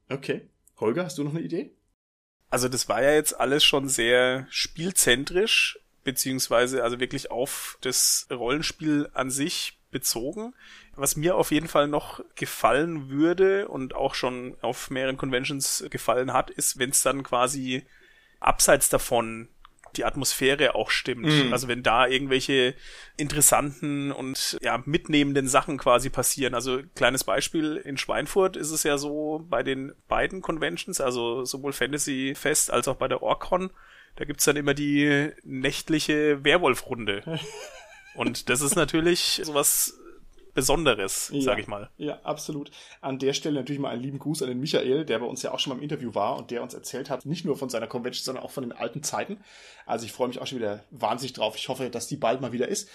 Okay. 0.07 0.49
Holger, 0.79 1.03
hast 1.03 1.17
du 1.17 1.23
noch 1.23 1.33
eine 1.33 1.41
Idee? 1.41 1.75
Also 2.49 2.69
das 2.69 2.87
war 2.87 3.03
ja 3.03 3.13
jetzt 3.13 3.37
alles 3.37 3.65
schon 3.65 3.89
sehr 3.89 4.47
spielzentrisch, 4.49 5.79
beziehungsweise 6.03 6.83
also 6.83 6.99
wirklich 6.99 7.31
auf 7.31 7.77
das 7.81 8.27
Rollenspiel 8.31 9.09
an 9.13 9.29
sich 9.29 9.76
bezogen. 9.97 10.53
Was 10.95 11.15
mir 11.15 11.35
auf 11.35 11.51
jeden 11.51 11.67
Fall 11.67 11.87
noch 11.87 12.23
gefallen 12.35 13.09
würde 13.09 13.67
und 13.67 13.95
auch 13.95 14.13
schon 14.13 14.55
auf 14.61 14.91
mehreren 14.91 15.17
Conventions 15.17 15.85
gefallen 15.89 16.33
hat, 16.33 16.51
ist, 16.51 16.77
wenn 16.77 16.91
es 16.91 17.01
dann 17.01 17.23
quasi 17.23 17.83
abseits 18.39 18.89
davon 18.89 19.47
die 19.95 20.05
Atmosphäre 20.05 20.75
auch 20.75 20.91
stimmt. 20.91 21.25
Mhm. 21.25 21.51
Also 21.51 21.67
wenn 21.67 21.81
da 21.81 22.05
irgendwelche 22.05 22.75
interessanten 23.15 24.11
und 24.11 24.57
ja 24.61 24.81
mitnehmenden 24.85 25.47
Sachen 25.47 25.77
quasi 25.77 26.09
passieren. 26.09 26.53
Also 26.53 26.81
kleines 26.95 27.23
Beispiel 27.23 27.77
in 27.77 27.97
Schweinfurt 27.97 28.55
ist 28.55 28.69
es 28.69 28.83
ja 28.83 28.97
so 28.99 29.45
bei 29.49 29.63
den 29.63 29.93
beiden 30.07 30.41
Conventions, 30.41 31.01
also 31.01 31.45
sowohl 31.45 31.73
Fantasy 31.73 32.33
Fest 32.35 32.69
als 32.69 32.87
auch 32.87 32.97
bei 32.97 33.07
der 33.07 33.23
Orcon, 33.23 33.71
da 34.17 34.25
gibt's 34.25 34.45
dann 34.45 34.57
immer 34.57 34.73
die 34.73 35.31
nächtliche 35.43 36.43
Werwolf-Runde. 36.43 37.23
Und 38.17 38.49
das 38.49 38.61
ist 38.61 38.75
natürlich 38.75 39.41
sowas 39.43 39.97
Besonderes, 40.57 41.29
ja, 41.31 41.41
sag 41.41 41.59
ich 41.59 41.67
mal. 41.67 41.91
Ja, 41.97 42.19
absolut. 42.23 42.71
An 42.99 43.19
der 43.19 43.33
Stelle 43.33 43.59
natürlich 43.59 43.79
mal 43.79 43.89
einen 43.89 44.01
lieben 44.01 44.17
Gruß 44.17 44.41
an 44.41 44.49
den 44.49 44.59
Michael, 44.59 45.05
der 45.05 45.19
bei 45.19 45.27
uns 45.27 45.43
ja 45.43 45.51
auch 45.51 45.59
schon 45.59 45.69
mal 45.69 45.77
im 45.77 45.83
Interview 45.83 46.15
war 46.15 46.35
und 46.35 46.49
der 46.49 46.63
uns 46.63 46.73
erzählt 46.73 47.11
hat, 47.11 47.27
nicht 47.27 47.45
nur 47.45 47.57
von 47.57 47.69
seiner 47.69 47.85
Convention, 47.85 48.25
sondern 48.25 48.43
auch 48.43 48.49
von 48.49 48.63
den 48.63 48.71
alten 48.71 49.03
Zeiten. 49.03 49.37
Also 49.85 50.07
ich 50.07 50.13
freue 50.13 50.29
mich 50.29 50.41
auch 50.41 50.47
schon 50.47 50.57
wieder 50.57 50.83
wahnsinnig 50.89 51.33
drauf. 51.33 51.55
Ich 51.55 51.69
hoffe, 51.69 51.91
dass 51.91 52.07
die 52.07 52.17
bald 52.17 52.41
mal 52.41 52.53
wieder 52.53 52.67
ist. 52.67 52.89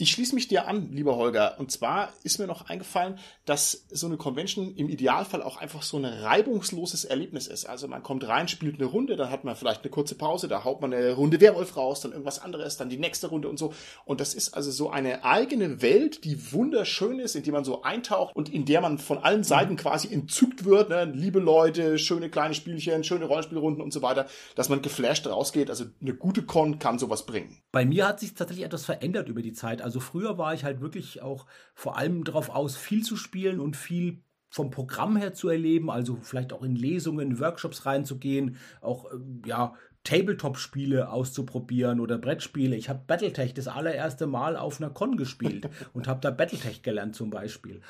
Ich 0.00 0.12
schließe 0.12 0.36
mich 0.36 0.46
dir 0.46 0.68
an, 0.68 0.92
lieber 0.92 1.16
Holger. 1.16 1.56
Und 1.58 1.72
zwar 1.72 2.12
ist 2.22 2.38
mir 2.38 2.46
noch 2.46 2.68
eingefallen, 2.68 3.18
dass 3.44 3.84
so 3.90 4.06
eine 4.06 4.16
Convention 4.16 4.76
im 4.76 4.88
Idealfall 4.88 5.42
auch 5.42 5.56
einfach 5.56 5.82
so 5.82 5.96
ein 5.96 6.04
reibungsloses 6.04 7.04
Erlebnis 7.04 7.48
ist. 7.48 7.64
Also 7.64 7.88
man 7.88 8.04
kommt 8.04 8.28
rein, 8.28 8.46
spielt 8.46 8.76
eine 8.76 8.84
Runde, 8.84 9.16
dann 9.16 9.28
hat 9.28 9.42
man 9.42 9.56
vielleicht 9.56 9.82
eine 9.82 9.90
kurze 9.90 10.14
Pause, 10.14 10.46
da 10.46 10.62
haut 10.62 10.80
man 10.80 10.94
eine 10.94 11.14
Runde 11.14 11.40
Werwolf 11.40 11.76
raus, 11.76 12.00
dann 12.00 12.12
irgendwas 12.12 12.38
anderes, 12.38 12.76
dann 12.76 12.90
die 12.90 12.96
nächste 12.96 13.26
Runde 13.26 13.48
und 13.48 13.58
so. 13.58 13.74
Und 14.04 14.20
das 14.20 14.34
ist 14.34 14.54
also 14.54 14.70
so 14.70 14.88
eine 14.88 15.24
eigene 15.24 15.82
Welt, 15.82 16.24
die 16.24 16.52
wunderschön 16.52 17.18
ist, 17.18 17.34
in 17.34 17.42
die 17.42 17.50
man 17.50 17.64
so 17.64 17.82
eintaucht 17.82 18.36
und 18.36 18.54
in 18.54 18.66
der 18.66 18.80
man 18.80 18.98
von 18.98 19.18
allen 19.18 19.42
Seiten 19.42 19.74
quasi 19.74 20.14
entzückt 20.14 20.64
wird. 20.64 20.90
Ne? 20.90 21.06
Liebe 21.06 21.40
Leute, 21.40 21.98
schöne 21.98 22.30
kleine 22.30 22.54
Spielchen, 22.54 23.02
schöne 23.02 23.24
Rollenspielrunden 23.24 23.82
und 23.82 23.92
so 23.92 24.00
weiter, 24.00 24.28
dass 24.54 24.68
man 24.68 24.80
geflasht 24.80 25.26
rausgeht. 25.26 25.70
Also 25.70 25.86
eine 26.00 26.14
gute 26.14 26.44
Con 26.44 26.78
kann 26.78 27.00
sowas 27.00 27.26
bringen. 27.26 27.60
Bei 27.72 27.84
mir 27.84 28.06
hat 28.06 28.20
sich 28.20 28.34
tatsächlich 28.34 28.64
etwas 28.64 28.84
verändert 28.84 29.28
über 29.28 29.42
die 29.42 29.54
Zeit. 29.54 29.82
Also 29.88 30.00
früher 30.00 30.36
war 30.36 30.52
ich 30.52 30.64
halt 30.64 30.82
wirklich 30.82 31.22
auch 31.22 31.46
vor 31.72 31.96
allem 31.96 32.22
darauf 32.22 32.50
aus, 32.50 32.76
viel 32.76 33.02
zu 33.02 33.16
spielen 33.16 33.58
und 33.58 33.74
viel 33.74 34.22
vom 34.50 34.70
Programm 34.70 35.16
her 35.16 35.32
zu 35.32 35.48
erleben, 35.48 35.90
also 35.90 36.18
vielleicht 36.20 36.52
auch 36.52 36.62
in 36.62 36.76
Lesungen, 36.76 37.40
Workshops 37.40 37.86
reinzugehen, 37.86 38.56
auch 38.82 39.10
äh, 39.10 39.16
ja 39.46 39.72
Tabletop-Spiele 40.04 41.10
auszuprobieren 41.10 42.00
oder 42.00 42.18
Brettspiele. 42.18 42.76
Ich 42.76 42.90
habe 42.90 43.02
Battletech 43.06 43.54
das 43.54 43.66
allererste 43.66 44.26
Mal 44.26 44.58
auf 44.58 44.78
einer 44.78 44.90
Con 44.90 45.16
gespielt 45.16 45.70
und 45.94 46.06
habe 46.06 46.20
da 46.20 46.30
Battletech 46.30 46.82
gelernt 46.82 47.16
zum 47.16 47.30
Beispiel. 47.30 47.80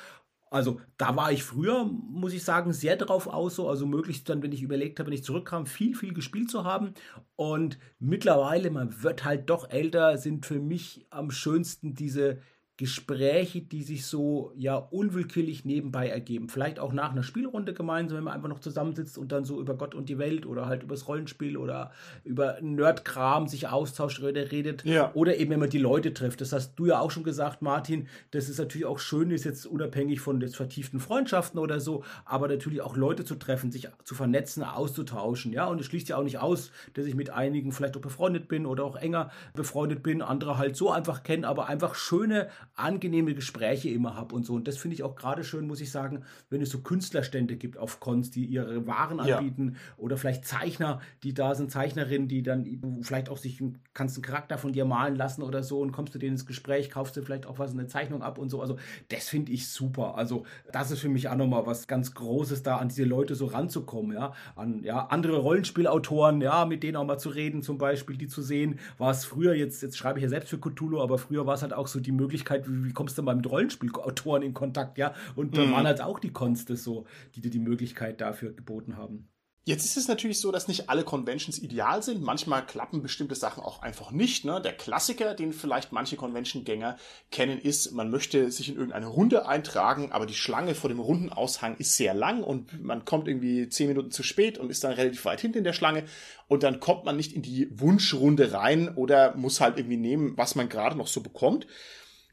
Also 0.49 0.81
da 0.97 1.15
war 1.15 1.31
ich 1.31 1.43
früher, 1.43 1.85
muss 1.85 2.33
ich 2.33 2.43
sagen, 2.43 2.73
sehr 2.73 2.95
drauf 2.95 3.27
aus, 3.27 3.55
so, 3.55 3.69
also 3.69 3.85
möglichst 3.85 4.27
dann, 4.29 4.41
wenn 4.41 4.51
ich 4.51 4.63
überlegt 4.63 4.99
habe, 4.99 5.07
wenn 5.07 5.13
ich 5.15 5.23
zurückkam, 5.23 5.65
viel, 5.65 5.95
viel 5.95 6.13
gespielt 6.13 6.49
zu 6.49 6.63
haben. 6.63 6.93
Und 7.35 7.77
mittlerweile, 7.99 8.71
man 8.71 9.03
wird 9.03 9.25
halt 9.25 9.49
doch 9.49 9.69
älter, 9.69 10.17
sind 10.17 10.45
für 10.45 10.59
mich 10.59 11.05
am 11.11 11.31
schönsten 11.31 11.93
diese 11.93 12.39
Gespräche, 12.79 13.59
die 13.59 13.83
sich 13.83 14.05
so 14.05 14.53
ja 14.55 14.77
unwillkürlich 14.77 15.65
nebenbei 15.65 16.07
ergeben. 16.07 16.47
Vielleicht 16.47 16.79
auch 16.79 16.93
nach 16.93 17.11
einer 17.11 17.23
Spielrunde 17.23 17.73
gemeinsam, 17.73 18.19
wenn 18.19 18.23
man 18.23 18.33
einfach 18.33 18.47
noch 18.47 18.61
zusammensitzt 18.61 19.17
und 19.17 19.33
dann 19.33 19.43
so 19.43 19.59
über 19.59 19.75
Gott 19.75 19.95
und 19.95 20.07
die 20.07 20.17
Welt 20.17 20.45
oder 20.45 20.65
halt 20.67 20.83
über 20.83 20.95
das 20.95 21.05
Rollenspiel 21.05 21.57
oder 21.57 21.91
über 22.23 22.55
Nerdkram 22.61 23.49
sich 23.49 23.67
austauscht 23.67 24.23
oder 24.23 24.49
redet. 24.53 24.85
Ja. 24.85 25.11
Oder 25.13 25.35
eben, 25.35 25.51
wenn 25.51 25.59
man 25.59 25.69
die 25.69 25.77
Leute 25.77 26.13
trifft. 26.13 26.39
Das 26.39 26.53
hast 26.53 26.75
du 26.77 26.85
ja 26.85 27.01
auch 27.01 27.11
schon 27.11 27.25
gesagt, 27.25 27.61
Martin, 27.61 28.07
dass 28.31 28.47
es 28.47 28.57
natürlich 28.57 28.85
auch 28.85 28.99
schön 28.99 29.29
ist, 29.31 29.43
jetzt 29.43 29.65
unabhängig 29.65 30.21
von 30.21 30.39
jetzt 30.39 30.55
vertieften 30.55 31.01
Freundschaften 31.01 31.59
oder 31.59 31.81
so, 31.81 32.05
aber 32.23 32.47
natürlich 32.47 32.79
auch 32.79 32.95
Leute 32.95 33.25
zu 33.25 33.35
treffen, 33.35 33.73
sich 33.73 33.89
zu 34.05 34.15
vernetzen, 34.15 34.63
auszutauschen. 34.63 35.51
Ja, 35.51 35.65
und 35.65 35.81
es 35.81 35.87
schließt 35.87 36.07
ja 36.07 36.15
auch 36.15 36.23
nicht 36.23 36.37
aus, 36.37 36.71
dass 36.93 37.05
ich 37.05 37.15
mit 37.15 37.29
einigen 37.29 37.73
vielleicht 37.73 37.97
auch 37.97 38.01
befreundet 38.01 38.47
bin 38.47 38.65
oder 38.65 38.85
auch 38.85 38.95
enger 38.95 39.31
befreundet 39.53 40.01
bin, 40.01 40.21
andere 40.21 40.57
halt 40.57 40.77
so 40.77 40.91
einfach 40.91 41.23
kennen, 41.23 41.43
aber 41.43 41.67
einfach 41.67 41.95
schöne 41.95 42.47
angenehme 42.79 43.33
Gespräche 43.33 43.89
immer 43.89 44.15
habe 44.15 44.35
und 44.35 44.45
so. 44.45 44.53
Und 44.53 44.67
das 44.67 44.77
finde 44.77 44.95
ich 44.95 45.03
auch 45.03 45.15
gerade 45.15 45.43
schön, 45.43 45.67
muss 45.67 45.81
ich 45.81 45.91
sagen, 45.91 46.23
wenn 46.49 46.61
es 46.61 46.69
so 46.69 46.79
Künstlerstände 46.79 47.55
gibt 47.55 47.77
auf 47.77 47.99
Cons, 47.99 48.31
die 48.31 48.45
ihre 48.45 48.87
Waren 48.87 49.19
anbieten 49.19 49.75
ja. 49.75 49.93
oder 49.97 50.17
vielleicht 50.17 50.45
Zeichner, 50.45 51.01
die 51.23 51.33
da 51.33 51.55
sind, 51.55 51.71
Zeichnerinnen, 51.71 52.27
die 52.27 52.43
dann 52.43 53.01
vielleicht 53.03 53.29
auch 53.29 53.37
sich 53.37 53.61
kannst 53.99 54.15
einen 54.15 54.23
Charakter 54.23 54.57
von 54.57 54.71
dir 54.71 54.85
malen 54.85 55.17
lassen 55.17 55.43
oder 55.43 55.61
so 55.61 55.81
und 55.81 55.91
kommst 55.91 56.15
du 56.15 56.19
denen 56.19 56.35
ins 56.35 56.45
Gespräch, 56.45 56.89
kaufst 56.89 57.17
du 57.17 57.21
vielleicht 57.21 57.45
auch 57.45 57.59
was, 57.59 57.73
eine 57.73 57.85
Zeichnung 57.87 58.23
ab 58.23 58.37
und 58.37 58.49
so. 58.49 58.61
Also 58.61 58.77
das 59.09 59.27
finde 59.27 59.51
ich 59.51 59.67
super. 59.67 60.15
Also 60.15 60.45
das 60.71 60.89
ist 60.89 61.01
für 61.01 61.09
mich 61.09 61.27
auch 61.27 61.35
nochmal 61.35 61.65
was 61.65 61.85
ganz 61.85 62.13
Großes, 62.13 62.63
da 62.63 62.77
an 62.77 62.87
diese 62.87 63.03
Leute 63.03 63.35
so 63.35 63.47
ranzukommen, 63.47 64.15
ja. 64.15 64.31
An 64.55 64.83
ja, 64.83 65.07
andere 65.07 65.39
Rollenspielautoren, 65.39 66.39
ja, 66.39 66.65
mit 66.65 66.81
denen 66.81 66.95
auch 66.95 67.03
mal 67.03 67.17
zu 67.17 67.27
reden, 67.27 67.61
zum 67.61 67.77
Beispiel, 67.77 68.15
die 68.15 68.27
zu 68.27 68.41
sehen, 68.41 68.79
war 68.97 69.11
es 69.11 69.25
früher, 69.25 69.53
jetzt, 69.53 69.83
jetzt 69.83 69.97
schreibe 69.97 70.19
ich 70.19 70.23
ja 70.23 70.29
selbst 70.29 70.47
für 70.47 70.59
Cthulhu, 70.59 71.01
aber 71.01 71.17
früher 71.17 71.45
war 71.45 71.55
es 71.55 71.61
halt 71.61 71.73
auch 71.73 71.87
so 71.87 71.99
die 71.99 72.13
Möglichkeit, 72.13 72.69
wie, 72.69 72.85
wie 72.85 72.93
kommst 72.93 73.17
du 73.17 73.21
mal 73.21 73.35
mit 73.35 73.51
Rollenspielautoren 73.51 74.43
in 74.43 74.53
Kontakt, 74.53 74.97
ja? 74.97 75.13
Und 75.35 75.57
dann 75.57 75.67
mhm. 75.67 75.73
waren 75.73 75.87
halt 75.87 75.99
auch 75.99 76.19
die 76.19 76.31
Konstes 76.31 76.85
so, 76.85 77.05
die 77.35 77.41
dir 77.41 77.51
die 77.51 77.59
Möglichkeit 77.59 78.21
dafür 78.21 78.53
geboten 78.53 78.95
haben. 78.95 79.27
Jetzt 79.69 79.85
ist 79.85 79.97
es 79.97 80.07
natürlich 80.07 80.39
so, 80.39 80.51
dass 80.51 80.67
nicht 80.67 80.89
alle 80.89 81.03
Conventions 81.03 81.59
ideal 81.59 82.01
sind. 82.01 82.23
Manchmal 82.23 82.65
klappen 82.65 83.03
bestimmte 83.03 83.35
Sachen 83.35 83.61
auch 83.61 83.83
einfach 83.83 84.09
nicht. 84.09 84.43
Ne? 84.43 84.59
Der 84.59 84.73
Klassiker, 84.73 85.35
den 85.35 85.53
vielleicht 85.53 85.91
manche 85.91 86.15
Convention-Gänger 86.15 86.97
kennen, 87.29 87.59
ist, 87.59 87.91
man 87.91 88.09
möchte 88.09 88.51
sich 88.51 88.69
in 88.69 88.77
irgendeine 88.77 89.05
Runde 89.05 89.47
eintragen, 89.47 90.11
aber 90.11 90.25
die 90.25 90.33
Schlange 90.33 90.73
vor 90.73 90.89
dem 90.89 90.99
Rundenaushang 90.99 91.77
ist 91.77 91.97
sehr 91.97 92.15
lang 92.15 92.41
und 92.41 92.83
man 92.83 93.05
kommt 93.05 93.27
irgendwie 93.27 93.69
zehn 93.69 93.89
Minuten 93.89 94.09
zu 94.09 94.23
spät 94.23 94.57
und 94.57 94.71
ist 94.71 94.83
dann 94.83 94.93
relativ 94.93 95.23
weit 95.25 95.39
hinten 95.39 95.59
in 95.59 95.63
der 95.63 95.73
Schlange 95.73 96.03
und 96.47 96.63
dann 96.63 96.79
kommt 96.79 97.05
man 97.05 97.15
nicht 97.15 97.33
in 97.33 97.43
die 97.43 97.69
Wunschrunde 97.79 98.53
rein 98.53 98.95
oder 98.95 99.35
muss 99.35 99.61
halt 99.61 99.77
irgendwie 99.77 99.97
nehmen, 99.97 100.35
was 100.35 100.55
man 100.55 100.67
gerade 100.67 100.97
noch 100.97 101.05
so 101.05 101.21
bekommt. 101.21 101.67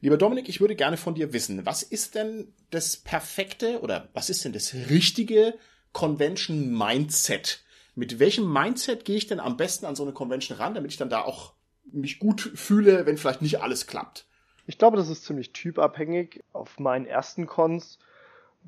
Lieber 0.01 0.17
Dominik, 0.17 0.49
ich 0.49 0.59
würde 0.59 0.75
gerne 0.75 0.97
von 0.97 1.13
dir 1.13 1.33
wissen, 1.33 1.67
was 1.67 1.83
ist 1.83 2.15
denn 2.15 2.51
das 2.71 2.97
perfekte 2.97 3.81
oder 3.81 4.09
was 4.13 4.31
ist 4.31 4.43
denn 4.43 4.53
das 4.53 4.73
richtige 4.89 5.53
Convention 5.93 6.77
Mindset? 6.77 7.63
Mit 7.95 8.19
welchem 8.19 8.51
Mindset 8.51 9.05
gehe 9.05 9.17
ich 9.17 9.27
denn 9.27 9.39
am 9.39 9.57
besten 9.57 9.85
an 9.85 9.95
so 9.95 10.03
eine 10.03 10.13
Convention 10.13 10.57
ran, 10.57 10.75
damit 10.75 10.91
ich 10.91 10.97
dann 10.97 11.09
da 11.09 11.21
auch 11.21 11.53
mich 11.91 12.19
gut 12.19 12.41
fühle, 12.41 13.05
wenn 13.05 13.17
vielleicht 13.17 13.41
nicht 13.41 13.61
alles 13.61 13.87
klappt? 13.87 14.25
Ich 14.67 14.77
glaube, 14.77 14.97
das 14.97 15.09
ist 15.09 15.23
ziemlich 15.23 15.53
typabhängig. 15.53 16.43
Auf 16.53 16.79
meinen 16.79 17.05
ersten 17.05 17.47
Cons 17.47 17.99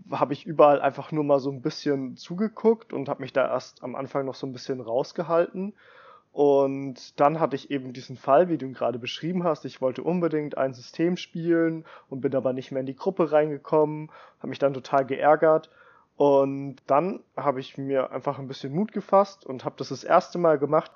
habe 0.10 0.34
ich 0.34 0.46
überall 0.46 0.82
einfach 0.82 1.12
nur 1.12 1.24
mal 1.24 1.40
so 1.40 1.52
ein 1.52 1.62
bisschen 1.62 2.16
zugeguckt 2.16 2.94
und 2.94 3.10
habe 3.10 3.22
mich 3.22 3.34
da 3.34 3.48
erst 3.48 3.84
am 3.84 3.96
Anfang 3.96 4.26
noch 4.26 4.36
so 4.36 4.48
ein 4.48 4.54
bisschen 4.54 4.80
rausgehalten 4.80 5.74
und 6.32 7.20
dann 7.20 7.40
hatte 7.40 7.56
ich 7.56 7.72
eben 7.72 7.92
diesen 7.92 8.16
Fall, 8.16 8.50
wie 8.50 8.58
du 8.58 8.66
ihn 8.66 8.74
gerade 8.74 9.00
beschrieben 9.00 9.44
hast. 9.44 9.66
Ich 9.66 9.82
wollte 9.82 10.04
unbedingt 10.04 10.58
ein 10.58 10.74
System 10.74 11.18
spielen 11.18 11.86
und 12.08 12.22
bin 12.22 12.36
aber 12.36 12.54
nicht 12.54 12.72
mehr 12.72 12.82
in 12.82 12.86
die 12.86 12.96
Gruppe 12.96 13.32
reingekommen, 13.32 14.12
habe 14.38 14.50
mich 14.50 14.60
dann 14.60 14.74
total 14.74 15.06
geärgert. 15.06 15.70
Und 16.20 16.76
dann 16.86 17.22
habe 17.38 17.62
ich 17.62 17.78
mir 17.78 18.12
einfach 18.12 18.40
ein 18.40 18.50
bisschen 18.50 18.74
Mut 18.74 18.92
gefasst 18.92 19.46
und 19.46 19.64
habe 19.64 19.76
das 19.78 19.88
das 19.88 20.04
erste 20.04 20.38
Mal 20.38 20.60
gemacht. 20.60 20.92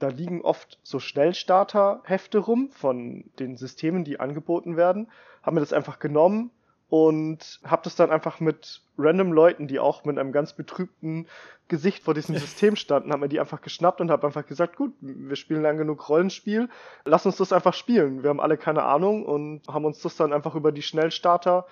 Da 0.00 0.08
liegen 0.08 0.42
oft 0.42 0.80
so 0.82 0.98
Schnellstarter-Hefte 0.98 2.38
rum 2.38 2.70
von 2.72 3.30
den 3.38 3.56
Systemen, 3.56 4.02
die 4.02 4.18
angeboten 4.18 4.76
werden. 4.76 5.12
Haben 5.44 5.54
mir 5.54 5.60
das 5.60 5.72
einfach 5.72 6.00
genommen, 6.00 6.50
und 6.94 7.58
habe 7.64 7.82
das 7.82 7.96
dann 7.96 8.10
einfach 8.10 8.38
mit 8.38 8.82
random 8.98 9.32
Leuten, 9.32 9.66
die 9.66 9.80
auch 9.80 10.04
mit 10.04 10.16
einem 10.16 10.30
ganz 10.30 10.52
betrübten 10.52 11.26
Gesicht 11.66 12.04
vor 12.04 12.14
diesem 12.14 12.36
System 12.38 12.76
standen, 12.76 13.12
haben 13.12 13.18
mir 13.18 13.28
die 13.28 13.40
einfach 13.40 13.62
geschnappt 13.62 14.00
und 14.00 14.12
habe 14.12 14.26
einfach 14.26 14.46
gesagt, 14.46 14.76
gut, 14.76 14.92
wir 15.00 15.34
spielen 15.34 15.62
lang 15.62 15.76
genug 15.76 16.08
Rollenspiel, 16.08 16.68
lass 17.04 17.26
uns 17.26 17.36
das 17.36 17.52
einfach 17.52 17.74
spielen. 17.74 18.22
Wir 18.22 18.30
haben 18.30 18.38
alle 18.38 18.56
keine 18.56 18.84
Ahnung 18.84 19.24
und 19.24 19.62
haben 19.66 19.84
uns 19.84 20.02
das 20.02 20.16
dann 20.16 20.32
einfach 20.32 20.54
über 20.54 20.70
die 20.70 20.82
Schnellstarter 20.82 21.66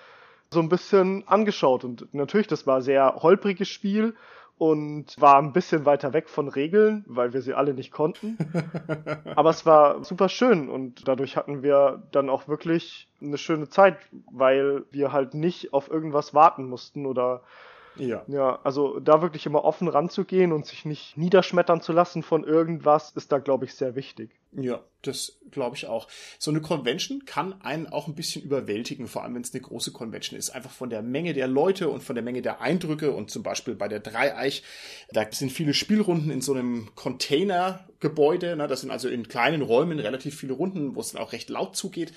so 0.53 0.61
ein 0.61 0.69
bisschen 0.69 1.27
angeschaut 1.27 1.83
und 1.83 2.13
natürlich, 2.13 2.47
das 2.47 2.65
war 2.65 2.77
ein 2.77 2.81
sehr 2.81 3.15
holpriges 3.21 3.67
Spiel 3.67 4.15
und 4.57 5.19
war 5.19 5.39
ein 5.39 5.51
bisschen 5.51 5.85
weiter 5.85 6.13
weg 6.13 6.29
von 6.29 6.47
Regeln, 6.47 7.03
weil 7.07 7.33
wir 7.33 7.41
sie 7.41 7.53
alle 7.53 7.73
nicht 7.73 7.91
konnten. 7.91 8.37
Aber 9.35 9.49
es 9.49 9.65
war 9.65 10.03
super 10.03 10.29
schön 10.29 10.69
und 10.69 11.07
dadurch 11.07 11.35
hatten 11.35 11.63
wir 11.63 12.03
dann 12.11 12.29
auch 12.29 12.47
wirklich 12.47 13.09
eine 13.21 13.37
schöne 13.37 13.67
Zeit, 13.67 13.97
weil 14.31 14.85
wir 14.91 15.11
halt 15.11 15.33
nicht 15.33 15.73
auf 15.73 15.89
irgendwas 15.89 16.33
warten 16.33 16.69
mussten 16.69 17.05
oder 17.05 17.41
ja. 17.95 18.23
Ja, 18.27 18.59
also 18.63 18.99
da 18.99 19.21
wirklich 19.21 19.45
immer 19.45 19.63
offen 19.63 19.87
ranzugehen 19.87 20.51
und 20.51 20.65
sich 20.65 20.85
nicht 20.85 21.17
niederschmettern 21.17 21.81
zu 21.81 21.91
lassen 21.91 22.23
von 22.23 22.43
irgendwas, 22.43 23.11
ist 23.11 23.31
da, 23.31 23.39
glaube 23.39 23.65
ich, 23.65 23.75
sehr 23.75 23.95
wichtig. 23.95 24.31
Ja, 24.55 24.81
das 25.01 25.39
glaube 25.51 25.75
ich 25.75 25.87
auch. 25.87 26.07
So 26.37 26.51
eine 26.51 26.61
Convention 26.61 27.25
kann 27.25 27.59
einen 27.61 27.87
auch 27.87 28.07
ein 28.07 28.15
bisschen 28.15 28.43
überwältigen, 28.43 29.07
vor 29.07 29.23
allem 29.23 29.35
wenn 29.35 29.41
es 29.41 29.53
eine 29.53 29.61
große 29.61 29.91
Convention 29.91 30.37
ist. 30.37 30.51
Einfach 30.51 30.71
von 30.71 30.89
der 30.89 31.01
Menge 31.01 31.33
der 31.33 31.47
Leute 31.47 31.89
und 31.89 32.03
von 32.03 32.15
der 32.15 32.23
Menge 32.23 32.41
der 32.41 32.61
Eindrücke 32.61 33.11
und 33.11 33.31
zum 33.31 33.43
Beispiel 33.43 33.75
bei 33.75 33.87
der 33.87 33.99
Dreieich, 33.99 34.63
da 35.11 35.25
sind 35.31 35.51
viele 35.51 35.73
Spielrunden 35.73 36.29
in 36.29 36.41
so 36.41 36.53
einem 36.53 36.89
Containergebäude. 36.95 38.55
Ne? 38.55 38.67
Das 38.67 38.81
sind 38.81 38.91
also 38.91 39.09
in 39.09 39.27
kleinen 39.27 39.61
Räumen 39.61 39.99
relativ 39.99 40.37
viele 40.37 40.53
Runden, 40.53 40.95
wo 40.95 41.01
es 41.01 41.11
dann 41.11 41.21
auch 41.21 41.33
recht 41.33 41.49
laut 41.49 41.75
zugeht 41.75 42.13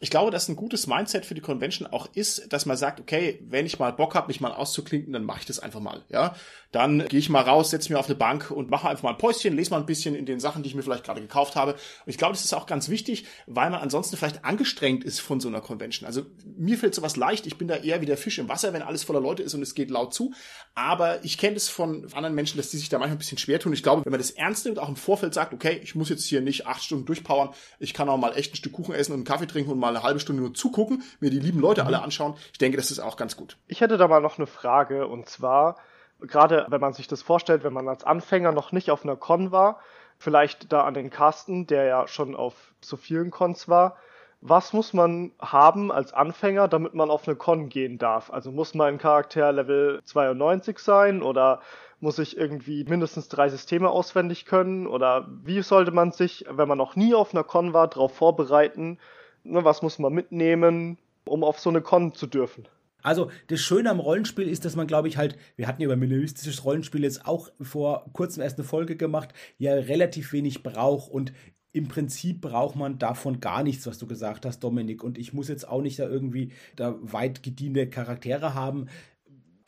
ich 0.00 0.10
glaube, 0.10 0.30
dass 0.30 0.48
ein 0.48 0.56
gutes 0.56 0.86
Mindset 0.86 1.26
für 1.26 1.34
die 1.34 1.40
Convention 1.40 1.88
auch 1.88 2.08
ist, 2.14 2.52
dass 2.52 2.66
man 2.66 2.76
sagt, 2.76 3.00
okay, 3.00 3.40
wenn 3.48 3.66
ich 3.66 3.78
mal 3.78 3.92
Bock 3.92 4.14
habe, 4.14 4.28
mich 4.28 4.40
mal 4.40 4.52
auszuklinken, 4.52 5.12
dann 5.12 5.24
mache 5.24 5.40
ich 5.40 5.46
das 5.46 5.58
einfach 5.58 5.80
mal. 5.80 6.04
Ja, 6.08 6.36
dann 6.70 7.06
gehe 7.08 7.18
ich 7.18 7.30
mal 7.30 7.42
raus, 7.42 7.70
setze 7.70 7.90
mich 7.90 7.98
auf 7.98 8.06
eine 8.06 8.14
Bank 8.14 8.50
und 8.50 8.70
mache 8.70 8.88
einfach 8.88 9.02
mal 9.02 9.10
ein 9.10 9.18
Päuschen, 9.18 9.56
lese 9.56 9.70
mal 9.70 9.78
ein 9.78 9.86
bisschen 9.86 10.14
in 10.14 10.26
den 10.26 10.38
Sachen, 10.38 10.62
die 10.62 10.68
ich 10.68 10.74
mir 10.74 10.82
vielleicht 10.82 11.04
gerade 11.04 11.20
gekauft 11.20 11.56
habe. 11.56 11.72
Und 11.72 11.80
ich 12.06 12.18
glaube, 12.18 12.34
das 12.34 12.44
ist 12.44 12.52
auch 12.52 12.66
ganz 12.66 12.88
wichtig, 12.88 13.26
weil 13.46 13.70
man 13.70 13.80
ansonsten 13.80 14.16
vielleicht 14.16 14.44
angestrengt 14.44 15.02
ist 15.02 15.20
von 15.20 15.40
so 15.40 15.48
einer 15.48 15.60
Convention. 15.60 16.06
Also 16.06 16.26
mir 16.44 16.78
fällt 16.78 16.94
sowas 16.94 17.16
leicht. 17.16 17.46
Ich 17.46 17.56
bin 17.56 17.68
da 17.68 17.76
eher 17.76 18.00
wie 18.00 18.06
der 18.06 18.18
Fisch 18.18 18.38
im 18.38 18.48
Wasser, 18.48 18.72
wenn 18.72 18.82
alles 18.82 19.02
voller 19.02 19.20
Leute 19.20 19.42
ist 19.42 19.54
und 19.54 19.62
es 19.62 19.74
geht 19.74 19.90
laut 19.90 20.14
zu. 20.14 20.32
Aber 20.74 21.24
ich 21.24 21.38
kenne 21.38 21.54
das 21.54 21.68
von 21.68 22.06
anderen 22.12 22.34
Menschen, 22.34 22.58
dass 22.58 22.70
die 22.70 22.76
sich 22.76 22.88
da 22.88 22.98
manchmal 22.98 23.16
ein 23.16 23.18
bisschen 23.18 23.38
schwer 23.38 23.58
tun. 23.58 23.72
Ich 23.72 23.82
glaube, 23.82 24.04
wenn 24.04 24.12
man 24.12 24.20
das 24.20 24.30
ernst 24.30 24.64
nimmt, 24.64 24.78
auch 24.78 24.88
im 24.88 24.96
Vorfeld 24.96 25.34
sagt, 25.34 25.52
okay, 25.52 25.80
ich 25.82 25.94
muss 25.94 26.08
jetzt 26.08 26.26
hier 26.26 26.40
nicht 26.40 26.66
acht 26.66 26.84
Stunden 26.84 27.06
durchpowern, 27.06 27.50
ich 27.80 27.94
kann 27.94 28.08
auch 28.08 28.18
mal 28.18 28.36
echt 28.36 28.52
ein 28.52 28.56
Stück 28.56 28.72
Kuchen 28.72 28.94
essen 28.94 29.12
und 29.12 29.18
einen 29.18 29.24
Kaffee 29.24 29.46
trinken 29.46 29.72
und 29.72 29.78
mal 29.78 29.87
eine 29.88 30.02
halbe 30.02 30.20
Stunde 30.20 30.42
nur 30.42 30.54
zugucken, 30.54 31.02
mir 31.20 31.30
die 31.30 31.40
lieben 31.40 31.60
Leute 31.60 31.84
alle 31.84 31.98
mhm. 31.98 32.04
anschauen. 32.04 32.34
Ich 32.52 32.58
denke, 32.58 32.76
das 32.76 32.90
ist 32.90 33.00
auch 33.00 33.16
ganz 33.16 33.36
gut. 33.36 33.56
Ich 33.66 33.80
hätte 33.80 33.96
da 33.96 34.08
mal 34.08 34.20
noch 34.20 34.38
eine 34.38 34.46
Frage 34.46 35.06
und 35.06 35.28
zwar, 35.28 35.76
gerade 36.20 36.66
wenn 36.68 36.80
man 36.80 36.92
sich 36.92 37.08
das 37.08 37.22
vorstellt, 37.22 37.64
wenn 37.64 37.72
man 37.72 37.88
als 37.88 38.04
Anfänger 38.04 38.52
noch 38.52 38.72
nicht 38.72 38.90
auf 38.90 39.04
einer 39.04 39.16
Con 39.16 39.52
war, 39.52 39.80
vielleicht 40.18 40.72
da 40.72 40.82
an 40.82 40.94
den 40.94 41.10
Carsten, 41.10 41.66
der 41.66 41.84
ja 41.84 42.08
schon 42.08 42.34
auf 42.34 42.72
so 42.80 42.96
vielen 42.96 43.30
Cons 43.30 43.68
war, 43.68 43.96
was 44.40 44.72
muss 44.72 44.92
man 44.92 45.32
haben 45.40 45.90
als 45.90 46.12
Anfänger, 46.12 46.68
damit 46.68 46.94
man 46.94 47.10
auf 47.10 47.26
eine 47.26 47.36
Con 47.36 47.68
gehen 47.68 47.98
darf? 47.98 48.32
Also 48.32 48.52
muss 48.52 48.74
mein 48.74 48.98
Charakter 48.98 49.50
Level 49.52 50.00
92 50.04 50.78
sein 50.78 51.22
oder 51.22 51.60
muss 52.00 52.20
ich 52.20 52.36
irgendwie 52.36 52.84
mindestens 52.84 53.28
drei 53.28 53.48
Systeme 53.48 53.90
auswendig 53.90 54.46
können? 54.46 54.86
Oder 54.86 55.26
wie 55.42 55.60
sollte 55.62 55.90
man 55.90 56.12
sich, 56.12 56.44
wenn 56.48 56.68
man 56.68 56.78
noch 56.78 56.94
nie 56.94 57.14
auf 57.14 57.34
einer 57.34 57.42
Con 57.42 57.72
war, 57.72 57.88
darauf 57.88 58.14
vorbereiten, 58.14 58.98
ne, 59.44 59.64
was 59.64 59.82
muss 59.82 59.98
man 59.98 60.12
mitnehmen, 60.12 60.98
um 61.24 61.44
auf 61.44 61.58
so 61.58 61.70
eine 61.70 61.80
Con 61.80 62.14
zu 62.14 62.26
dürfen. 62.26 62.68
Also 63.02 63.30
das 63.46 63.60
Schöne 63.60 63.90
am 63.90 64.00
Rollenspiel 64.00 64.48
ist, 64.48 64.64
dass 64.64 64.74
man, 64.74 64.86
glaube 64.86 65.08
ich, 65.08 65.16
halt, 65.16 65.38
wir 65.56 65.68
hatten 65.68 65.80
ja 65.80 65.86
über 65.86 65.96
minimalistisches 65.96 66.64
Rollenspiel 66.64 67.04
jetzt 67.04 67.26
auch 67.26 67.48
vor 67.60 68.06
kurzem 68.12 68.42
erst 68.42 68.58
eine 68.58 68.66
Folge 68.66 68.96
gemacht, 68.96 69.32
ja 69.58 69.72
relativ 69.74 70.32
wenig 70.32 70.62
braucht 70.62 71.10
und 71.10 71.32
im 71.72 71.86
Prinzip 71.86 72.40
braucht 72.40 72.76
man 72.76 72.98
davon 72.98 73.40
gar 73.40 73.62
nichts, 73.62 73.86
was 73.86 73.98
du 73.98 74.06
gesagt 74.06 74.46
hast, 74.46 74.60
Dominik. 74.60 75.04
Und 75.04 75.18
ich 75.18 75.32
muss 75.32 75.48
jetzt 75.48 75.68
auch 75.68 75.82
nicht 75.82 75.98
da 75.98 76.08
irgendwie 76.08 76.52
da 76.76 76.96
weit 77.00 77.42
gediente 77.42 77.88
Charaktere 77.88 78.54
haben 78.54 78.88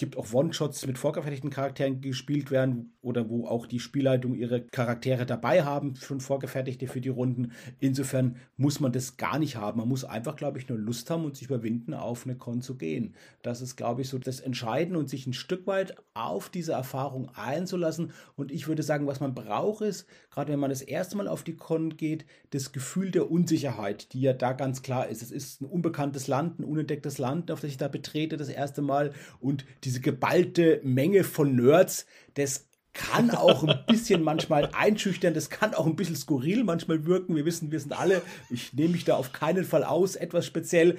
gibt 0.00 0.16
auch 0.16 0.32
One-Shots 0.32 0.86
mit 0.86 0.96
vorgefertigten 0.96 1.50
Charakteren 1.50 2.00
gespielt 2.00 2.50
werden 2.50 2.94
oder 3.02 3.28
wo 3.28 3.46
auch 3.46 3.66
die 3.66 3.80
Spielleitung 3.80 4.34
ihre 4.34 4.62
Charaktere 4.62 5.26
dabei 5.26 5.62
haben, 5.62 5.94
schon 5.94 6.20
vorgefertigte 6.20 6.88
für 6.88 7.02
die 7.02 7.10
Runden. 7.10 7.52
Insofern 7.80 8.36
muss 8.56 8.80
man 8.80 8.92
das 8.92 9.18
gar 9.18 9.38
nicht 9.38 9.56
haben. 9.56 9.78
Man 9.78 9.88
muss 9.88 10.04
einfach, 10.04 10.36
glaube 10.36 10.58
ich, 10.58 10.70
nur 10.70 10.78
Lust 10.78 11.10
haben 11.10 11.26
und 11.26 11.36
sich 11.36 11.48
überwinden, 11.48 11.92
auf 11.92 12.24
eine 12.24 12.34
Con 12.34 12.62
zu 12.62 12.78
gehen. 12.78 13.14
Das 13.42 13.60
ist, 13.60 13.76
glaube 13.76 14.00
ich, 14.00 14.08
so 14.08 14.18
das 14.18 14.40
Entscheidende 14.40 14.98
und 14.98 15.10
sich 15.10 15.26
ein 15.26 15.34
Stück 15.34 15.66
weit 15.66 15.94
auf 16.14 16.48
diese 16.48 16.72
Erfahrung 16.72 17.30
einzulassen. 17.34 18.12
Und 18.36 18.50
ich 18.50 18.68
würde 18.68 18.82
sagen, 18.82 19.06
was 19.06 19.20
man 19.20 19.34
braucht, 19.34 19.82
ist, 19.82 20.06
gerade 20.30 20.50
wenn 20.50 20.60
man 20.60 20.70
das 20.70 20.80
erste 20.80 21.18
Mal 21.18 21.28
auf 21.28 21.42
die 21.42 21.56
Con 21.56 21.98
geht, 21.98 22.24
das 22.50 22.72
Gefühl 22.72 23.10
der 23.10 23.30
Unsicherheit, 23.30 24.14
die 24.14 24.22
ja 24.22 24.32
da 24.32 24.54
ganz 24.54 24.80
klar 24.80 25.08
ist. 25.08 25.20
Es 25.20 25.30
ist 25.30 25.60
ein 25.60 25.66
unbekanntes 25.66 26.26
Land, 26.26 26.58
ein 26.58 26.64
unentdecktes 26.64 27.18
Land, 27.18 27.50
auf 27.50 27.60
das 27.60 27.70
ich 27.70 27.76
da 27.76 27.88
betrete 27.88 28.38
das 28.38 28.48
erste 28.48 28.80
Mal 28.80 29.12
und 29.40 29.66
diese 29.90 30.00
geballte 30.00 30.80
Menge 30.84 31.24
von 31.24 31.56
Nerds, 31.56 32.06
das 32.34 32.68
kann 32.92 33.30
auch 33.30 33.64
ein 33.64 33.84
bisschen 33.88 34.22
manchmal 34.22 34.70
einschüchtern, 34.72 35.34
das 35.34 35.50
kann 35.50 35.74
auch 35.74 35.86
ein 35.86 35.96
bisschen 35.96 36.14
skurril 36.14 36.62
manchmal 36.62 37.06
wirken. 37.06 37.34
Wir 37.34 37.44
wissen, 37.44 37.72
wir 37.72 37.80
sind 37.80 37.92
alle, 37.92 38.22
ich 38.50 38.72
nehme 38.72 38.92
mich 38.92 39.04
da 39.04 39.16
auf 39.16 39.32
keinen 39.32 39.64
Fall 39.64 39.82
aus, 39.82 40.14
etwas 40.14 40.46
speziell. 40.46 40.96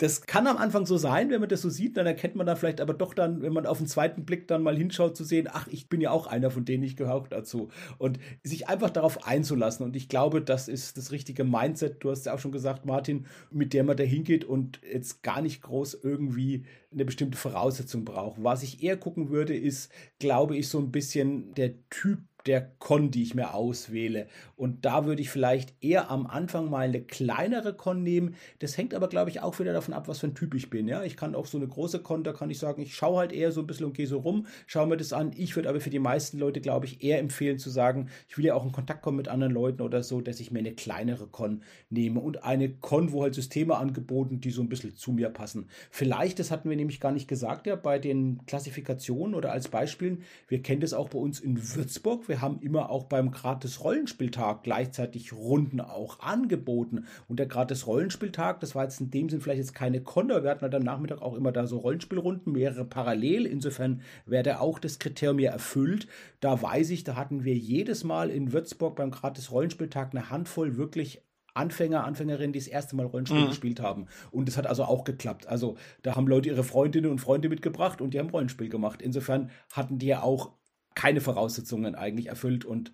Das 0.00 0.22
kann 0.22 0.46
am 0.46 0.56
Anfang 0.56 0.86
so 0.86 0.96
sein, 0.96 1.28
wenn 1.28 1.40
man 1.40 1.50
das 1.50 1.60
so 1.60 1.68
sieht, 1.68 1.98
dann 1.98 2.06
erkennt 2.06 2.34
man 2.34 2.46
da 2.46 2.56
vielleicht 2.56 2.80
aber 2.80 2.94
doch 2.94 3.12
dann, 3.12 3.42
wenn 3.42 3.52
man 3.52 3.66
auf 3.66 3.76
den 3.76 3.86
zweiten 3.86 4.24
Blick 4.24 4.48
dann 4.48 4.62
mal 4.62 4.74
hinschaut, 4.74 5.14
zu 5.14 5.24
sehen, 5.24 5.46
ach, 5.52 5.68
ich 5.68 5.90
bin 5.90 6.00
ja 6.00 6.10
auch 6.10 6.26
einer 6.26 6.50
von 6.50 6.64
denen, 6.64 6.84
ich 6.84 6.96
gehöre 6.96 7.14
auch 7.14 7.28
dazu. 7.28 7.68
Und 7.98 8.18
sich 8.42 8.66
einfach 8.66 8.88
darauf 8.88 9.26
einzulassen. 9.26 9.84
Und 9.84 9.94
ich 9.96 10.08
glaube, 10.08 10.40
das 10.40 10.68
ist 10.68 10.96
das 10.96 11.12
richtige 11.12 11.44
Mindset, 11.44 12.02
du 12.02 12.10
hast 12.10 12.24
ja 12.24 12.34
auch 12.34 12.38
schon 12.38 12.50
gesagt, 12.50 12.86
Martin, 12.86 13.26
mit 13.50 13.74
der 13.74 13.84
man 13.84 13.98
da 13.98 14.02
hingeht 14.02 14.46
und 14.46 14.80
jetzt 14.90 15.22
gar 15.22 15.42
nicht 15.42 15.60
groß 15.60 15.98
irgendwie 16.02 16.64
eine 16.92 17.04
bestimmte 17.04 17.36
Voraussetzung 17.36 18.06
braucht. 18.06 18.42
Was 18.42 18.62
ich 18.62 18.82
eher 18.82 18.96
gucken 18.96 19.28
würde, 19.28 19.54
ist, 19.54 19.92
glaube 20.18 20.56
ich, 20.56 20.68
so 20.68 20.78
ein 20.78 20.90
bisschen 20.90 21.52
der 21.54 21.74
Typ 21.90 22.20
der 22.46 22.72
Con, 22.78 23.10
die 23.10 23.22
ich 23.22 23.34
mir 23.34 23.54
auswähle. 23.54 24.26
Und 24.56 24.84
da 24.84 25.06
würde 25.06 25.22
ich 25.22 25.30
vielleicht 25.30 25.74
eher 25.82 26.10
am 26.10 26.26
Anfang 26.26 26.70
mal 26.70 26.80
eine 26.80 27.02
kleinere 27.02 27.74
Con 27.74 28.02
nehmen. 28.02 28.34
Das 28.58 28.76
hängt 28.76 28.94
aber, 28.94 29.08
glaube 29.08 29.30
ich, 29.30 29.40
auch 29.40 29.58
wieder 29.58 29.72
davon 29.72 29.94
ab, 29.94 30.08
was 30.08 30.20
für 30.20 30.28
ein 30.28 30.34
Typ 30.34 30.54
ich 30.54 30.70
bin. 30.70 30.88
Ja, 30.88 31.02
ich 31.02 31.16
kann 31.16 31.34
auch 31.34 31.46
so 31.46 31.58
eine 31.58 31.68
große 31.68 32.00
Con, 32.00 32.24
da 32.24 32.32
kann 32.32 32.50
ich 32.50 32.58
sagen, 32.58 32.82
ich 32.82 32.94
schaue 32.94 33.18
halt 33.18 33.32
eher 33.32 33.52
so 33.52 33.60
ein 33.60 33.66
bisschen 33.66 33.86
und 33.86 33.94
gehe 33.94 34.06
so 34.06 34.18
rum, 34.18 34.46
schaue 34.66 34.86
mir 34.86 34.96
das 34.96 35.12
an. 35.12 35.32
Ich 35.36 35.56
würde 35.56 35.68
aber 35.68 35.80
für 35.80 35.90
die 35.90 35.98
meisten 35.98 36.38
Leute, 36.38 36.60
glaube 36.60 36.86
ich, 36.86 37.02
eher 37.02 37.18
empfehlen 37.18 37.58
zu 37.58 37.70
sagen, 37.70 38.08
ich 38.28 38.38
will 38.38 38.44
ja 38.44 38.54
auch 38.54 38.64
in 38.64 38.72
Kontakt 38.72 39.02
kommen 39.02 39.16
mit 39.16 39.28
anderen 39.28 39.52
Leuten 39.52 39.82
oder 39.82 40.02
so, 40.02 40.20
dass 40.20 40.40
ich 40.40 40.50
mir 40.50 40.60
eine 40.60 40.72
kleinere 40.72 41.26
Con 41.26 41.62
nehme 41.90 42.20
und 42.20 42.44
eine 42.44 42.70
Con, 42.70 43.12
wo 43.12 43.22
halt 43.22 43.34
Systeme 43.34 43.76
angeboten, 43.76 44.40
die 44.40 44.50
so 44.50 44.62
ein 44.62 44.68
bisschen 44.68 44.96
zu 44.96 45.12
mir 45.12 45.28
passen. 45.28 45.68
Vielleicht, 45.90 46.38
das 46.38 46.50
hatten 46.50 46.70
wir 46.70 46.76
nämlich 46.76 47.00
gar 47.00 47.12
nicht 47.12 47.28
gesagt, 47.28 47.66
ja, 47.66 47.76
bei 47.76 47.98
den 47.98 48.40
Klassifikationen 48.46 49.34
oder 49.34 49.52
als 49.52 49.68
Beispielen, 49.68 50.22
wir 50.48 50.62
kennen 50.62 50.80
das 50.80 50.94
auch 50.94 51.08
bei 51.08 51.18
uns 51.18 51.40
in 51.40 51.58
Würzburg 51.74 52.28
wir 52.30 52.40
haben 52.40 52.60
immer 52.60 52.88
auch 52.88 53.04
beim 53.04 53.30
gratis 53.30 53.84
Rollenspieltag 53.84 54.62
gleichzeitig 54.62 55.34
Runden 55.34 55.80
auch 55.80 56.20
angeboten. 56.20 57.04
Und 57.28 57.38
der 57.38 57.46
gratis 57.46 57.86
Rollenspieltag, 57.86 58.60
das 58.60 58.74
war 58.74 58.84
jetzt 58.84 59.00
in 59.00 59.10
dem 59.10 59.28
Sinn 59.28 59.42
vielleicht 59.42 59.58
jetzt 59.58 59.74
keine 59.74 60.00
Konter. 60.00 60.42
Wir 60.42 60.50
hatten 60.50 60.62
halt 60.62 60.74
am 60.74 60.82
Nachmittag 60.82 61.20
auch 61.20 61.34
immer 61.34 61.52
da 61.52 61.66
so 61.66 61.78
Rollenspielrunden, 61.78 62.52
mehrere 62.52 62.86
parallel. 62.86 63.44
Insofern 63.44 64.00
wäre 64.24 64.44
der 64.44 64.62
auch 64.62 64.78
das 64.78 64.98
Kriterium 64.98 65.38
hier 65.38 65.50
erfüllt. 65.50 66.06
Da 66.40 66.62
weiß 66.62 66.88
ich, 66.90 67.04
da 67.04 67.16
hatten 67.16 67.44
wir 67.44 67.54
jedes 67.54 68.04
Mal 68.04 68.30
in 68.30 68.52
Würzburg 68.52 68.96
beim 68.96 69.10
gratis 69.10 69.50
Rollenspieltag 69.50 70.12
eine 70.12 70.30
Handvoll 70.30 70.78
wirklich 70.78 71.22
Anfänger, 71.54 72.04
Anfängerinnen, 72.04 72.52
die 72.52 72.58
das 72.58 72.68
erste 72.68 72.96
Mal 72.96 73.06
Rollenspiel 73.06 73.42
mhm. 73.42 73.48
gespielt 73.48 73.80
haben. 73.80 74.06
Und 74.30 74.46
das 74.48 74.56
hat 74.56 74.66
also 74.66 74.84
auch 74.84 75.04
geklappt. 75.04 75.48
Also 75.48 75.76
da 76.02 76.14
haben 76.16 76.28
Leute 76.28 76.48
ihre 76.48 76.64
Freundinnen 76.64 77.10
und 77.10 77.18
Freunde 77.18 77.48
mitgebracht 77.48 78.00
und 78.00 78.14
die 78.14 78.18
haben 78.18 78.30
Rollenspiel 78.30 78.68
gemacht. 78.68 79.02
Insofern 79.02 79.50
hatten 79.72 79.98
die 79.98 80.06
ja 80.06 80.22
auch 80.22 80.52
keine 80.94 81.20
Voraussetzungen 81.20 81.94
eigentlich 81.94 82.26
erfüllt 82.26 82.64
und 82.64 82.92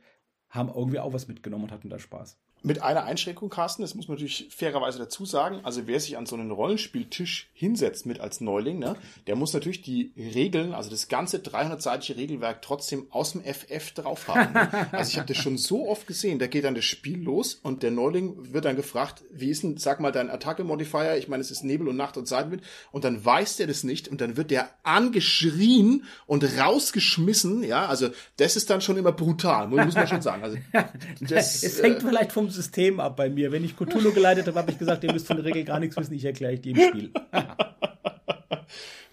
haben 0.49 0.69
irgendwie 0.69 1.01
auch 1.01 1.13
was 1.13 1.29
mitgenommen 1.29 1.65
und 1.65 1.73
hatten 1.73 1.91
da 1.91 1.99
Spaß. 1.99 2.39
Mit 2.63 2.83
einer 2.83 3.05
Einschränkung, 3.05 3.49
Carsten, 3.49 3.83
das 3.83 3.95
muss 3.95 4.09
man 4.09 4.17
natürlich 4.17 4.49
fairerweise 4.51 4.99
dazu 4.99 5.25
sagen. 5.25 5.61
Also 5.63 5.87
wer 5.87 6.01
sich 6.01 6.17
an 6.17 6.27
so 6.27 6.35
einen 6.37 6.51
Rollenspieltisch 6.51 7.49
hinsetzt 7.53 8.07
mit 8.07 8.19
als 8.19 8.41
Neuling, 8.41 8.79
ne, 8.79 8.97
der 9.27 9.37
muss 9.37 9.53
natürlich 9.53 9.83
die 9.83 10.13
Regeln, 10.17 10.75
also 10.75 10.91
das 10.91 11.09
ganze 11.09 11.39
300-seitige 11.39 12.17
Regelwerk 12.17 12.63
trotzdem 12.63 13.07
aus 13.11 13.33
dem 13.33 13.43
FF 13.43 13.93
drauf 13.93 14.29
haben. 14.29 14.53
Ne? 14.53 14.89
Also 14.93 15.11
ich 15.11 15.19
habe 15.19 15.29
das 15.33 15.37
schon 15.37 15.59
so 15.59 15.89
oft 15.89 16.07
gesehen. 16.07 16.39
Da 16.39 16.47
geht 16.47 16.65
dann 16.65 16.75
das 16.75 16.85
Spiel 16.85 17.23
los 17.23 17.55
und 17.63 17.83
der 17.83 17.91
Neuling 17.91 18.53
wird 18.53 18.65
dann 18.65 18.77
gefragt, 18.77 19.23
wie 19.31 19.51
ist 19.51 19.63
denn, 19.63 19.77
sag 19.77 20.01
mal, 20.01 20.13
dein 20.13 20.31
Attacke-Modifier? 20.31 21.17
Ich 21.19 21.29
meine, 21.29 21.43
es 21.43 21.51
ist 21.51 21.63
Nebel 21.65 21.89
und 21.89 21.97
Nacht 21.97 22.17
und 22.17 22.27
Seitenwind. 22.27 22.63
Und 22.93 23.05
dann 23.05 23.25
weiß 23.25 23.57
der 23.57 23.67
das 23.67 23.85
nicht 23.85 24.09
und 24.09 24.21
dann 24.21 24.37
wird 24.37 24.51
der 24.51 24.71
angeschrien 24.83 26.05
und 26.27 26.45
rausgeschmissen. 26.59 27.63
Ja, 27.63 27.87
also 27.87 28.09
das 28.39 28.57
ist 28.57 28.71
dann 28.71 28.81
schon 28.81 28.97
immer 28.97 29.13
brutal, 29.13 29.69
muss 29.69 29.95
man 29.95 30.09
schon 30.09 30.23
sagen. 30.23 30.43
Also 30.43 30.57
das, 31.21 31.63
es 31.63 31.83
hängt 31.83 31.99
äh, 31.99 32.09
vielleicht 32.09 32.33
vom 32.33 32.46
System 32.51 33.01
ab 33.01 33.17
bei 33.17 33.29
mir. 33.29 33.53
Wenn 33.53 33.65
ich 33.65 33.77
Cthulhu 33.77 34.13
geleitet 34.13 34.47
habe, 34.47 34.59
habe 34.59 34.71
ich 34.71 34.79
gesagt, 34.79 35.05
ihr 35.05 35.13
müsst 35.13 35.27
von 35.27 35.37
der 35.37 35.45
Regel 35.45 35.65
gar 35.65 35.81
nichts 35.81 35.97
wissen, 35.97 36.15
ich 36.15 36.25
erkläre 36.25 36.55
euch 36.55 36.61
die 36.61 36.71
im 36.71 36.81
Spiel. 36.81 37.11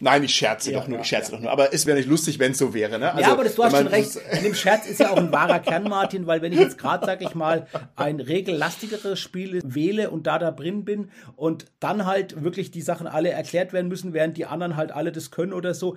Nein, 0.03 0.23
ich 0.23 0.35
scherze 0.35 0.69
ja, 0.69 0.79
doch 0.79 0.89
nur, 0.89 0.99
ich 0.99 1.07
scherze 1.07 1.31
ja, 1.31 1.37
doch 1.37 1.43
nur. 1.43 1.51
Aber 1.51 1.73
es 1.73 1.85
wäre 1.85 1.97
nicht 1.97 2.09
lustig, 2.09 2.37
wenn 2.37 2.51
es 2.51 2.57
so 2.57 2.73
wäre. 2.73 2.99
Ne? 2.99 3.13
Also, 3.13 3.21
ja, 3.21 3.31
aber 3.31 3.45
das, 3.45 3.55
du 3.55 3.63
hast 3.63 3.77
schon 3.77 3.87
recht. 3.87 4.17
In 4.37 4.43
dem 4.43 4.53
Scherz 4.53 4.85
ist 4.85 4.99
ja 4.99 5.11
auch 5.11 5.17
ein 5.17 5.31
wahrer 5.31 5.59
Kern, 5.59 5.83
Martin, 5.83 6.27
weil 6.27 6.41
wenn 6.41 6.51
ich 6.51 6.59
jetzt 6.59 6.77
gerade, 6.77 7.05
sag 7.05 7.21
ich 7.21 7.35
mal, 7.35 7.67
ein 7.95 8.19
regellastigeres 8.19 9.17
Spiel 9.17 9.61
wähle 9.63 10.09
und 10.09 10.27
da 10.27 10.39
da 10.39 10.51
drin 10.51 10.83
bin 10.83 11.09
und 11.37 11.67
dann 11.79 12.05
halt 12.05 12.43
wirklich 12.43 12.69
die 12.69 12.81
Sachen 12.81 13.07
alle 13.07 13.29
erklärt 13.29 13.71
werden 13.71 13.87
müssen, 13.87 14.11
während 14.11 14.35
die 14.35 14.45
anderen 14.45 14.75
halt 14.75 14.91
alle 14.91 15.13
das 15.13 15.31
können 15.31 15.53
oder 15.53 15.73
so, 15.73 15.95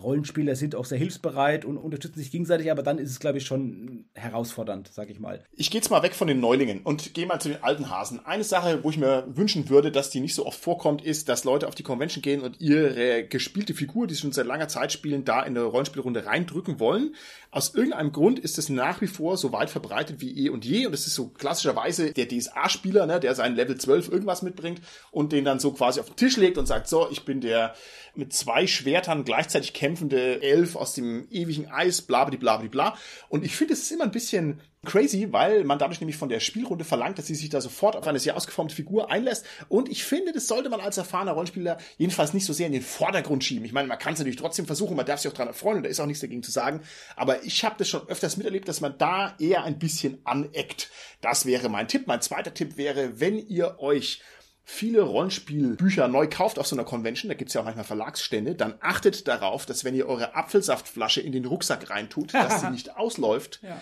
Rollenspieler 0.00 0.56
sind 0.56 0.74
auch 0.74 0.86
sehr 0.86 0.98
hilfsbereit 0.98 1.64
und 1.64 1.76
unterstützen 1.76 2.18
sich 2.18 2.30
gegenseitig, 2.30 2.70
aber 2.70 2.82
dann 2.82 2.98
ist 2.98 3.10
es, 3.10 3.20
glaube 3.20 3.38
ich, 3.38 3.44
schon 3.44 4.06
herausfordernd, 4.14 4.90
sag 4.92 5.10
ich 5.10 5.20
mal. 5.20 5.44
Ich 5.52 5.70
gehe 5.70 5.80
jetzt 5.80 5.90
mal 5.90 6.02
weg 6.02 6.14
von 6.14 6.28
den 6.28 6.40
Neulingen 6.40 6.80
und 6.82 7.12
gehe 7.12 7.26
mal 7.26 7.40
zu 7.40 7.50
den 7.50 7.62
alten 7.62 7.90
Hasen. 7.90 8.24
Eine 8.24 8.44
Sache, 8.44 8.82
wo 8.82 8.90
ich 8.90 8.96
mir 8.96 9.24
wünschen 9.28 9.68
würde, 9.68 9.92
dass 9.92 10.10
die 10.10 10.20
nicht 10.20 10.34
so 10.34 10.46
oft 10.46 10.58
vorkommt, 10.58 11.04
ist, 11.04 11.28
dass 11.28 11.44
Leute 11.44 11.68
auf 11.68 11.74
die 11.74 11.82
Convention 11.82 12.22
gehen 12.22 12.40
und 12.40 12.60
ihre 12.60 13.24
gespielte 13.24 13.74
Figur, 13.74 14.06
die 14.06 14.14
sie 14.14 14.22
schon 14.22 14.32
seit 14.32 14.46
langer 14.46 14.68
Zeit 14.68 14.92
spielen, 14.92 15.24
da 15.24 15.40
in 15.40 15.56
eine 15.56 15.64
Rollenspielrunde 15.64 16.24
reindrücken 16.24 16.80
wollen. 16.80 17.14
Aus 17.50 17.74
irgendeinem 17.74 18.12
Grund 18.12 18.38
ist 18.38 18.56
es 18.56 18.70
nach 18.70 19.02
wie 19.02 19.06
vor 19.06 19.36
so 19.36 19.52
weit 19.52 19.68
verbreitet 19.68 20.22
wie 20.22 20.46
eh 20.46 20.48
und 20.48 20.64
je 20.64 20.86
und 20.86 20.94
es 20.94 21.06
ist 21.06 21.14
so 21.14 21.28
klassischerweise 21.28 22.12
der 22.12 22.26
DSA-Spieler, 22.26 23.04
ne, 23.04 23.20
der 23.20 23.34
seinen 23.34 23.56
Level 23.56 23.76
12 23.76 24.10
irgendwas 24.10 24.40
mitbringt 24.40 24.80
und 25.10 25.32
den 25.32 25.44
dann 25.44 25.60
so 25.60 25.72
quasi 25.72 26.00
auf 26.00 26.06
den 26.06 26.16
Tisch 26.16 26.38
legt 26.38 26.56
und 26.56 26.64
sagt, 26.64 26.88
so, 26.88 27.08
ich 27.10 27.26
bin 27.26 27.42
der 27.42 27.74
mit 28.14 28.32
zwei 28.32 28.66
Schwertern 28.66 29.24
gleichzeitig 29.24 29.72
kämpfende 29.82 30.40
Elf 30.40 30.76
aus 30.76 30.94
dem 30.94 31.26
ewigen 31.32 31.68
Eis, 31.68 32.02
bla 32.02 32.24
bla 32.24 32.36
bla 32.36 32.56
bla. 32.58 32.96
Und 33.28 33.44
ich 33.44 33.56
finde, 33.56 33.74
es 33.74 33.80
ist 33.80 33.90
immer 33.90 34.04
ein 34.04 34.12
bisschen 34.12 34.60
crazy, 34.84 35.32
weil 35.32 35.64
man 35.64 35.80
dadurch 35.80 36.00
nämlich 36.00 36.16
von 36.16 36.28
der 36.28 36.38
Spielrunde 36.38 36.84
verlangt, 36.84 37.18
dass 37.18 37.26
sie 37.26 37.34
sich 37.34 37.48
da 37.48 37.60
sofort 37.60 37.96
auf 37.96 38.06
eine 38.06 38.20
sehr 38.20 38.36
ausgeformte 38.36 38.76
Figur 38.76 39.10
einlässt. 39.10 39.44
Und 39.68 39.88
ich 39.88 40.04
finde, 40.04 40.30
das 40.30 40.46
sollte 40.46 40.70
man 40.70 40.78
als 40.78 40.98
erfahrener 40.98 41.32
Rollenspieler 41.32 41.78
jedenfalls 41.98 42.32
nicht 42.32 42.46
so 42.46 42.52
sehr 42.52 42.68
in 42.68 42.72
den 42.72 42.82
Vordergrund 42.82 43.42
schieben. 43.42 43.64
Ich 43.64 43.72
meine, 43.72 43.88
man 43.88 43.98
kann 43.98 44.12
es 44.12 44.20
natürlich 44.20 44.38
trotzdem 44.38 44.66
versuchen, 44.66 44.94
man 44.94 45.04
darf 45.04 45.18
sich 45.18 45.32
auch 45.32 45.34
daran 45.34 45.48
erfreuen 45.48 45.78
und 45.78 45.82
da 45.82 45.88
ist 45.88 45.98
auch 45.98 46.06
nichts 46.06 46.20
dagegen 46.20 46.44
zu 46.44 46.52
sagen. 46.52 46.82
Aber 47.16 47.42
ich 47.42 47.64
habe 47.64 47.74
das 47.76 47.88
schon 47.88 48.06
öfters 48.06 48.36
miterlebt, 48.36 48.68
dass 48.68 48.80
man 48.80 48.96
da 48.98 49.34
eher 49.40 49.64
ein 49.64 49.80
bisschen 49.80 50.20
aneckt. 50.22 50.90
Das 51.22 51.44
wäre 51.44 51.68
mein 51.68 51.88
Tipp. 51.88 52.06
Mein 52.06 52.22
zweiter 52.22 52.54
Tipp 52.54 52.76
wäre, 52.76 53.18
wenn 53.18 53.36
ihr 53.36 53.80
euch 53.80 54.22
viele 54.64 55.02
Rollenspielbücher 55.02 56.08
neu 56.08 56.28
kauft 56.28 56.58
auf 56.58 56.66
so 56.66 56.76
einer 56.76 56.84
Convention, 56.84 57.28
da 57.28 57.34
gibt's 57.34 57.54
ja 57.54 57.60
auch 57.60 57.64
manchmal 57.64 57.84
Verlagsstände, 57.84 58.54
dann 58.54 58.74
achtet 58.80 59.26
darauf, 59.28 59.66
dass 59.66 59.84
wenn 59.84 59.94
ihr 59.94 60.06
eure 60.06 60.34
Apfelsaftflasche 60.36 61.20
in 61.20 61.32
den 61.32 61.44
Rucksack 61.44 61.90
reintut, 61.90 62.34
dass 62.34 62.60
sie 62.60 62.70
nicht 62.70 62.96
ausläuft. 62.96 63.60
Ja. 63.62 63.80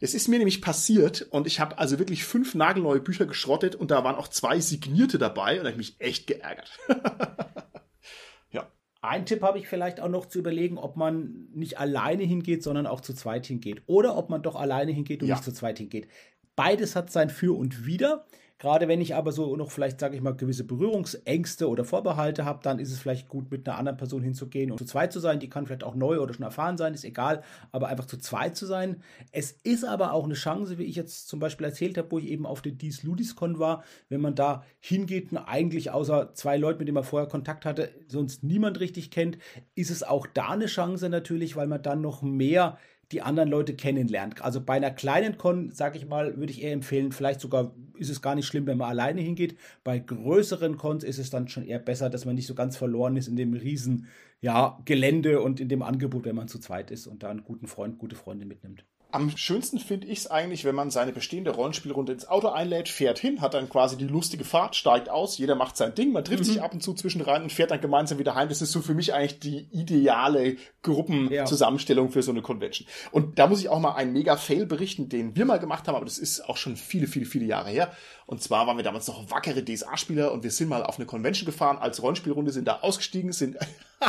Es 0.00 0.14
ist 0.14 0.28
mir 0.28 0.38
nämlich 0.38 0.62
passiert 0.62 1.22
und 1.22 1.46
ich 1.46 1.58
habe 1.58 1.78
also 1.78 1.98
wirklich 1.98 2.24
fünf 2.24 2.54
nagelneue 2.54 3.00
Bücher 3.00 3.26
geschrottet 3.26 3.74
und 3.74 3.90
da 3.90 4.04
waren 4.04 4.14
auch 4.14 4.28
zwei 4.28 4.60
signierte 4.60 5.18
dabei 5.18 5.58
und 5.58 5.64
da 5.64 5.70
habe 5.70 5.80
ich 5.80 5.88
mich 5.88 6.00
echt 6.00 6.28
geärgert. 6.28 6.70
ja. 8.52 8.70
Ein 9.00 9.26
Tipp 9.26 9.42
habe 9.42 9.58
ich 9.58 9.66
vielleicht 9.66 9.98
auch 9.98 10.08
noch 10.08 10.26
zu 10.26 10.38
überlegen, 10.38 10.78
ob 10.78 10.96
man 10.96 11.48
nicht 11.52 11.78
alleine 11.80 12.22
hingeht, 12.22 12.62
sondern 12.62 12.86
auch 12.86 13.00
zu 13.00 13.12
zweit 13.12 13.46
hingeht. 13.46 13.82
Oder 13.86 14.16
ob 14.16 14.30
man 14.30 14.42
doch 14.42 14.54
alleine 14.54 14.92
hingeht 14.92 15.22
und 15.22 15.28
ja. 15.28 15.34
nicht 15.34 15.44
zu 15.44 15.52
zweit 15.52 15.78
hingeht. 15.78 16.06
Beides 16.54 16.94
hat 16.94 17.10
sein 17.10 17.30
Für 17.30 17.56
und 17.56 17.84
Wider. 17.84 18.26
Gerade 18.58 18.88
wenn 18.88 19.00
ich 19.00 19.14
aber 19.14 19.30
so 19.30 19.54
noch 19.54 19.70
vielleicht, 19.70 20.00
sage 20.00 20.16
ich 20.16 20.22
mal, 20.22 20.34
gewisse 20.34 20.64
Berührungsängste 20.64 21.68
oder 21.68 21.84
Vorbehalte 21.84 22.44
habe, 22.44 22.58
dann 22.62 22.80
ist 22.80 22.90
es 22.90 22.98
vielleicht 22.98 23.28
gut, 23.28 23.50
mit 23.52 23.68
einer 23.68 23.78
anderen 23.78 23.96
Person 23.96 24.22
hinzugehen 24.22 24.72
und 24.72 24.78
zu 24.78 24.84
zweit 24.84 25.12
zu 25.12 25.20
sein. 25.20 25.38
Die 25.38 25.48
kann 25.48 25.66
vielleicht 25.66 25.84
auch 25.84 25.94
neu 25.94 26.18
oder 26.18 26.34
schon 26.34 26.44
erfahren 26.44 26.76
sein, 26.76 26.92
ist 26.92 27.04
egal, 27.04 27.44
aber 27.70 27.86
einfach 27.86 28.06
zu 28.06 28.18
zweit 28.18 28.56
zu 28.56 28.66
sein. 28.66 29.02
Es 29.30 29.52
ist 29.52 29.84
aber 29.84 30.12
auch 30.12 30.24
eine 30.24 30.34
Chance, 30.34 30.76
wie 30.76 30.84
ich 30.84 30.96
jetzt 30.96 31.28
zum 31.28 31.38
Beispiel 31.38 31.66
erzählt 31.66 31.96
habe, 31.96 32.10
wo 32.10 32.18
ich 32.18 32.26
eben 32.26 32.46
auf 32.46 32.60
der 32.60 32.72
Dies 32.72 33.04
Ludiscon 33.04 33.60
war, 33.60 33.84
wenn 34.08 34.20
man 34.20 34.34
da 34.34 34.64
hingeht 34.80 35.30
und 35.30 35.38
eigentlich 35.38 35.92
außer 35.92 36.34
zwei 36.34 36.56
Leuten, 36.56 36.80
mit 36.80 36.88
denen 36.88 36.96
man 36.96 37.04
vorher 37.04 37.28
Kontakt 37.28 37.64
hatte, 37.64 37.90
sonst 38.08 38.42
niemand 38.42 38.80
richtig 38.80 39.12
kennt, 39.12 39.38
ist 39.76 39.90
es 39.90 40.02
auch 40.02 40.26
da 40.26 40.48
eine 40.48 40.66
Chance 40.66 41.08
natürlich, 41.08 41.54
weil 41.54 41.68
man 41.68 41.82
dann 41.82 42.00
noch 42.00 42.22
mehr 42.22 42.76
die 43.12 43.22
anderen 43.22 43.48
Leute 43.48 43.74
kennenlernt. 43.74 44.42
Also 44.42 44.60
bei 44.60 44.74
einer 44.74 44.90
kleinen 44.90 45.38
Con, 45.38 45.72
sage 45.72 45.98
ich 45.98 46.06
mal, 46.06 46.36
würde 46.36 46.52
ich 46.52 46.62
eher 46.62 46.72
empfehlen, 46.72 47.12
vielleicht 47.12 47.40
sogar 47.40 47.74
ist 47.96 48.10
es 48.10 48.22
gar 48.22 48.34
nicht 48.34 48.46
schlimm, 48.46 48.66
wenn 48.66 48.78
man 48.78 48.90
alleine 48.90 49.20
hingeht. 49.20 49.56
Bei 49.82 49.98
größeren 49.98 50.76
Cons 50.76 51.04
ist 51.04 51.18
es 51.18 51.30
dann 51.30 51.48
schon 51.48 51.64
eher 51.64 51.78
besser, 51.78 52.10
dass 52.10 52.24
man 52.24 52.34
nicht 52.34 52.46
so 52.46 52.54
ganz 52.54 52.76
verloren 52.76 53.16
ist 53.16 53.28
in 53.28 53.36
dem 53.36 53.54
riesen 53.54 54.06
ja, 54.40 54.78
Gelände 54.84 55.40
und 55.40 55.60
in 55.60 55.68
dem 55.68 55.82
Angebot, 55.82 56.24
wenn 56.24 56.36
man 56.36 56.48
zu 56.48 56.58
zweit 56.58 56.90
ist 56.90 57.06
und 57.06 57.22
da 57.22 57.30
einen 57.30 57.44
guten 57.44 57.66
Freund, 57.66 57.98
gute 57.98 58.14
Freunde 58.14 58.46
mitnimmt. 58.46 58.84
Am 59.10 59.34
schönsten 59.38 59.78
finde 59.78 60.06
ich 60.06 60.18
es 60.18 60.26
eigentlich, 60.30 60.66
wenn 60.66 60.74
man 60.74 60.90
seine 60.90 61.12
bestehende 61.12 61.50
Rollenspielrunde 61.50 62.12
ins 62.12 62.28
Auto 62.28 62.48
einlädt, 62.48 62.90
fährt 62.90 63.18
hin, 63.18 63.40
hat 63.40 63.54
dann 63.54 63.70
quasi 63.70 63.96
die 63.96 64.06
lustige 64.06 64.44
Fahrt, 64.44 64.76
steigt 64.76 65.08
aus, 65.08 65.38
jeder 65.38 65.54
macht 65.54 65.78
sein 65.78 65.94
Ding, 65.94 66.12
man 66.12 66.24
trifft 66.24 66.40
mhm. 66.40 66.44
sich 66.44 66.62
ab 66.62 66.74
und 66.74 66.82
zu 66.82 66.92
zwischen 66.92 67.22
rein 67.22 67.42
und 67.42 67.50
fährt 67.50 67.70
dann 67.70 67.80
gemeinsam 67.80 68.18
wieder 68.18 68.34
heim. 68.34 68.50
Das 68.50 68.60
ist 68.60 68.70
so 68.70 68.82
für 68.82 68.92
mich 68.92 69.14
eigentlich 69.14 69.38
die 69.40 69.66
ideale 69.72 70.56
Gruppenzusammenstellung 70.82 72.08
ja. 72.08 72.12
für 72.12 72.22
so 72.22 72.32
eine 72.32 72.42
Convention. 72.42 72.86
Und 73.10 73.38
da 73.38 73.46
muss 73.46 73.60
ich 73.60 73.70
auch 73.70 73.80
mal 73.80 73.94
einen 73.94 74.12
mega 74.12 74.36
Fail 74.36 74.66
berichten, 74.66 75.08
den 75.08 75.34
wir 75.34 75.46
mal 75.46 75.58
gemacht 75.58 75.88
haben, 75.88 75.94
aber 75.94 76.04
das 76.04 76.18
ist 76.18 76.46
auch 76.46 76.58
schon 76.58 76.76
viele, 76.76 77.06
viele, 77.06 77.24
viele 77.24 77.46
Jahre 77.46 77.70
her. 77.70 77.92
Und 78.28 78.42
zwar 78.42 78.66
waren 78.66 78.76
wir 78.76 78.84
damals 78.84 79.08
noch 79.08 79.30
wackere 79.30 79.64
DSA-Spieler 79.64 80.32
und 80.32 80.42
wir 80.42 80.50
sind 80.50 80.68
mal 80.68 80.82
auf 80.82 80.98
eine 80.98 81.06
Convention 81.06 81.46
gefahren 81.46 81.78
als 81.78 82.02
Rollenspielrunde, 82.02 82.52
sind 82.52 82.68
da 82.68 82.80
ausgestiegen, 82.82 83.32
sind 83.32 83.56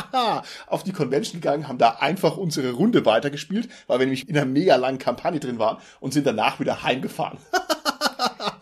auf 0.66 0.84
die 0.84 0.92
Convention 0.92 1.40
gegangen, 1.40 1.68
haben 1.68 1.78
da 1.78 1.92
einfach 2.00 2.36
unsere 2.36 2.72
Runde 2.72 3.06
weitergespielt, 3.06 3.70
weil 3.86 3.98
wir 3.98 4.04
nämlich 4.04 4.28
in 4.28 4.36
einer 4.36 4.44
mega 4.44 4.76
langen 4.76 4.98
Kampagne 4.98 5.40
drin 5.40 5.58
waren 5.58 5.78
und 6.00 6.12
sind 6.12 6.26
danach 6.26 6.60
wieder 6.60 6.82
heimgefahren. 6.82 7.38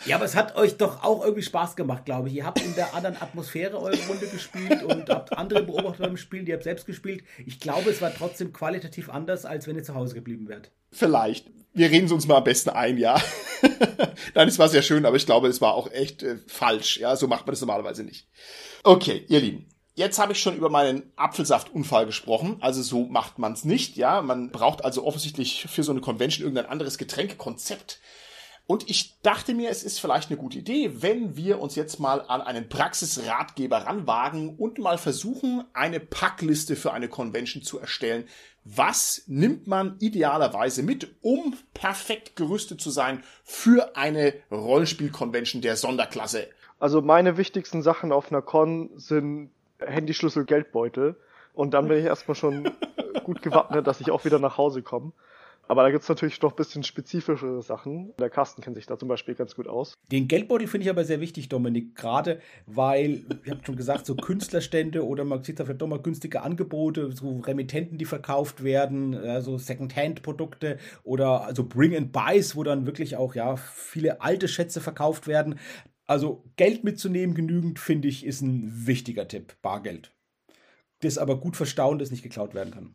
Ja, 0.08 0.16
aber 0.16 0.24
es 0.24 0.34
hat 0.34 0.56
euch 0.56 0.78
doch 0.78 1.04
auch 1.04 1.22
irgendwie 1.22 1.42
Spaß 1.42 1.76
gemacht, 1.76 2.06
glaube 2.06 2.28
ich. 2.28 2.34
Ihr 2.34 2.46
habt 2.46 2.62
in 2.62 2.74
der 2.74 2.94
anderen 2.94 3.20
Atmosphäre 3.20 3.78
eure 3.78 3.98
Runde 4.08 4.26
gespielt 4.26 4.82
und 4.82 5.10
habt 5.10 5.36
andere 5.36 5.62
Beobachter 5.62 6.04
beim 6.04 6.16
Spielen, 6.16 6.46
die 6.46 6.54
habt 6.54 6.62
selbst 6.62 6.86
gespielt. 6.86 7.22
Ich 7.44 7.60
glaube, 7.60 7.90
es 7.90 8.00
war 8.00 8.14
trotzdem 8.14 8.54
qualitativ 8.54 9.10
anders, 9.10 9.44
als 9.44 9.66
wenn 9.66 9.76
ihr 9.76 9.82
zu 9.82 9.94
Hause 9.94 10.14
geblieben 10.14 10.48
wärt. 10.48 10.70
Vielleicht. 10.90 11.50
Wir 11.74 11.90
reden 11.90 12.06
es 12.06 12.12
uns 12.12 12.26
mal 12.26 12.38
am 12.38 12.44
besten 12.44 12.70
ein, 12.70 12.96
ja. 12.96 13.20
Nein, 14.34 14.48
es 14.48 14.58
war 14.58 14.70
sehr 14.70 14.80
schön, 14.80 15.04
aber 15.04 15.16
ich 15.16 15.26
glaube, 15.26 15.48
es 15.48 15.60
war 15.60 15.74
auch 15.74 15.90
echt 15.92 16.22
äh, 16.22 16.38
falsch. 16.46 16.96
Ja, 16.96 17.14
so 17.14 17.28
macht 17.28 17.46
man 17.46 17.52
das 17.52 17.60
normalerweise 17.60 18.02
nicht. 18.02 18.26
Okay, 18.84 19.26
ihr 19.28 19.40
Lieben. 19.40 19.66
Jetzt 19.94 20.18
habe 20.18 20.32
ich 20.32 20.40
schon 20.40 20.56
über 20.56 20.70
meinen 20.70 21.12
Apfelsaftunfall 21.16 22.06
gesprochen. 22.06 22.56
Also 22.60 22.82
so 22.82 23.04
macht 23.06 23.38
man 23.38 23.52
es 23.52 23.64
nicht, 23.64 23.96
ja. 23.96 24.22
Man 24.22 24.52
braucht 24.52 24.84
also 24.84 25.04
offensichtlich 25.04 25.66
für 25.68 25.82
so 25.82 25.92
eine 25.92 26.00
Convention 26.00 26.44
irgendein 26.44 26.70
anderes 26.70 26.96
Getränkekonzept. 26.96 28.00
Und 28.70 28.90
ich 28.90 29.18
dachte 29.22 29.54
mir, 29.54 29.70
es 29.70 29.82
ist 29.82 29.98
vielleicht 29.98 30.28
eine 30.28 30.36
gute 30.36 30.58
Idee, 30.58 30.90
wenn 31.00 31.38
wir 31.38 31.58
uns 31.58 31.74
jetzt 31.74 32.00
mal 32.00 32.20
an 32.28 32.42
einen 32.42 32.68
Praxisratgeber 32.68 33.78
ranwagen 33.78 34.56
und 34.58 34.76
mal 34.78 34.98
versuchen, 34.98 35.64
eine 35.72 36.00
Packliste 36.00 36.76
für 36.76 36.92
eine 36.92 37.08
Convention 37.08 37.62
zu 37.62 37.78
erstellen. 37.78 38.28
Was 38.64 39.22
nimmt 39.26 39.68
man 39.68 39.96
idealerweise 40.00 40.82
mit, 40.82 41.08
um 41.22 41.56
perfekt 41.72 42.36
gerüstet 42.36 42.82
zu 42.82 42.90
sein 42.90 43.22
für 43.42 43.96
eine 43.96 44.34
Rollenspiel-Convention 44.50 45.62
der 45.62 45.76
Sonderklasse? 45.76 46.46
Also 46.78 47.00
meine 47.00 47.38
wichtigsten 47.38 47.80
Sachen 47.80 48.12
auf 48.12 48.30
einer 48.30 48.42
Con 48.42 48.90
sind 48.96 49.50
Handyschlüssel, 49.78 50.44
Geldbeutel. 50.44 51.16
Und 51.54 51.72
dann 51.72 51.88
bin 51.88 52.00
ich 52.00 52.04
erstmal 52.04 52.34
schon 52.34 52.70
gut 53.24 53.40
gewappnet, 53.40 53.86
dass 53.86 54.02
ich 54.02 54.10
auch 54.10 54.26
wieder 54.26 54.38
nach 54.38 54.58
Hause 54.58 54.82
komme. 54.82 55.12
Aber 55.68 55.82
da 55.82 55.90
gibt's 55.90 56.08
natürlich 56.08 56.40
noch 56.40 56.52
ein 56.52 56.56
bisschen 56.56 56.82
spezifischere 56.82 57.62
Sachen. 57.62 58.14
Der 58.18 58.30
Carsten 58.30 58.62
kennt 58.62 58.76
sich 58.76 58.86
da 58.86 58.98
zum 58.98 59.06
Beispiel 59.06 59.34
ganz 59.34 59.54
gut 59.54 59.68
aus. 59.68 59.92
Den 60.10 60.26
Geldbeutel 60.26 60.66
finde 60.66 60.84
ich 60.84 60.90
aber 60.90 61.04
sehr 61.04 61.20
wichtig, 61.20 61.50
Dominik. 61.50 61.94
Gerade 61.94 62.40
weil, 62.66 63.20
ich 63.44 63.50
habe 63.50 63.60
schon 63.64 63.76
gesagt, 63.76 64.06
so 64.06 64.16
Künstlerstände 64.16 65.06
oder 65.06 65.24
man 65.24 65.44
sieht 65.44 65.60
da 65.60 65.66
vielleicht 65.66 65.82
doch 65.82 65.86
mal 65.86 66.00
günstige 66.00 66.40
Angebote, 66.40 67.12
so 67.12 67.36
Remittenten, 67.40 67.98
die 67.98 68.06
verkauft 68.06 68.64
werden, 68.64 69.12
äh, 69.12 69.42
so 69.42 69.58
Second-Hand-Produkte 69.58 70.78
oder 71.04 71.44
also 71.44 71.64
Bring 71.64 71.94
and 71.94 72.12
Buys, 72.12 72.56
wo 72.56 72.62
dann 72.62 72.86
wirklich 72.86 73.16
auch 73.16 73.34
ja 73.34 73.56
viele 73.56 74.22
alte 74.22 74.48
Schätze 74.48 74.80
verkauft 74.80 75.26
werden. 75.26 75.58
Also 76.06 76.44
Geld 76.56 76.82
mitzunehmen 76.82 77.34
genügend, 77.34 77.78
finde 77.78 78.08
ich, 78.08 78.24
ist 78.24 78.40
ein 78.40 78.86
wichtiger 78.86 79.28
Tipp. 79.28 79.54
Bargeld. 79.60 80.14
Das 81.00 81.18
aber 81.18 81.38
gut 81.38 81.56
verstauen, 81.56 81.98
das 81.98 82.10
nicht 82.10 82.22
geklaut 82.22 82.54
werden 82.54 82.72
kann. 82.72 82.94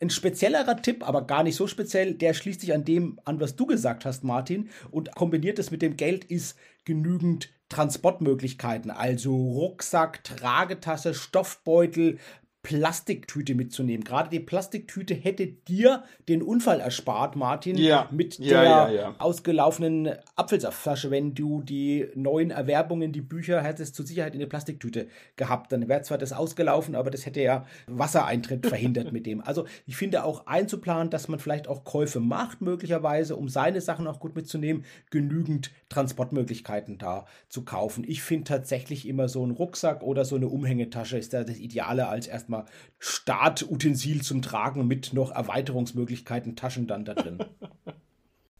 Ein 0.00 0.10
speziellerer 0.10 0.80
Tipp, 0.82 1.06
aber 1.06 1.26
gar 1.26 1.42
nicht 1.42 1.56
so 1.56 1.66
speziell, 1.66 2.14
der 2.14 2.34
schließt 2.34 2.60
sich 2.60 2.74
an 2.74 2.84
dem 2.84 3.18
an, 3.24 3.40
was 3.40 3.56
du 3.56 3.66
gesagt 3.66 4.04
hast, 4.04 4.24
Martin, 4.24 4.68
und 4.90 5.14
kombiniert 5.14 5.58
es 5.58 5.70
mit 5.70 5.82
dem 5.82 5.96
Geld, 5.96 6.24
ist 6.24 6.56
genügend 6.84 7.50
Transportmöglichkeiten, 7.68 8.90
also 8.90 9.34
Rucksack, 9.34 10.22
Tragetasse, 10.22 11.14
Stoffbeutel, 11.14 12.18
Plastiktüte 12.64 13.54
mitzunehmen. 13.54 14.04
Gerade 14.04 14.30
die 14.30 14.40
Plastiktüte 14.40 15.12
hätte 15.14 15.46
dir 15.46 16.02
den 16.28 16.42
Unfall 16.42 16.80
erspart, 16.80 17.36
Martin, 17.36 17.76
ja. 17.76 18.08
mit 18.10 18.38
ja, 18.38 18.86
der 18.86 18.94
ja, 18.94 19.14
ausgelaufenen 19.18 20.14
Apfelsaftflasche, 20.34 21.10
wenn 21.10 21.34
du 21.34 21.60
die 21.60 22.08
neuen 22.14 22.50
Erwerbungen, 22.50 23.12
die 23.12 23.20
Bücher 23.20 23.62
hättest 23.62 23.94
zur 23.94 24.06
Sicherheit 24.06 24.32
in 24.32 24.40
der 24.40 24.46
Plastiktüte 24.46 25.08
gehabt. 25.36 25.72
Dann 25.72 25.88
wäre 25.88 26.00
zwar 26.02 26.16
das 26.16 26.32
ausgelaufen, 26.32 26.94
aber 26.94 27.10
das 27.10 27.26
hätte 27.26 27.42
ja 27.42 27.66
Wassereintritt 27.86 28.66
verhindert 28.66 29.12
mit 29.12 29.26
dem. 29.26 29.42
Also 29.42 29.66
ich 29.84 29.98
finde 29.98 30.24
auch 30.24 30.46
einzuplanen, 30.46 31.10
dass 31.10 31.28
man 31.28 31.40
vielleicht 31.40 31.68
auch 31.68 31.84
Käufe 31.84 32.18
macht, 32.18 32.62
möglicherweise, 32.62 33.36
um 33.36 33.50
seine 33.50 33.82
Sachen 33.82 34.06
auch 34.06 34.20
gut 34.20 34.34
mitzunehmen, 34.34 34.86
genügend 35.10 35.70
Transportmöglichkeiten 35.90 36.96
da 36.96 37.26
zu 37.50 37.62
kaufen. 37.62 38.04
Ich 38.08 38.22
finde 38.22 38.44
tatsächlich 38.44 39.06
immer 39.06 39.28
so 39.28 39.46
ein 39.46 39.50
Rucksack 39.50 40.02
oder 40.02 40.24
so 40.24 40.36
eine 40.36 40.48
Umhängetasche 40.48 41.18
ist 41.18 41.34
da 41.34 41.44
das 41.44 41.58
Ideale 41.58 42.08
als 42.08 42.26
erstmal 42.26 42.53
Startutensil 42.98 44.22
zum 44.22 44.42
Tragen 44.42 44.86
mit 44.86 45.12
noch 45.12 45.30
Erweiterungsmöglichkeiten, 45.30 46.56
Taschen 46.56 46.86
dann 46.86 47.04
da 47.04 47.14
drin. 47.14 47.44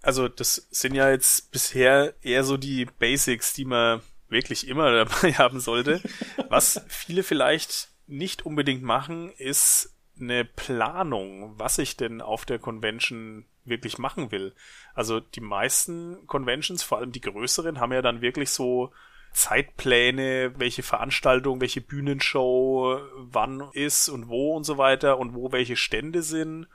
Also 0.04 0.28
das 0.28 0.68
sind 0.70 0.94
ja 0.94 1.10
jetzt 1.10 1.50
bisher 1.50 2.12
eher 2.20 2.44
so 2.44 2.58
die 2.58 2.84
Basics, 2.84 3.54
die 3.54 3.64
man 3.64 4.02
wirklich 4.28 4.68
immer 4.68 4.92
dabei 5.04 5.32
haben 5.32 5.60
sollte. 5.60 6.02
Was 6.50 6.84
viele 6.88 7.22
vielleicht 7.22 7.88
nicht 8.06 8.44
unbedingt 8.44 8.82
machen, 8.82 9.32
ist 9.38 9.96
eine 10.20 10.44
Planung, 10.44 11.58
was 11.58 11.78
ich 11.78 11.96
denn 11.96 12.20
auf 12.20 12.44
der 12.44 12.58
Convention 12.58 13.46
wirklich 13.64 13.98
machen 13.98 14.30
will. 14.30 14.54
Also 14.92 15.20
die 15.20 15.40
meisten 15.40 16.26
Conventions, 16.26 16.82
vor 16.82 16.98
allem 16.98 17.12
die 17.12 17.22
größeren, 17.22 17.80
haben 17.80 17.92
ja 17.92 18.02
dann 18.02 18.20
wirklich 18.20 18.50
so 18.50 18.92
Zeitpläne, 19.34 20.54
welche 20.56 20.82
Veranstaltung, 20.82 21.60
welche 21.60 21.82
Bühnenshow 21.82 23.00
wann 23.16 23.68
ist 23.72 24.08
und 24.08 24.28
wo 24.28 24.56
und 24.56 24.64
so 24.64 24.78
weiter 24.78 25.18
und 25.18 25.34
wo 25.34 25.52
welche 25.52 25.76
Stände 25.76 26.22
sind. 26.22 26.66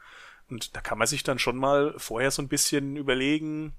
Und 0.50 0.76
da 0.76 0.82
kann 0.82 0.98
man 0.98 1.08
sich 1.08 1.24
dann 1.24 1.40
schon 1.40 1.58
mal 1.58 1.96
vorher 1.98 2.32
so 2.32 2.42
ein 2.42 2.50
bisschen 2.50 2.98
überlegen, 2.98 3.74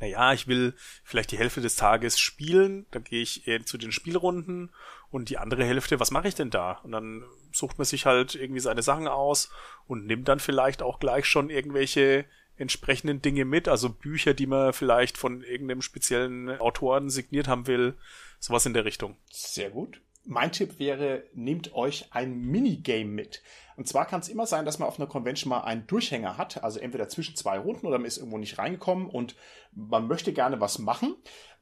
naja, 0.00 0.32
ich 0.32 0.46
will 0.46 0.74
vielleicht 1.02 1.32
die 1.32 1.38
Hälfte 1.38 1.60
des 1.60 1.74
Tages 1.74 2.20
spielen, 2.20 2.86
dann 2.92 3.02
gehe 3.02 3.22
ich 3.22 3.42
zu 3.64 3.78
den 3.78 3.90
Spielrunden 3.90 4.70
und 5.10 5.28
die 5.28 5.38
andere 5.38 5.64
Hälfte, 5.64 5.98
was 5.98 6.10
mache 6.10 6.28
ich 6.28 6.34
denn 6.36 6.50
da? 6.50 6.72
Und 6.84 6.92
dann 6.92 7.24
sucht 7.50 7.78
man 7.78 7.84
sich 7.84 8.06
halt 8.06 8.34
irgendwie 8.34 8.60
seine 8.60 8.82
Sachen 8.82 9.08
aus 9.08 9.50
und 9.86 10.06
nimmt 10.06 10.28
dann 10.28 10.38
vielleicht 10.38 10.82
auch 10.82 11.00
gleich 11.00 11.26
schon 11.26 11.50
irgendwelche 11.50 12.26
entsprechenden 12.58 13.22
Dinge 13.22 13.44
mit, 13.44 13.68
also 13.68 13.88
Bücher, 13.90 14.34
die 14.34 14.46
man 14.46 14.72
vielleicht 14.72 15.16
von 15.16 15.42
irgendeinem 15.42 15.82
speziellen 15.82 16.50
Autoren 16.60 17.10
signiert 17.10 17.48
haben 17.48 17.66
will, 17.66 17.94
sowas 18.40 18.66
in 18.66 18.74
der 18.74 18.84
Richtung. 18.84 19.16
Sehr 19.30 19.70
gut. 19.70 20.00
Mein 20.24 20.52
Tipp 20.52 20.78
wäre, 20.78 21.24
nehmt 21.32 21.72
euch 21.72 22.08
ein 22.10 22.38
Minigame 22.38 23.06
mit. 23.06 23.42
Und 23.76 23.88
zwar 23.88 24.06
kann 24.06 24.20
es 24.20 24.28
immer 24.28 24.44
sein, 24.44 24.66
dass 24.66 24.78
man 24.78 24.88
auf 24.88 24.98
einer 24.98 25.08
Convention 25.08 25.48
mal 25.48 25.60
einen 25.60 25.86
Durchhänger 25.86 26.36
hat, 26.36 26.62
also 26.62 26.80
entweder 26.80 27.08
zwischen 27.08 27.36
zwei 27.36 27.58
Runden 27.58 27.86
oder 27.86 27.98
man 27.98 28.06
ist 28.06 28.18
irgendwo 28.18 28.36
nicht 28.36 28.58
reingekommen 28.58 29.08
und 29.08 29.36
man 29.72 30.06
möchte 30.06 30.32
gerne 30.32 30.60
was 30.60 30.78
machen. 30.78 31.14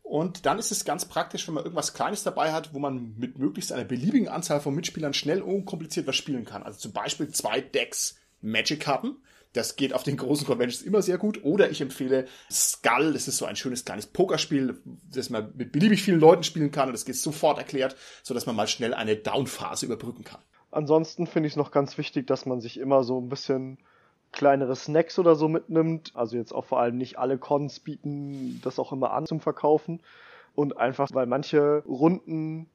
Und 0.02 0.46
dann 0.46 0.58
ist 0.58 0.70
es 0.70 0.84
ganz 0.84 1.04
praktisch, 1.04 1.46
wenn 1.46 1.54
man 1.54 1.64
irgendwas 1.64 1.92
Kleines 1.92 2.22
dabei 2.22 2.52
hat, 2.52 2.72
wo 2.72 2.78
man 2.78 3.16
mit 3.18 3.38
möglichst 3.38 3.72
einer 3.72 3.84
beliebigen 3.84 4.28
Anzahl 4.28 4.60
von 4.60 4.74
Mitspielern 4.74 5.14
schnell 5.14 5.42
und 5.42 5.52
unkompliziert 5.52 6.06
was 6.06 6.16
spielen 6.16 6.44
kann. 6.44 6.62
Also 6.62 6.78
zum 6.78 6.92
Beispiel 6.92 7.28
zwei 7.28 7.60
Decks 7.60 8.16
Magic-Karten 8.40 9.16
das 9.56 9.76
geht 9.76 9.94
auf 9.94 10.02
den 10.02 10.16
großen 10.16 10.46
Conventions 10.46 10.82
immer 10.82 11.02
sehr 11.02 11.18
gut. 11.18 11.44
Oder 11.44 11.70
ich 11.70 11.80
empfehle 11.80 12.26
Skull. 12.50 13.12
Das 13.12 13.26
ist 13.26 13.38
so 13.38 13.46
ein 13.46 13.56
schönes 13.56 13.84
kleines 13.84 14.06
Pokerspiel, 14.06 14.78
das 15.12 15.30
man 15.30 15.52
mit 15.56 15.72
beliebig 15.72 16.02
vielen 16.02 16.20
Leuten 16.20 16.42
spielen 16.42 16.70
kann. 16.70 16.88
Und 16.88 16.92
das 16.92 17.04
geht 17.04 17.16
sofort 17.16 17.58
erklärt, 17.58 17.96
so 18.22 18.34
dass 18.34 18.46
man 18.46 18.54
mal 18.54 18.68
schnell 18.68 18.94
eine 18.94 19.16
Down-Phase 19.16 19.86
überbrücken 19.86 20.24
kann. 20.24 20.40
Ansonsten 20.70 21.26
finde 21.26 21.46
ich 21.46 21.54
es 21.54 21.56
noch 21.56 21.70
ganz 21.70 21.96
wichtig, 21.96 22.26
dass 22.26 22.44
man 22.44 22.60
sich 22.60 22.78
immer 22.78 23.02
so 23.02 23.18
ein 23.18 23.28
bisschen 23.28 23.78
kleinere 24.32 24.76
Snacks 24.76 25.18
oder 25.18 25.34
so 25.34 25.48
mitnimmt. 25.48 26.12
Also 26.14 26.36
jetzt 26.36 26.52
auch 26.52 26.66
vor 26.66 26.80
allem 26.80 26.98
nicht 26.98 27.18
alle 27.18 27.38
Cons 27.38 27.80
bieten 27.80 28.60
das 28.62 28.78
auch 28.78 28.92
immer 28.92 29.12
an 29.12 29.26
zum 29.26 29.40
Verkaufen. 29.40 30.00
Und 30.54 30.76
einfach, 30.76 31.08
weil 31.12 31.26
manche 31.26 31.82
Runden 31.86 32.68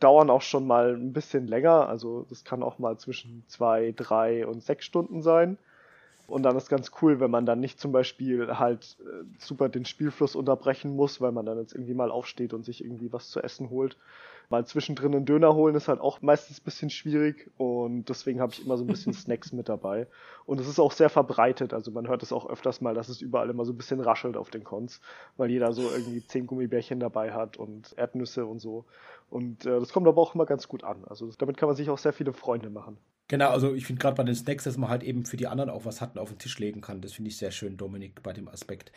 dauern 0.00 0.30
auch 0.30 0.42
schon 0.42 0.66
mal 0.66 0.94
ein 0.94 1.12
bisschen 1.12 1.46
länger. 1.46 1.88
Also 1.88 2.24
das 2.30 2.44
kann 2.44 2.62
auch 2.62 2.78
mal 2.78 2.96
zwischen 2.96 3.44
zwei, 3.48 3.92
drei 3.94 4.46
und 4.46 4.62
sechs 4.62 4.86
Stunden 4.86 5.22
sein. 5.22 5.58
Und 6.32 6.44
dann 6.44 6.56
ist 6.56 6.70
ganz 6.70 6.92
cool, 7.02 7.20
wenn 7.20 7.30
man 7.30 7.44
dann 7.44 7.60
nicht 7.60 7.78
zum 7.78 7.92
Beispiel 7.92 8.58
halt 8.58 8.96
äh, 9.00 9.24
super 9.38 9.68
den 9.68 9.84
Spielfluss 9.84 10.34
unterbrechen 10.34 10.96
muss, 10.96 11.20
weil 11.20 11.30
man 11.30 11.44
dann 11.44 11.58
jetzt 11.58 11.74
irgendwie 11.74 11.92
mal 11.92 12.10
aufsteht 12.10 12.54
und 12.54 12.64
sich 12.64 12.82
irgendwie 12.82 13.12
was 13.12 13.28
zu 13.28 13.42
essen 13.42 13.68
holt. 13.68 13.98
Mal 14.48 14.64
zwischendrin 14.64 15.14
einen 15.14 15.26
Döner 15.26 15.54
holen 15.54 15.74
ist 15.74 15.88
halt 15.88 16.00
auch 16.00 16.22
meistens 16.22 16.58
ein 16.58 16.64
bisschen 16.64 16.88
schwierig 16.88 17.50
und 17.58 18.08
deswegen 18.08 18.40
habe 18.40 18.50
ich 18.54 18.64
immer 18.64 18.78
so 18.78 18.84
ein 18.84 18.86
bisschen 18.86 19.12
Snacks 19.12 19.52
mit 19.52 19.68
dabei. 19.68 20.06
Und 20.46 20.58
es 20.58 20.68
ist 20.68 20.80
auch 20.80 20.92
sehr 20.92 21.10
verbreitet, 21.10 21.74
also 21.74 21.90
man 21.90 22.08
hört 22.08 22.22
es 22.22 22.32
auch 22.32 22.48
öfters 22.48 22.80
mal, 22.80 22.94
dass 22.94 23.10
es 23.10 23.20
überall 23.20 23.50
immer 23.50 23.66
so 23.66 23.74
ein 23.74 23.76
bisschen 23.76 24.00
raschelt 24.00 24.38
auf 24.38 24.48
den 24.48 24.64
Cons, 24.64 25.02
weil 25.36 25.50
jeder 25.50 25.74
so 25.74 25.82
irgendwie 25.82 26.26
zehn 26.26 26.46
Gummibärchen 26.46 26.98
dabei 26.98 27.34
hat 27.34 27.58
und 27.58 27.92
Erdnüsse 27.98 28.46
und 28.46 28.58
so. 28.58 28.86
Und 29.28 29.66
äh, 29.66 29.78
das 29.78 29.92
kommt 29.92 30.08
aber 30.08 30.22
auch 30.22 30.34
immer 30.34 30.46
ganz 30.46 30.66
gut 30.66 30.82
an. 30.82 31.04
Also 31.06 31.30
damit 31.36 31.58
kann 31.58 31.68
man 31.68 31.76
sich 31.76 31.90
auch 31.90 31.98
sehr 31.98 32.14
viele 32.14 32.32
Freunde 32.32 32.70
machen. 32.70 32.96
Genau, 33.28 33.50
also 33.50 33.74
ich 33.74 33.86
finde 33.86 34.00
gerade 34.00 34.16
bei 34.16 34.24
den 34.24 34.34
Snacks, 34.34 34.64
dass 34.64 34.76
man 34.76 34.90
halt 34.90 35.02
eben 35.02 35.24
für 35.24 35.36
die 35.36 35.46
anderen 35.46 35.70
auch 35.70 35.84
was 35.84 36.00
hat 36.00 36.14
und 36.14 36.18
auf 36.20 36.28
den 36.30 36.38
Tisch 36.38 36.58
legen 36.58 36.80
kann. 36.80 37.00
Das 37.00 37.12
finde 37.14 37.30
ich 37.30 37.38
sehr 37.38 37.50
schön, 37.50 37.76
Dominik, 37.76 38.22
bei 38.22 38.32
dem 38.32 38.48
Aspekt. 38.48 38.92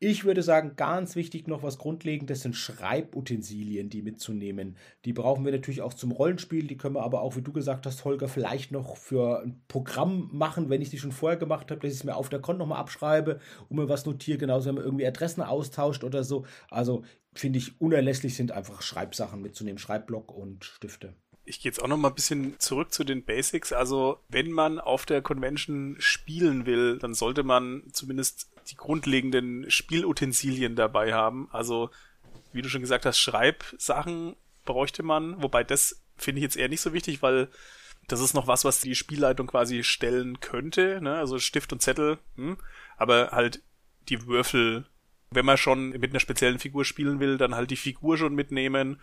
Ich 0.00 0.24
würde 0.24 0.44
sagen, 0.44 0.76
ganz 0.76 1.16
wichtig 1.16 1.48
noch 1.48 1.64
was 1.64 1.76
Grundlegendes 1.76 2.42
sind 2.42 2.54
Schreibutensilien, 2.54 3.90
die 3.90 4.02
mitzunehmen. 4.02 4.76
Die 5.04 5.12
brauchen 5.12 5.44
wir 5.44 5.50
natürlich 5.50 5.82
auch 5.82 5.92
zum 5.92 6.12
Rollenspiel. 6.12 6.68
Die 6.68 6.76
können 6.78 6.94
wir 6.94 7.02
aber 7.02 7.20
auch, 7.20 7.34
wie 7.34 7.42
du 7.42 7.52
gesagt 7.52 7.84
hast, 7.84 8.04
Holger, 8.04 8.28
vielleicht 8.28 8.70
noch 8.70 8.96
für 8.96 9.42
ein 9.42 9.60
Programm 9.66 10.30
machen, 10.32 10.70
wenn 10.70 10.82
ich 10.82 10.90
die 10.90 10.98
schon 10.98 11.10
vorher 11.10 11.36
gemacht 11.36 11.72
habe, 11.72 11.80
dass 11.80 11.90
ich 11.92 11.98
es 11.98 12.04
mir 12.04 12.14
auf 12.14 12.28
der 12.28 12.40
Con 12.40 12.58
nochmal 12.58 12.78
abschreibe 12.78 13.40
und 13.68 13.76
mir 13.76 13.88
was 13.88 14.06
notiere, 14.06 14.38
genauso 14.38 14.68
wenn 14.68 14.76
man 14.76 14.84
irgendwie 14.84 15.06
Adressen 15.06 15.42
austauscht 15.42 16.04
oder 16.04 16.22
so. 16.22 16.46
Also 16.70 17.02
finde 17.34 17.58
ich 17.58 17.80
unerlässlich 17.80 18.36
sind 18.36 18.52
einfach 18.52 18.82
Schreibsachen 18.82 19.42
mitzunehmen, 19.42 19.78
Schreibblock 19.78 20.32
und 20.32 20.64
Stifte 20.64 21.14
ich 21.48 21.60
gehe 21.60 21.70
jetzt 21.70 21.82
auch 21.82 21.88
noch 21.88 21.96
mal 21.96 22.08
ein 22.08 22.14
bisschen 22.14 22.58
zurück 22.58 22.92
zu 22.92 23.04
den 23.04 23.24
Basics. 23.24 23.72
Also, 23.72 24.20
wenn 24.28 24.52
man 24.52 24.78
auf 24.78 25.06
der 25.06 25.22
Convention 25.22 25.96
spielen 25.98 26.66
will, 26.66 26.98
dann 26.98 27.14
sollte 27.14 27.42
man 27.42 27.82
zumindest 27.92 28.50
die 28.70 28.76
grundlegenden 28.76 29.70
Spielutensilien 29.70 30.76
dabei 30.76 31.14
haben. 31.14 31.48
Also, 31.50 31.90
wie 32.52 32.62
du 32.62 32.68
schon 32.68 32.82
gesagt 32.82 33.06
hast, 33.06 33.18
Schreibsachen 33.18 34.36
bräuchte 34.64 35.02
man, 35.02 35.42
wobei 35.42 35.64
das 35.64 36.02
finde 36.16 36.40
ich 36.40 36.42
jetzt 36.42 36.56
eher 36.56 36.68
nicht 36.68 36.82
so 36.82 36.92
wichtig, 36.92 37.22
weil 37.22 37.48
das 38.08 38.20
ist 38.20 38.34
noch 38.34 38.46
was, 38.46 38.64
was 38.64 38.80
die 38.80 38.94
Spielleitung 38.94 39.46
quasi 39.46 39.84
stellen 39.84 40.40
könnte, 40.40 41.00
ne? 41.00 41.16
Also 41.16 41.38
Stift 41.38 41.72
und 41.72 41.82
Zettel, 41.82 42.18
hm? 42.36 42.56
aber 42.96 43.30
halt 43.32 43.62
die 44.08 44.26
Würfel. 44.26 44.86
Wenn 45.30 45.44
man 45.44 45.58
schon 45.58 45.90
mit 45.90 46.10
einer 46.10 46.20
speziellen 46.20 46.58
Figur 46.58 46.86
spielen 46.86 47.20
will, 47.20 47.36
dann 47.36 47.54
halt 47.54 47.70
die 47.70 47.76
Figur 47.76 48.16
schon 48.16 48.34
mitnehmen 48.34 48.98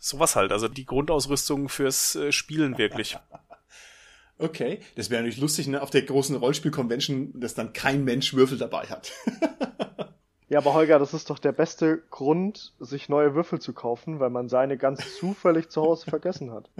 sowas 0.00 0.36
halt, 0.36 0.52
also 0.52 0.68
die 0.68 0.86
Grundausrüstung 0.86 1.68
fürs 1.68 2.16
äh, 2.16 2.32
Spielen 2.32 2.78
wirklich. 2.78 3.18
Okay, 4.40 4.78
das 4.94 5.10
wäre 5.10 5.22
natürlich 5.22 5.40
lustig, 5.40 5.66
ne, 5.66 5.82
auf 5.82 5.90
der 5.90 6.02
großen 6.02 6.36
Rollspiel-Convention, 6.36 7.40
dass 7.40 7.54
dann 7.54 7.72
kein 7.72 8.04
Mensch 8.04 8.34
Würfel 8.34 8.56
dabei 8.56 8.84
hat. 8.84 9.10
ja, 10.48 10.58
aber 10.58 10.74
Holger, 10.74 11.00
das 11.00 11.12
ist 11.12 11.28
doch 11.28 11.40
der 11.40 11.50
beste 11.50 11.98
Grund, 12.10 12.72
sich 12.78 13.08
neue 13.08 13.34
Würfel 13.34 13.60
zu 13.60 13.72
kaufen, 13.72 14.20
weil 14.20 14.30
man 14.30 14.48
seine 14.48 14.78
ganz 14.78 15.00
zufällig 15.18 15.70
zu 15.70 15.82
Hause 15.82 16.08
vergessen 16.08 16.52
hat. 16.52 16.70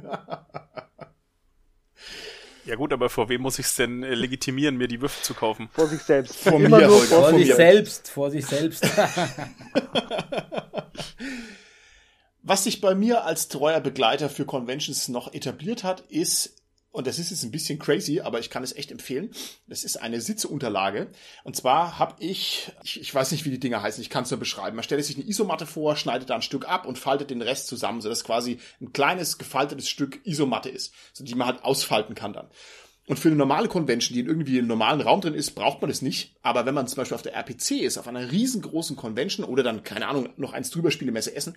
Ja 2.65 2.77
gut, 2.77 2.93
aber 2.93 3.09
vor 3.09 3.29
wem 3.29 3.41
muss 3.41 3.59
ich 3.59 3.67
es 3.67 3.75
denn 3.75 4.05
äh, 4.05 4.15
legitimieren, 4.15 4.77
mir 4.77 4.87
die 4.87 5.01
Würfel 5.01 5.25
zu 5.25 5.35
kaufen? 5.35 5.69
Vor 5.73 5.89
sich 5.89 6.03
selbst. 6.03 6.37
Vor 6.37 6.61
Immer 6.61 6.79
mir, 6.79 6.87
nur 6.87 7.01
vor, 7.01 7.31
vor 7.31 7.39
sich 7.39 7.53
selbst, 7.55 8.09
vor 8.09 8.31
sich 8.31 8.47
selbst. 8.47 8.87
Was 12.49 12.65
sich 12.65 12.81
bei 12.81 12.95
mir 12.95 13.25
als 13.25 13.49
treuer 13.49 13.79
Begleiter 13.81 14.31
für 14.31 14.47
Conventions 14.47 15.09
noch 15.09 15.35
etabliert 15.35 15.85
hat, 15.85 16.01
ist, 16.09 16.57
und 16.91 17.07
das 17.07 17.19
ist 17.19 17.29
jetzt 17.29 17.43
ein 17.43 17.51
bisschen 17.51 17.79
crazy, 17.79 18.21
aber 18.21 18.41
ich 18.41 18.49
kann 18.49 18.63
es 18.63 18.75
echt 18.75 18.91
empfehlen, 18.91 19.33
das 19.67 19.85
ist 19.85 19.99
eine 19.99 20.23
Sitzeunterlage. 20.23 21.09
Und 21.45 21.57
zwar 21.57 21.99
habe 21.99 22.15
ich, 22.21 22.73
ich, 22.83 23.03
ich, 23.03 23.15
weiß 23.15 23.33
nicht, 23.33 23.45
wie 23.45 23.51
die 23.51 23.61
Dinger 23.61 23.83
heißen, 23.83 24.01
ich 24.01 24.09
kann 24.09 24.25
es 24.25 24.31
nur 24.31 24.41
beschreiben. 24.41 24.77
Man 24.77 24.83
stellt 24.83 25.05
sich 25.05 25.17
eine 25.17 25.29
Isomatte 25.29 25.67
vor, 25.67 25.95
schneidet 25.97 26.31
da 26.31 26.37
ein 26.37 26.43
Stück 26.43 26.67
ab 26.67 26.87
und 26.87 26.97
faltet 26.97 27.29
den 27.29 27.43
Rest 27.43 27.67
zusammen, 27.67 28.01
sodass 28.01 28.25
quasi 28.25 28.59
ein 28.81 28.95
kleines, 28.95 29.37
gefaltetes 29.37 29.91
Stück 29.91 30.25
Isomatte 30.25 30.71
ist, 30.71 30.95
so 31.13 31.25
die 31.25 31.35
man 31.35 31.49
halt 31.49 31.65
ausfalten 31.65 32.15
kann 32.15 32.33
dann. 32.33 32.49
Und 33.09 33.19
für 33.19 33.29
eine 33.29 33.37
normale 33.37 33.69
Convention, 33.69 34.15
die 34.15 34.21
in 34.21 34.27
irgendwie 34.27 34.57
einem 34.57 34.69
normalen 34.69 35.03
Raum 35.03 35.21
drin 35.21 35.35
ist, 35.35 35.51
braucht 35.51 35.83
man 35.83 35.91
das 35.91 36.01
nicht. 36.01 36.35
Aber 36.41 36.65
wenn 36.65 36.75
man 36.75 36.89
zum 36.89 36.97
Beispiel 36.97 37.15
auf 37.15 37.23
der 37.23 37.35
RPC 37.35 37.73
ist, 37.73 37.99
auf 37.99 38.09
einer 38.09 38.31
riesengroßen 38.31 38.97
Convention 38.97 39.47
oder 39.47 39.63
dann, 39.63 39.83
keine 39.83 40.09
Ahnung, 40.09 40.31
noch 40.39 40.55
eins 40.55 40.71
drüber 40.71 40.91
Spielemesse 40.91 41.35
Essen, 41.37 41.55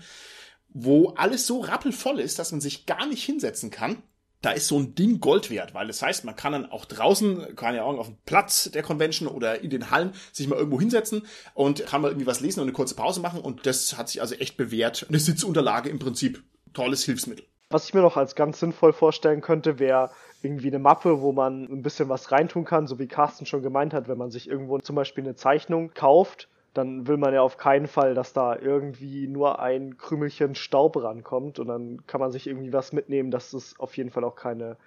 wo 0.73 1.09
alles 1.09 1.47
so 1.47 1.59
rappelvoll 1.59 2.19
ist, 2.19 2.39
dass 2.39 2.51
man 2.51 2.61
sich 2.61 2.85
gar 2.85 3.05
nicht 3.05 3.23
hinsetzen 3.23 3.71
kann. 3.71 4.03
Da 4.41 4.51
ist 4.51 4.67
so 4.67 4.79
ein 4.79 4.95
Ding 4.95 5.19
Gold 5.19 5.51
wert, 5.51 5.75
weil 5.75 5.85
das 5.85 6.01
heißt, 6.01 6.25
man 6.25 6.35
kann 6.35 6.53
dann 6.53 6.71
auch 6.71 6.85
draußen, 6.85 7.55
keine 7.55 7.83
Ahnung, 7.83 7.99
auf 7.99 8.07
dem 8.07 8.17
Platz 8.25 8.71
der 8.71 8.81
Convention 8.81 9.27
oder 9.27 9.61
in 9.61 9.69
den 9.69 9.91
Hallen 9.91 10.13
sich 10.31 10.47
mal 10.47 10.57
irgendwo 10.57 10.79
hinsetzen 10.79 11.27
und 11.53 11.85
kann 11.85 12.01
mal 12.01 12.07
irgendwie 12.07 12.25
was 12.25 12.39
lesen 12.39 12.59
und 12.59 12.65
eine 12.65 12.73
kurze 12.73 12.95
Pause 12.95 13.19
machen 13.19 13.39
und 13.39 13.67
das 13.67 13.97
hat 13.97 14.09
sich 14.09 14.19
also 14.19 14.33
echt 14.35 14.57
bewährt. 14.57 15.05
Eine 15.09 15.19
Sitzunterlage 15.19 15.89
im 15.89 15.99
Prinzip. 15.99 16.41
Tolles 16.73 17.03
Hilfsmittel. 17.03 17.45
Was 17.69 17.85
ich 17.85 17.93
mir 17.93 18.01
noch 18.01 18.17
als 18.17 18.33
ganz 18.33 18.59
sinnvoll 18.59 18.93
vorstellen 18.93 19.41
könnte, 19.41 19.77
wäre 19.77 20.09
irgendwie 20.41 20.67
eine 20.67 20.79
Mappe, 20.79 21.21
wo 21.21 21.33
man 21.33 21.65
ein 21.65 21.83
bisschen 21.83 22.09
was 22.09 22.31
reintun 22.31 22.65
kann, 22.65 22.87
so 22.87 22.97
wie 22.97 23.07
Carsten 23.07 23.45
schon 23.45 23.61
gemeint 23.61 23.93
hat, 23.93 24.07
wenn 24.07 24.17
man 24.17 24.31
sich 24.31 24.49
irgendwo 24.49 24.79
zum 24.79 24.95
Beispiel 24.95 25.23
eine 25.23 25.35
Zeichnung 25.35 25.93
kauft 25.93 26.49
dann 26.73 27.07
will 27.07 27.17
man 27.17 27.33
ja 27.33 27.41
auf 27.41 27.57
keinen 27.57 27.87
Fall, 27.87 28.13
dass 28.13 28.33
da 28.33 28.55
irgendwie 28.55 29.27
nur 29.27 29.59
ein 29.59 29.97
Krümelchen 29.97 30.55
Staub 30.55 30.95
rankommt 30.97 31.59
und 31.59 31.67
dann 31.67 32.05
kann 32.07 32.21
man 32.21 32.31
sich 32.31 32.47
irgendwie 32.47 32.71
was 32.71 32.93
mitnehmen, 32.93 33.31
dass 33.31 33.53
es 33.53 33.79
auf 33.79 33.97
jeden 33.97 34.09
Fall 34.09 34.23
auch 34.23 34.35
keine 34.35 34.77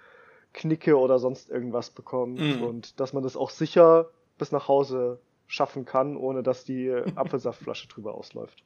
Knicke 0.53 0.97
oder 0.97 1.19
sonst 1.19 1.49
irgendwas 1.49 1.91
bekommt 1.91 2.39
mhm. 2.39 2.63
und 2.63 2.99
dass 2.99 3.13
man 3.13 3.23
das 3.23 3.37
auch 3.37 3.49
sicher 3.49 4.09
bis 4.37 4.51
nach 4.51 4.67
Hause 4.67 5.19
schaffen 5.47 5.85
kann, 5.85 6.17
ohne 6.17 6.43
dass 6.43 6.63
die 6.63 6.91
Apfelsaftflasche 7.15 7.87
drüber 7.87 8.15
ausläuft. 8.15 8.63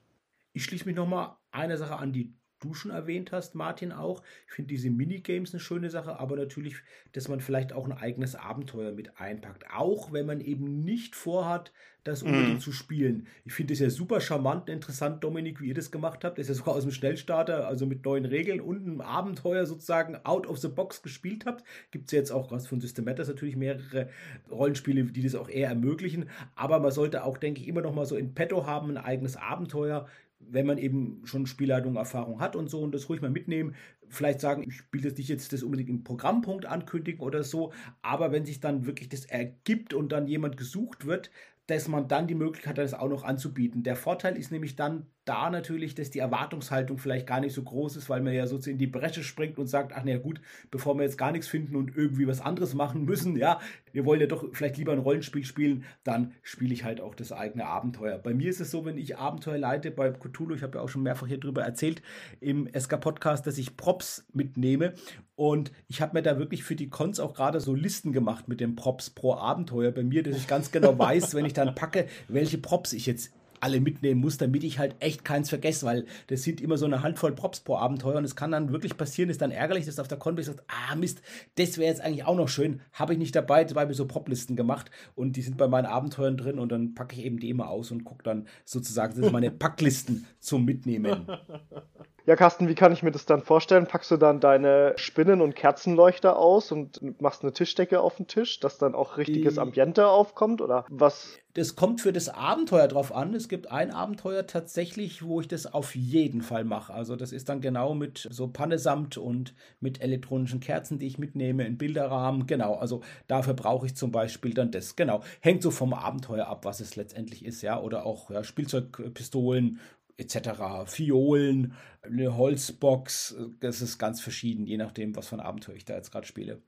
Ich 0.53 0.63
schließe 0.63 0.85
mich 0.85 0.95
nochmal 0.95 1.35
einer 1.51 1.77
Sache 1.77 1.97
an, 1.97 2.13
die 2.13 2.33
du 2.59 2.73
schon 2.73 2.91
erwähnt 2.91 3.31
hast, 3.31 3.55
Martin 3.55 3.91
auch. 3.91 4.21
Ich 4.47 4.53
finde 4.53 4.69
diese 4.69 4.89
Minigames 4.89 5.53
eine 5.53 5.59
schöne 5.59 5.89
Sache, 5.89 6.19
aber 6.19 6.35
natürlich, 6.35 6.75
dass 7.13 7.27
man 7.27 7.39
vielleicht 7.39 7.73
auch 7.73 7.85
ein 7.85 7.93
eigenes 7.93 8.35
Abenteuer 8.35 8.91
mit 8.91 9.19
einpackt. 9.19 9.65
Auch 9.73 10.11
wenn 10.11 10.25
man 10.25 10.41
eben 10.41 10.83
nicht 10.83 11.15
vorhat, 11.15 11.71
das 12.03 12.23
unbedingt 12.23 12.59
mm. 12.59 12.61
zu 12.61 12.71
spielen. 12.71 13.27
Ich 13.43 13.53
finde 13.53 13.73
es 13.73 13.79
ja 13.79 13.89
super 13.89 14.21
charmant 14.21 14.69
und 14.69 14.73
interessant, 14.73 15.23
Dominik, 15.23 15.59
wie 15.59 15.67
ihr 15.67 15.73
das 15.73 15.91
gemacht 15.91 16.23
habt. 16.23 16.37
Das 16.37 16.45
ist 16.45 16.49
ja 16.49 16.55
sogar 16.55 16.75
aus 16.75 16.83
dem 16.83 16.91
Schnellstarter, 16.91 17.67
also 17.67 17.85
mit 17.85 18.05
neuen 18.05 18.25
Regeln 18.25 18.61
und 18.61 18.85
einem 18.85 19.01
Abenteuer 19.01 19.65
sozusagen 19.65 20.17
out 20.23 20.47
of 20.47 20.59
the 20.59 20.69
box 20.69 21.01
gespielt 21.01 21.45
habt. 21.45 21.63
Gibt 21.91 22.05
es 22.05 22.11
jetzt 22.11 22.31
auch 22.31 22.51
was 22.51 22.67
von 22.67 22.79
Systematas 22.79 23.27
natürlich 23.27 23.57
mehrere 23.57 24.09
Rollenspiele, 24.49 25.03
die 25.05 25.23
das 25.23 25.35
auch 25.35 25.49
eher 25.49 25.69
ermöglichen. 25.69 26.29
Aber 26.55 26.79
man 26.79 26.91
sollte 26.91 27.23
auch, 27.23 27.37
denke 27.37 27.61
ich, 27.61 27.67
immer 27.67 27.81
noch 27.81 27.93
mal 27.93 28.05
so 28.05 28.15
in 28.15 28.33
petto 28.33 28.65
haben, 28.65 28.89
ein 28.91 28.97
eigenes 28.97 29.35
Abenteuer 29.35 30.07
wenn 30.39 30.65
man 30.65 30.77
eben 30.77 31.21
schon 31.25 31.45
Spielleitung 31.45 31.95
Erfahrung 31.95 32.39
hat 32.39 32.55
und 32.55 32.69
so 32.69 32.81
und 32.81 32.93
das 32.93 33.09
ruhig 33.09 33.21
mal 33.21 33.29
mitnehmen. 33.29 33.75
Vielleicht 34.07 34.39
sagen, 34.39 34.63
ich 34.67 34.81
will 34.91 35.01
das 35.01 35.17
nicht 35.17 35.29
jetzt 35.29 35.53
das 35.53 35.63
unbedingt 35.63 35.89
im 35.89 36.03
Programmpunkt 36.03 36.65
ankündigen 36.65 37.21
oder 37.21 37.43
so, 37.43 37.73
aber 38.01 38.31
wenn 38.31 38.45
sich 38.45 38.59
dann 38.59 38.85
wirklich 38.85 39.09
das 39.09 39.25
ergibt 39.25 39.93
und 39.93 40.11
dann 40.11 40.27
jemand 40.27 40.57
gesucht 40.57 41.05
wird, 41.05 41.29
dass 41.67 41.87
man 41.87 42.07
dann 42.07 42.27
die 42.27 42.35
Möglichkeit 42.35 42.77
hat, 42.77 42.83
das 42.83 42.95
auch 42.95 43.09
noch 43.09 43.23
anzubieten. 43.23 43.83
Der 43.83 43.95
Vorteil 43.95 44.37
ist 44.37 44.51
nämlich 44.51 44.75
dann 44.75 45.05
da 45.29 45.51
natürlich, 45.51 45.93
dass 45.93 46.09
die 46.09 46.19
Erwartungshaltung 46.19 46.97
vielleicht 46.97 47.27
gar 47.27 47.39
nicht 47.39 47.53
so 47.53 47.61
groß 47.61 47.97
ist, 47.97 48.09
weil 48.09 48.21
man 48.21 48.33
ja 48.33 48.47
sozusagen 48.47 48.73
in 48.73 48.79
die 48.79 48.87
Bresche 48.87 49.23
springt 49.23 49.59
und 49.59 49.67
sagt, 49.67 49.93
ach 49.95 50.01
na 50.03 50.17
gut, 50.17 50.41
bevor 50.71 50.95
wir 50.95 51.03
jetzt 51.03 51.19
gar 51.19 51.31
nichts 51.31 51.47
finden 51.47 51.75
und 51.75 51.95
irgendwie 51.95 52.27
was 52.27 52.41
anderes 52.41 52.73
machen 52.73 53.05
müssen, 53.05 53.37
ja, 53.37 53.59
wir 53.91 54.05
wollen 54.05 54.19
ja 54.19 54.25
doch 54.25 54.43
vielleicht 54.53 54.77
lieber 54.77 54.91
ein 54.91 54.99
Rollenspiel 54.99 55.45
spielen, 55.45 55.85
dann 56.03 56.33
spiele 56.41 56.73
ich 56.73 56.83
halt 56.83 56.99
auch 56.99 57.13
das 57.13 57.31
eigene 57.31 57.67
Abenteuer. 57.67 58.17
Bei 58.17 58.33
mir 58.33 58.49
ist 58.49 58.59
es 58.59 58.71
so, 58.71 58.85
wenn 58.85 58.97
ich 58.97 59.17
Abenteuer 59.17 59.59
leite 59.59 59.91
bei 59.91 60.09
Cthulhu, 60.09 60.55
ich 60.55 60.63
habe 60.63 60.79
ja 60.79 60.83
auch 60.83 60.89
schon 60.89 61.03
mehrfach 61.03 61.27
hier 61.27 61.39
drüber 61.39 61.61
erzählt 61.61 62.01
im 62.39 62.67
SK-Podcast, 62.67 63.45
dass 63.45 63.59
ich 63.59 63.77
Props 63.77 64.25
mitnehme 64.33 64.93
und 65.35 65.71
ich 65.87 66.01
habe 66.01 66.17
mir 66.17 66.23
da 66.23 66.39
wirklich 66.39 66.63
für 66.63 66.75
die 66.75 66.89
Cons 66.89 67.19
auch 67.19 67.35
gerade 67.35 67.59
so 67.59 67.75
Listen 67.75 68.13
gemacht 68.13 68.47
mit 68.47 68.59
den 68.59 68.75
Props 68.75 69.11
pro 69.11 69.35
Abenteuer 69.35 69.91
bei 69.91 70.03
mir, 70.03 70.23
dass 70.23 70.35
ich 70.35 70.47
ganz 70.47 70.71
genau 70.71 70.97
weiß, 70.99 71.35
wenn 71.35 71.45
ich 71.45 71.53
dann 71.53 71.75
packe, 71.75 72.07
welche 72.27 72.57
Props 72.57 72.93
ich 72.93 73.05
jetzt 73.05 73.31
alle 73.61 73.81
mitnehmen 73.81 74.21
muss, 74.21 74.37
damit 74.37 74.63
ich 74.63 74.79
halt 74.79 74.95
echt 74.99 75.23
keins 75.25 75.49
vergesse, 75.49 75.85
weil 75.85 76.05
das 76.27 76.43
sind 76.43 76.61
immer 76.61 76.77
so 76.77 76.85
eine 76.85 77.03
Handvoll 77.03 77.33
Props 77.33 77.59
pro 77.59 77.77
Abenteuer 77.77 78.17
und 78.17 78.25
es 78.25 78.35
kann 78.35 78.51
dann 78.51 78.71
wirklich 78.71 78.97
passieren, 78.97 79.29
ist 79.29 79.41
dann 79.41 79.51
ärgerlich, 79.51 79.85
dass 79.85 79.99
auf 79.99 80.07
der 80.07 80.17
Konto 80.17 80.41
sagt, 80.41 80.63
ah 80.67 80.95
Mist, 80.95 81.21
das 81.55 81.77
wäre 81.77 81.89
jetzt 81.89 82.01
eigentlich 82.01 82.25
auch 82.25 82.35
noch 82.35 82.49
schön, 82.49 82.81
habe 82.93 83.13
ich 83.13 83.19
nicht 83.19 83.35
dabei, 83.35 83.63
dabei 83.63 83.81
habe 83.81 83.91
ich 83.91 83.97
so 83.97 84.07
Proplisten 84.07 84.55
gemacht 84.55 84.89
und 85.15 85.35
die 85.35 85.41
sind 85.41 85.57
bei 85.57 85.67
meinen 85.67 85.85
Abenteuern 85.85 86.37
drin 86.37 86.59
und 86.59 86.71
dann 86.71 86.93
packe 86.95 87.15
ich 87.15 87.25
eben 87.25 87.39
die 87.39 87.49
immer 87.49 87.69
aus 87.69 87.91
und 87.91 88.03
gucke 88.03 88.23
dann 88.23 88.47
sozusagen, 88.65 89.13
das 89.13 89.23
sind 89.23 89.33
meine 89.33 89.51
Packlisten 89.59 90.25
zum 90.39 90.65
Mitnehmen. 90.65 91.27
Ja, 92.29 92.35
Carsten, 92.35 92.67
wie 92.67 92.75
kann 92.75 92.91
ich 92.91 93.01
mir 93.01 93.09
das 93.09 93.25
dann 93.25 93.41
vorstellen? 93.41 93.87
Packst 93.87 94.11
du 94.11 94.17
dann 94.17 94.39
deine 94.39 94.93
Spinnen- 94.97 95.41
und 95.41 95.55
Kerzenleuchter 95.55 96.37
aus 96.37 96.71
und 96.71 97.19
machst 97.19 97.41
eine 97.41 97.53
Tischdecke 97.53 98.01
auf 98.01 98.17
den 98.17 98.27
Tisch, 98.27 98.59
dass 98.59 98.77
dann 98.77 98.93
auch 98.93 99.17
richtiges 99.17 99.57
Ambiente 99.57 100.05
aufkommt? 100.05 100.61
Oder 100.61 100.85
was? 100.89 101.39
Das 101.55 101.75
kommt 101.75 102.01
für 102.01 102.13
das 102.13 102.29
Abenteuer 102.29 102.87
drauf 102.87 103.15
an. 103.15 103.33
Es 103.33 103.49
gibt 103.49 103.71
ein 103.71 103.89
Abenteuer 103.89 104.45
tatsächlich, 104.45 105.23
wo 105.23 105.41
ich 105.41 105.47
das 105.47 105.73
auf 105.73 105.95
jeden 105.95 106.43
Fall 106.43 106.65
mache. 106.65 106.93
Also 106.93 107.15
das 107.15 107.31
ist 107.31 107.49
dann 107.49 107.61
genau 107.61 107.95
mit 107.95 108.27
so 108.29 108.47
Pannesamt 108.47 109.17
und 109.17 109.55
mit 109.79 109.99
elektronischen 109.99 110.59
Kerzen, 110.59 110.99
die 110.99 111.07
ich 111.07 111.17
mitnehme, 111.17 111.65
in 111.65 111.79
Bilderrahmen. 111.79 112.45
Genau, 112.45 112.75
also 112.75 113.01
dafür 113.25 113.55
brauche 113.55 113.87
ich 113.87 113.95
zum 113.95 114.11
Beispiel 114.11 114.53
dann 114.53 114.69
das. 114.69 114.95
Genau, 114.95 115.23
hängt 115.39 115.63
so 115.63 115.71
vom 115.71 115.95
Abenteuer 115.95 116.45
ab, 116.45 116.63
was 116.63 116.79
es 116.79 116.95
letztendlich 116.95 117.43
ist, 117.43 117.63
ja. 117.63 117.81
Oder 117.81 118.05
auch 118.05 118.29
ja, 118.29 118.43
Spielzeugpistolen 118.43 119.79
etc. 120.19 120.85
Fiolen, 120.85 121.73
eine 122.01 122.37
Holzbox, 122.37 123.35
das 123.59 123.81
ist 123.81 123.97
ganz 123.97 124.21
verschieden, 124.21 124.65
je 124.65 124.77
nachdem, 124.77 125.15
was 125.15 125.27
für 125.27 125.35
ein 125.35 125.41
Abenteuer 125.41 125.75
ich 125.75 125.85
da 125.85 125.95
jetzt 125.95 126.11
gerade 126.11 126.27
spiele. 126.27 126.61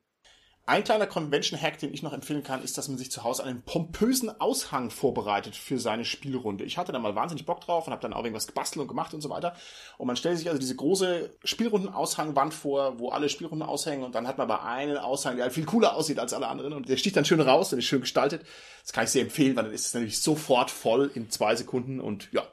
Ein 0.68 0.84
kleiner 0.84 1.08
Convention-Hack, 1.08 1.80
den 1.80 1.92
ich 1.92 2.04
noch 2.04 2.14
empfehlen 2.14 2.44
kann, 2.44 2.64
ist, 2.64 2.78
dass 2.78 2.88
man 2.88 2.98
sich 2.98 3.12
zu 3.12 3.24
Hause 3.24 3.44
einen 3.44 3.64
pompösen 3.64 4.40
Aushang 4.40 4.92
vorbereitet 4.92 5.56
für 5.56 5.80
seine 5.80 6.06
Spielrunde. 6.06 6.64
Ich 6.64 6.78
hatte 6.78 6.92
da 6.92 7.00
mal 7.00 7.16
wahnsinnig 7.16 7.48
Bock 7.48 7.62
drauf 7.62 7.88
und 7.88 7.92
habe 7.92 8.02
dann 8.02 8.14
auch 8.14 8.24
irgendwas 8.24 8.46
gebastelt 8.46 8.82
und 8.82 8.88
gemacht 8.88 9.14
und 9.16 9.22
so 9.22 9.30
weiter. 9.32 9.56
Und 9.98 10.06
man 10.06 10.16
stellt 10.16 10.38
sich 10.38 10.48
also 10.48 10.60
diese 10.60 10.76
große 10.76 11.32
Spielrunden-Aushangwand 11.44 12.54
vor, 12.54 13.00
wo 13.00 13.10
alle 13.10 13.28
Spielrunden 13.28 13.68
aushängen 13.68 14.06
und 14.06 14.14
dann 14.14 14.28
hat 14.28 14.38
man 14.38 14.50
aber 14.50 14.64
einen 14.64 14.98
Aushang, 14.98 15.36
der 15.36 15.46
halt 15.46 15.54
viel 15.54 15.66
cooler 15.66 15.96
aussieht 15.96 16.20
als 16.20 16.32
alle 16.32 16.48
anderen 16.48 16.74
und 16.74 16.88
der 16.88 16.98
sticht 16.98 17.18
dann 17.18 17.26
schön 17.26 17.42
raus 17.42 17.74
und 17.74 17.80
ist 17.80 17.86
schön 17.86 18.02
gestaltet. 18.02 18.46
Das 18.84 18.94
kann 18.94 19.06
ich 19.06 19.10
sehr 19.10 19.24
empfehlen, 19.24 19.56
weil 19.56 19.64
dann 19.64 19.74
ist 19.74 19.88
es 19.88 19.94
natürlich 19.96 20.22
sofort 20.22 20.70
voll 20.70 21.10
in 21.16 21.32
zwei 21.32 21.56
Sekunden 21.56 22.00
und 22.00 22.32
ja, 22.32 22.44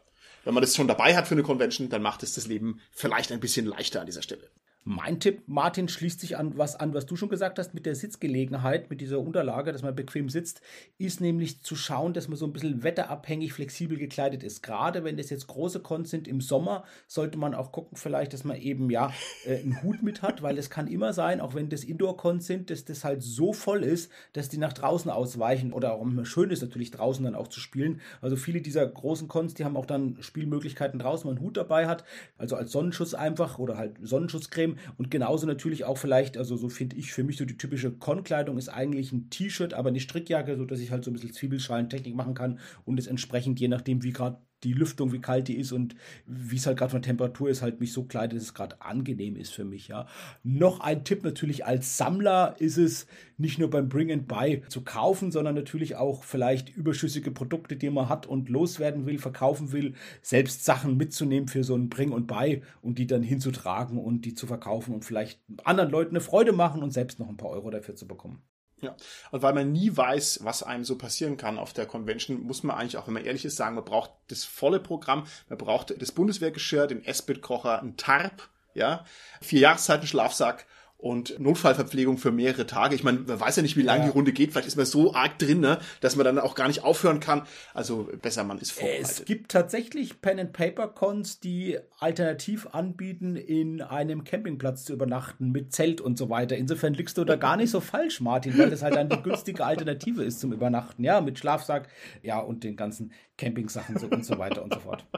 wenn 0.49 0.55
man 0.55 0.62
das 0.62 0.74
schon 0.74 0.88
dabei 0.88 1.14
hat 1.14 1.28
für 1.28 1.34
eine 1.34 1.42
Convention, 1.42 1.90
dann 1.90 2.01
macht 2.01 2.22
es 2.22 2.32
das 2.32 2.46
Leben 2.46 2.80
vielleicht 2.90 3.32
ein 3.32 3.38
bisschen 3.38 3.66
leichter 3.66 4.01
an 4.01 4.07
dieser 4.07 4.22
Stelle. 4.22 4.49
Mein 4.85 5.20
Tipp, 5.20 5.43
Martin, 5.47 5.87
schließt 5.87 6.20
sich 6.20 6.39
an 6.39 6.57
was 6.57 6.74
an, 6.74 6.95
was 6.95 7.05
du 7.05 7.14
schon 7.14 7.29
gesagt 7.29 7.59
hast 7.59 7.74
mit 7.74 7.85
der 7.85 7.95
Sitzgelegenheit, 7.95 8.89
mit 8.89 9.03
dieser 9.03 9.20
Unterlage, 9.20 9.70
dass 9.70 9.83
man 9.83 9.95
bequem 9.95 10.31
sitzt, 10.31 10.62
ist 10.97 11.20
nämlich 11.20 11.62
zu 11.62 11.76
schauen, 11.76 12.14
dass 12.14 12.29
man 12.29 12.39
so 12.39 12.47
ein 12.47 12.55
bisschen 12.55 12.83
wetterabhängig 12.83 13.53
flexibel 13.53 13.99
gekleidet 13.99 14.43
ist. 14.43 14.62
Gerade 14.62 15.05
wenn 15.05 15.18
das 15.18 15.29
jetzt 15.29 15.47
große 15.47 15.81
Cons 15.81 16.09
sind 16.09 16.26
im 16.26 16.41
Sommer, 16.41 16.85
sollte 17.07 17.37
man 17.39 17.55
auch 17.55 17.70
gucken, 17.70 17.99
vielleicht, 17.99 18.33
dass 18.33 18.45
man 18.45 18.57
eben 18.57 18.89
ja 18.89 19.12
äh, 19.45 19.59
einen 19.59 19.83
Hut 19.83 20.03
mit 20.03 20.22
hat, 20.22 20.43
weil 20.43 20.57
es 20.57 20.70
kann 20.70 20.87
immer 20.87 21.12
sein, 21.12 21.43
auch 21.43 21.55
wenn 21.55 21.68
das 21.68 21.85
Indoor-Cons 21.85 22.47
sind, 22.47 22.70
dass 22.70 22.87
das 22.87 23.05
halt 23.05 23.22
so 23.22 23.53
voll 23.53 23.85
ist, 23.85 24.11
dass 24.33 24.49
die 24.49 24.59
nach 24.59 24.72
draußen 24.72 25.11
ausweichen 25.11 25.74
oder 25.74 25.93
auch 25.93 26.07
schön 26.22 26.51
ist 26.51 26.62
natürlich 26.62 26.93
draußen 26.93 27.24
dann 27.24 27.35
auch 27.35 27.49
zu 27.49 27.61
spielen. 27.61 28.01
Also 28.22 28.37
viele 28.37 28.62
dieser 28.62 28.87
großen 28.87 29.29
Cons, 29.29 29.53
die 29.53 29.66
haben 29.66 29.76
auch 29.76 29.87
dann 29.87 30.16
Spielmöglichkeiten 30.20 30.99
draußen, 30.99 31.24
wenn 31.24 31.35
man 31.35 31.39
einen 31.39 31.47
Hut 31.47 31.57
dabei 31.59 31.87
hat, 31.87 32.05
also 32.39 32.57
als 32.57 32.72
Sonnenschutz 32.72 33.12
einfach 33.12 33.59
oder 33.59 33.76
halt 33.76 33.97
Sonnenschutzcreme 34.01 34.67
und 34.96 35.10
genauso 35.10 35.46
natürlich 35.46 35.84
auch 35.84 35.98
vielleicht, 35.98 36.36
also 36.36 36.56
so 36.56 36.68
finde 36.68 36.96
ich 36.96 37.12
für 37.12 37.24
mich 37.24 37.36
so 37.36 37.44
die 37.44 37.56
typische 37.56 37.92
Con-Kleidung 37.92 38.58
ist 38.58 38.68
eigentlich 38.68 39.12
ein 39.12 39.30
T-Shirt, 39.30 39.74
aber 39.74 39.88
eine 39.88 40.00
Strickjacke, 40.00 40.56
so 40.56 40.64
dass 40.64 40.80
ich 40.80 40.90
halt 40.90 41.04
so 41.04 41.10
ein 41.10 41.14
bisschen 41.14 41.32
Zwiebelschalentechnik 41.32 42.14
machen 42.14 42.34
kann 42.34 42.58
und 42.84 42.98
es 42.98 43.06
entsprechend, 43.06 43.60
je 43.60 43.68
nachdem, 43.68 44.02
wie 44.02 44.12
gerade 44.12 44.38
die 44.64 44.72
Lüftung, 44.72 45.12
wie 45.12 45.20
kalt 45.20 45.48
die 45.48 45.56
ist 45.56 45.72
und 45.72 45.94
wie 46.26 46.56
es 46.56 46.66
halt 46.66 46.78
gerade 46.78 46.90
von 46.90 47.02
Temperatur 47.02 47.48
ist, 47.48 47.62
halt 47.62 47.80
mich 47.80 47.92
so 47.92 48.04
kleidet, 48.04 48.36
dass 48.36 48.44
es 48.44 48.54
gerade 48.54 48.80
angenehm 48.82 49.36
ist 49.36 49.52
für 49.52 49.64
mich, 49.64 49.88
ja. 49.88 50.06
Noch 50.42 50.80
ein 50.80 51.04
Tipp 51.04 51.22
natürlich 51.24 51.64
als 51.64 51.96
Sammler 51.96 52.56
ist 52.59 52.78
es 52.78 53.06
nicht 53.36 53.59
nur 53.59 53.70
beim 53.70 53.88
Bring 53.88 54.11
and 54.11 54.26
Buy 54.26 54.62
zu 54.68 54.82
kaufen, 54.82 55.30
sondern 55.30 55.54
natürlich 55.54 55.96
auch 55.96 56.24
vielleicht 56.24 56.74
überschüssige 56.76 57.30
Produkte, 57.30 57.76
die 57.76 57.90
man 57.90 58.09
hat 58.09 58.26
und 58.26 58.48
loswerden 58.48 59.06
will, 59.06 59.18
verkaufen 59.18 59.72
will, 59.72 59.94
selbst 60.22 60.64
Sachen 60.64 60.96
mitzunehmen 60.96 61.48
für 61.48 61.64
so 61.64 61.74
ein 61.76 61.88
Bring 61.88 62.12
and 62.12 62.26
Buy 62.26 62.62
und 62.82 62.98
die 62.98 63.06
dann 63.06 63.22
hinzutragen 63.22 63.98
und 63.98 64.24
die 64.24 64.34
zu 64.34 64.46
verkaufen 64.46 64.94
und 64.94 65.04
vielleicht 65.04 65.40
anderen 65.64 65.90
Leuten 65.90 66.11
eine 66.11 66.20
Freude 66.20 66.52
machen 66.52 66.82
und 66.82 66.92
selbst 66.92 67.18
noch 67.18 67.28
ein 67.28 67.36
paar 67.36 67.50
Euro 67.50 67.70
dafür 67.70 67.94
zu 67.94 68.06
bekommen. 68.09 68.42
Ja, 68.81 68.95
und 69.33 69.43
weil 69.43 69.55
man 69.55 69.72
nie 69.72 69.97
weiß, 69.97 70.41
was 70.45 70.62
einem 70.62 70.85
so 70.85 70.97
passieren 70.97 71.37
kann 71.37 71.59
auf 71.59 71.72
der 71.72 71.87
Convention, 71.87 72.43
muss 72.43 72.62
man 72.62 72.76
eigentlich 72.76 72.97
auch, 72.97 73.09
wenn 73.09 73.14
man 73.14 73.24
ehrlich 73.24 73.45
ist, 73.45 73.57
sagen, 73.57 73.74
man 73.74 73.85
braucht 73.85 74.12
das 74.29 74.45
volle 74.45 74.79
Programm, 74.79 75.26
man 75.49 75.59
braucht 75.59 76.01
das 76.01 76.12
Bundeswehrgeschirr, 76.12 76.87
den 76.87 77.05
Esbit-Kocher, 77.05 77.83
ein 77.83 77.97
Tarp, 77.97 78.49
ja, 78.74 79.05
vier 79.41 79.61
Jahreszeiten 79.61 80.07
Schlafsack 80.07 80.66
und 80.99 81.38
Notfallverpflegung 81.38 82.18
für 82.18 82.32
mehrere 82.32 82.66
Tage. 82.66 82.96
Ich 82.96 83.05
meine, 83.05 83.20
man 83.20 83.38
weiß 83.38 83.55
ja 83.55 83.62
nicht, 83.62 83.76
wie 83.76 83.82
lange 83.82 84.01
ja. 84.01 84.07
die 84.07 84.12
Runde 84.12 84.32
geht. 84.32 84.51
Vielleicht 84.51 84.66
ist 84.66 84.76
man 84.76 84.84
so 84.84 85.14
arg 85.14 85.38
drin, 85.38 85.61
ne, 85.61 85.78
dass 86.01 86.16
man 86.16 86.24
dann 86.24 86.40
auch 86.40 86.57
gar 86.57 86.66
nicht 86.66 86.82
aufhören 86.82 87.20
kann. 87.20 87.42
Also 87.72 88.11
besser, 88.20 88.42
man 88.42 88.59
ist 88.59 88.72
vorbereitet. 88.72 89.05
Es 89.05 89.24
gibt 89.24 89.53
tatsächlich 89.53 90.20
Pen 90.20 90.40
and 90.40 90.53
Paper 90.53 90.88
Cons, 90.88 91.38
die 91.38 91.78
alternativ 92.01 92.66
anbieten, 92.72 93.36
in 93.36 93.80
einem 93.80 94.24
Campingplatz 94.24 94.84
zu 94.84 94.92
übernachten 94.92 95.53
mit 95.53 95.72
Zelt 95.72 96.01
und 96.01 96.18
so 96.18 96.30
weiter. 96.30 96.57
Insofern 96.57 96.94
liegst 96.94 97.16
du 97.16 97.24
da 97.24 97.36
gar 97.36 97.57
nicht 97.57 97.70
so 97.70 97.80
falsch, 97.80 98.20
Martin, 98.20 98.59
weil 98.59 98.68
das 98.68 98.82
halt 98.82 98.96
dann 98.96 99.09
die 99.09 99.22
günstige 99.22 99.64
Alternative 99.64 100.24
ist 100.24 100.40
zum 100.40 100.53
Übernachten. 100.53 101.05
Ja, 101.05 101.20
mit 101.20 101.38
Schlafsack, 101.38 101.88
ja 102.22 102.40
und 102.40 102.64
den 102.64 102.74
ganzen 102.74 103.12
Campingsachen 103.36 103.96
und 103.99 104.24
so 104.24 104.36
weiter 104.38 104.64
und 104.64 104.74
so 104.74 104.80
fort. 104.80 105.07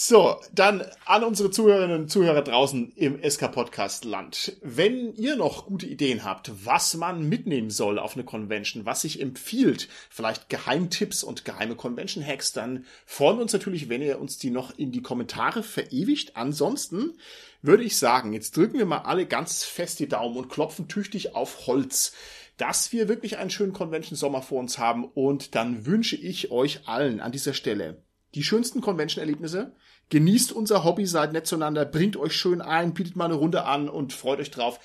So, 0.00 0.36
dann 0.54 0.84
an 1.06 1.24
unsere 1.24 1.50
Zuhörerinnen 1.50 2.02
und 2.02 2.08
Zuhörer 2.08 2.42
draußen 2.42 2.92
im 2.94 3.18
SK 3.28 3.50
Podcast 3.50 4.04
Land. 4.04 4.56
Wenn 4.62 5.12
ihr 5.16 5.34
noch 5.34 5.66
gute 5.66 5.86
Ideen 5.86 6.22
habt, 6.22 6.52
was 6.64 6.94
man 6.94 7.28
mitnehmen 7.28 7.70
soll 7.70 7.98
auf 7.98 8.14
eine 8.14 8.22
Convention, 8.22 8.86
was 8.86 9.00
sich 9.00 9.20
empfiehlt, 9.20 9.88
vielleicht 10.08 10.50
Geheimtipps 10.50 11.24
und 11.24 11.44
geheime 11.44 11.74
Convention 11.74 12.24
Hacks, 12.24 12.52
dann 12.52 12.84
freuen 13.06 13.38
wir 13.38 13.42
uns 13.42 13.52
natürlich, 13.52 13.88
wenn 13.88 14.00
ihr 14.00 14.20
uns 14.20 14.38
die 14.38 14.50
noch 14.50 14.78
in 14.78 14.92
die 14.92 15.02
Kommentare 15.02 15.64
verewigt. 15.64 16.36
Ansonsten 16.36 17.18
würde 17.60 17.82
ich 17.82 17.96
sagen, 17.96 18.34
jetzt 18.34 18.56
drücken 18.56 18.78
wir 18.78 18.86
mal 18.86 18.98
alle 18.98 19.26
ganz 19.26 19.64
fest 19.64 19.98
die 19.98 20.08
Daumen 20.08 20.36
und 20.36 20.48
klopfen 20.48 20.86
tüchtig 20.86 21.34
auf 21.34 21.66
Holz 21.66 22.12
dass 22.56 22.92
wir 22.92 23.06
wirklich 23.06 23.38
einen 23.38 23.50
schönen 23.50 23.72
Convention 23.72 24.16
Sommer 24.16 24.42
vor 24.42 24.58
uns 24.58 24.78
haben 24.78 25.04
und 25.04 25.54
dann 25.54 25.86
wünsche 25.86 26.16
ich 26.16 26.50
euch 26.50 26.88
allen 26.88 27.20
an 27.20 27.30
dieser 27.30 27.54
Stelle 27.54 28.02
die 28.34 28.42
schönsten 28.42 28.80
Convention-Erlebnisse. 28.80 29.72
Genießt 30.10 30.52
unser 30.52 30.84
Hobby, 30.84 31.06
seid 31.06 31.32
nett 31.32 31.46
zueinander, 31.46 31.84
bringt 31.84 32.16
euch 32.16 32.32
schön 32.32 32.60
ein, 32.60 32.94
bietet 32.94 33.16
mal 33.16 33.26
eine 33.26 33.34
Runde 33.34 33.64
an 33.64 33.88
und 33.88 34.12
freut 34.12 34.40
euch 34.40 34.50
drauf, 34.50 34.80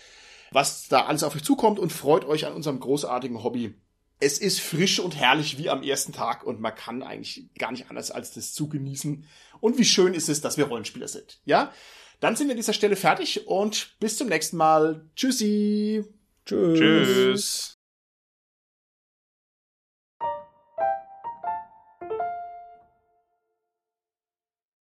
was 0.51 0.87
da 0.87 1.05
alles 1.05 1.23
auf 1.23 1.35
euch 1.35 1.43
zukommt 1.43 1.79
und 1.79 1.93
freut 1.93 2.25
euch 2.25 2.45
an 2.45 2.53
unserem 2.53 2.79
großartigen 2.79 3.43
Hobby. 3.43 3.75
Es 4.19 4.37
ist 4.37 4.59
frisch 4.59 4.99
und 4.99 5.15
herrlich 5.15 5.57
wie 5.57 5.69
am 5.69 5.83
ersten 5.83 6.13
Tag 6.13 6.43
und 6.43 6.61
man 6.61 6.75
kann 6.75 7.03
eigentlich 7.03 7.49
gar 7.57 7.71
nicht 7.71 7.89
anders 7.89 8.11
als 8.11 8.33
das 8.33 8.53
zu 8.53 8.69
genießen. 8.69 9.25
Und 9.59 9.77
wie 9.77 9.85
schön 9.85 10.13
ist 10.13 10.29
es, 10.29 10.41
dass 10.41 10.57
wir 10.57 10.65
Rollenspieler 10.65 11.07
sind. 11.07 11.39
Ja? 11.45 11.73
Dann 12.19 12.35
sind 12.35 12.47
wir 12.47 12.53
an 12.53 12.57
dieser 12.57 12.73
Stelle 12.73 12.95
fertig 12.95 13.47
und 13.47 13.95
bis 13.99 14.17
zum 14.17 14.29
nächsten 14.29 14.55
Mal. 14.55 15.09
Tschüssi. 15.15 16.05
Tschüss. 16.45 16.79
Tschüss. 16.79 17.77